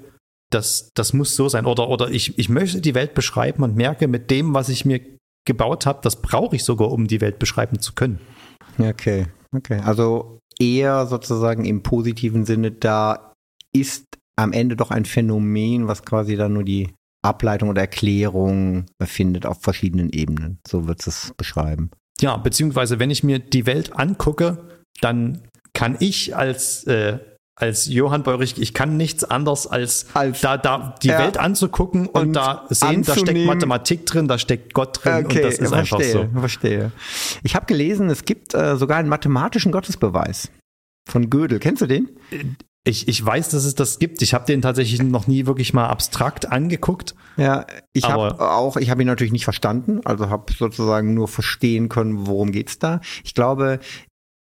das, 0.51 0.90
das 0.94 1.12
muss 1.12 1.36
so 1.36 1.49
sein. 1.49 1.66
Oder, 1.66 1.88
oder 1.88 2.11
ich, 2.11 2.38
ich 2.38 2.49
möchte 2.49 2.80
die 2.80 2.94
Welt 2.94 3.14
beschreiben 3.14 3.62
und 3.62 3.76
merke, 3.76 4.09
mit 4.09 4.30
dem, 4.30 4.55
was 4.55 4.68
ich 4.68 4.84
mir 4.84 5.01
gebaut 5.46 5.86
habe, 5.86 6.01
das 6.03 6.20
brauche 6.20 6.57
ich 6.57 6.64
sogar, 6.64 6.90
um 6.90 7.07
die 7.07 7.20
Welt 7.20 7.38
beschreiben 7.38 7.80
zu 7.80 7.94
können. 7.94 8.20
Okay, 8.78 9.26
okay. 9.55 9.80
Also 9.80 10.38
eher 10.59 11.07
sozusagen 11.07 11.64
im 11.64 11.82
positiven 11.82 12.44
Sinne, 12.44 12.70
da 12.70 13.32
ist 13.74 14.05
am 14.36 14.53
Ende 14.53 14.76
doch 14.76 14.90
ein 14.90 15.05
Phänomen, 15.05 15.88
was 15.88 16.05
quasi 16.05 16.36
dann 16.36 16.53
nur 16.53 16.64
die 16.64 16.90
Ableitung 17.22 17.68
oder 17.68 17.82
Erklärung 17.82 18.86
findet 19.03 19.46
auf 19.46 19.61
verschiedenen 19.62 20.11
Ebenen. 20.11 20.59
So 20.66 20.86
wird 20.86 21.07
es 21.07 21.32
beschreiben. 21.36 21.90
Ja, 22.20 22.36
beziehungsweise 22.36 22.99
wenn 22.99 23.11
ich 23.11 23.22
mir 23.24 23.38
die 23.38 23.66
Welt 23.66 23.96
angucke, 23.96 24.80
dann 25.01 25.42
kann 25.72 25.96
ich 26.01 26.36
als 26.36 26.84
äh, 26.84 27.18
als 27.59 27.87
Johann 27.87 28.23
Beurich, 28.23 28.61
ich 28.61 28.73
kann 28.73 28.97
nichts 28.97 29.25
anderes 29.25 29.67
als, 29.67 30.07
als 30.15 30.41
da, 30.41 30.57
da 30.57 30.95
die 31.03 31.09
ja. 31.09 31.19
Welt 31.19 31.39
anzugucken 31.39 32.07
und, 32.07 32.29
und 32.29 32.33
da 32.35 32.67
sehen, 32.71 33.03
da 33.03 33.17
steckt 33.17 33.47
Mathematik 33.47 34.07
drin, 34.07 34.29
da 34.29 34.39
steckt 34.39 34.75
Gott 34.75 35.05
drin 35.05 35.27
okay, 35.27 35.39
und 35.39 35.45
das 35.45 35.59
ist 35.59 35.69
verstehe, 35.69 35.99
einfach 35.99 36.33
so. 36.33 36.41
Verstehe. 36.41 36.93
Ich 37.43 37.57
habe 37.57 37.67
gelesen, 37.67 38.11
es 38.11 38.25
gibt 38.25 38.55
äh, 38.55 38.77
sogar 38.77 38.99
einen 38.99 39.09
mathematischen 39.09 39.73
Gottesbeweis 39.73 40.51
von 41.09 41.31
Gödel. 41.31 41.59
Kennst 41.59 41.83
du 41.83 41.87
den? 41.87 42.09
Ich, 42.85 43.09
ich 43.09 43.25
weiß, 43.25 43.51
dass 43.51 43.65
es 43.65 43.75
das 43.75 43.99
gibt. 43.99 44.23
Ich 44.23 44.35
habe 44.35 44.47
den 44.47 44.63
tatsächlich 44.63 45.03
noch 45.03 45.27
nie 45.27 45.47
wirklich 45.47 45.75
mal 45.75 45.89
abstrakt 45.89 46.51
angeguckt. 46.51 47.17
Ja, 47.37 47.67
ich 47.93 48.05
habe 48.05 48.41
auch, 48.41 48.77
ich 48.77 48.91
habe 48.91 49.03
ihn 49.03 49.09
natürlich 49.09 49.33
nicht 49.33 49.45
verstanden, 49.45 50.01
also 50.05 50.31
habe 50.31 50.53
sozusagen 50.53 51.13
nur 51.13 51.29
verstehen 51.29 51.89
können, 51.89 52.27
worum 52.27 52.53
geht's 52.53 52.79
da. 52.79 53.01
Ich 53.25 53.35
glaube, 53.35 53.81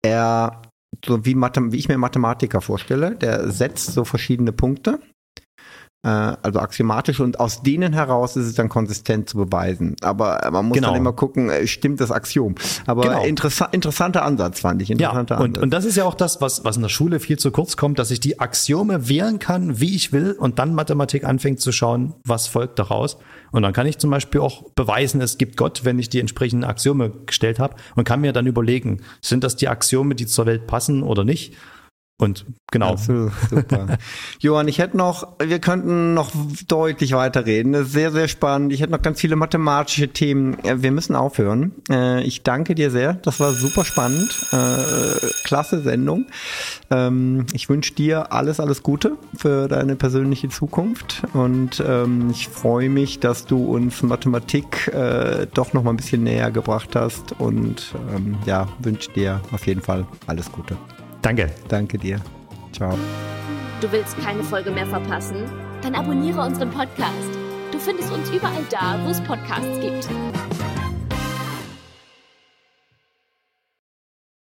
er 0.03 0.63
so 1.05 1.25
wie, 1.25 1.35
Mathe, 1.35 1.73
wie 1.73 1.79
ich 1.79 1.89
mir 1.89 1.99
Mathematiker 1.99 2.61
vorstelle, 2.61 3.17
der 3.17 3.51
setzt 3.51 3.93
so 3.93 4.05
verschiedene 4.05 4.53
Punkte 4.53 5.01
äh, 6.05 6.09
also 6.09 6.61
axiomatisch 6.61 7.19
und 7.21 7.41
aus 7.41 7.63
denen 7.63 7.95
heraus 7.95 8.37
ist 8.37 8.47
es 8.47 8.55
dann 8.55 8.69
konsistent 8.69 9.29
zu 9.29 9.39
beweisen. 9.39 9.97
Aber 10.03 10.49
man 10.53 10.67
muss 10.67 10.75
genau. 10.77 10.89
dann 10.89 10.99
immer 10.99 11.13
gucken, 11.13 11.49
äh, 11.49 11.67
stimmt 11.67 12.01
das 12.01 12.13
Axiom. 12.13 12.55
Aber 12.87 13.03
genau. 13.03 13.25
interessa 13.25 13.65
interessanter 13.67 14.25
Ansatz 14.25 14.61
fand 14.61 14.83
ich. 14.83 14.91
Interessanter 14.91 15.37
ja, 15.37 15.41
und, 15.41 15.59
und 15.59 15.71
das 15.71 15.85
ist 15.85 15.97
ja 15.97 16.05
auch 16.05 16.15
das, 16.15 16.41
was, 16.41 16.65
was 16.65 16.77
in 16.77 16.83
der 16.83 16.91
Schule 16.91 17.21
viel 17.21 17.39
zu 17.39 17.51
kurz 17.51 17.77
kommt, 17.77 17.99
dass 17.99 18.11
ich 18.11 18.21
die 18.21 18.39
Axiome 18.39 19.09
wählen 19.09 19.39
kann, 19.39 19.81
wie 19.81 19.97
ich 19.97 20.13
will 20.13 20.33
und 20.33 20.59
dann 20.59 20.75
Mathematik 20.75 21.25
anfängt 21.25 21.61
zu 21.61 21.73
schauen, 21.73 22.15
was 22.25 22.47
folgt 22.47 22.79
daraus. 22.79 23.17
Und 23.55 23.63
dann 23.63 23.73
kann 23.73 23.87
ich 23.87 23.99
zum 23.99 24.11
Beispiel 24.11 24.41
auch 24.41 24.65
beweisen, 24.75 25.21
es 25.21 25.39
gibt 25.39 25.57
Gott, 25.57 25.85
wenn 25.85 26.01
ich 26.01 26.09
die 26.09 26.19
entsprechenden 26.19 26.65
Axiome 26.65 27.13
gestellt 27.25 27.61
habe 27.61 27.77
und 27.95 28.03
kann 28.03 28.21
mir 28.21 28.33
dann 28.33 28.49
überlegen, 28.49 29.01
sind 29.21 29.45
das 29.45 29.55
die 29.55 29.69
Axiome, 29.69 30.17
die 30.17 30.27
zur 30.27 30.47
Welt 30.47 30.67
passen 30.67 31.05
oder 31.05 31.23
nicht? 31.23 31.55
Und 32.17 32.47
genau. 32.71 32.93
Also, 32.93 33.33
super. 33.51 33.99
Johann, 34.39 34.69
ich 34.69 34.79
hätte 34.79 34.97
noch, 34.97 35.37
wir 35.41 35.59
könnten 35.59 36.15
noch 36.15 36.31
deutlich 36.69 37.13
weiterreden. 37.13 37.73
Das 37.73 37.89
ist 37.89 37.93
sehr, 37.93 38.13
sehr 38.13 38.29
spannend. 38.29 38.73
Ich 38.73 38.81
hätte 38.81 38.93
noch 38.93 39.03
ganz 39.03 39.21
viele 39.21 39.35
mathematische 39.35 40.09
Themen. 40.09 40.57
Wir 40.63 40.93
müssen 40.93 41.17
aufhören. 41.17 41.73
Äh, 41.91 42.23
ich 42.23 42.45
danke 42.45 42.77
dir 42.77 42.93
sehr. 42.93 43.15
Das 43.15 43.41
war 43.41 43.53
super 43.53 43.85
spannend. 43.85 44.31
Äh, 44.53 45.27
klasse 45.43 45.81
Sendung. 45.83 46.27
Ähm, 46.89 47.47
ich 47.53 47.69
wünsche 47.69 47.95
dir 47.95 48.33
alles, 48.33 48.61
alles 48.61 48.85
Gute 48.85 49.17
für 49.37 49.67
deine 49.67 49.97
persönliche 49.97 50.49
Zukunft. 50.51 51.25
Und 51.33 51.83
ähm, 51.85 52.31
ich 52.31 52.47
freue 52.47 52.91
mich, 52.91 53.19
dass 53.19 53.45
du 53.45 53.65
uns 53.65 54.05
Mathematik 54.05 54.87
äh, 54.95 55.49
doch 55.53 55.73
noch 55.73 55.83
mal 55.83 55.91
ein 55.91 55.97
bisschen 55.97 56.23
näher 56.23 56.53
gebracht 56.53 56.95
hast. 56.95 57.33
Und 57.41 57.93
ähm, 58.15 58.37
ja, 58.47 58.69
wünsche 58.79 59.11
dir 59.11 59.41
auf 59.51 59.67
jeden 59.67 59.81
Fall 59.81 60.07
alles 60.29 60.53
Gute. 60.53 60.77
Danke. 61.25 61.51
Danke 61.69 61.97
dir. 61.97 62.21
Ciao. 62.73 62.99
Du 63.81 63.91
willst 63.91 64.15
keine 64.23 64.45
Folge 64.45 64.71
mehr 64.71 64.87
verpassen? 64.87 65.37
Dann 65.81 65.95
abonniere 65.95 66.43
unseren 66.43 66.71
Podcast. 66.71 67.31
Du 67.73 67.79
findest 67.79 68.13
uns 68.13 68.31
überall 68.31 68.63
da, 68.71 68.99
wo 69.05 69.11
es 69.11 69.23
Podcasts 69.23 69.81
gibt. 69.81 70.07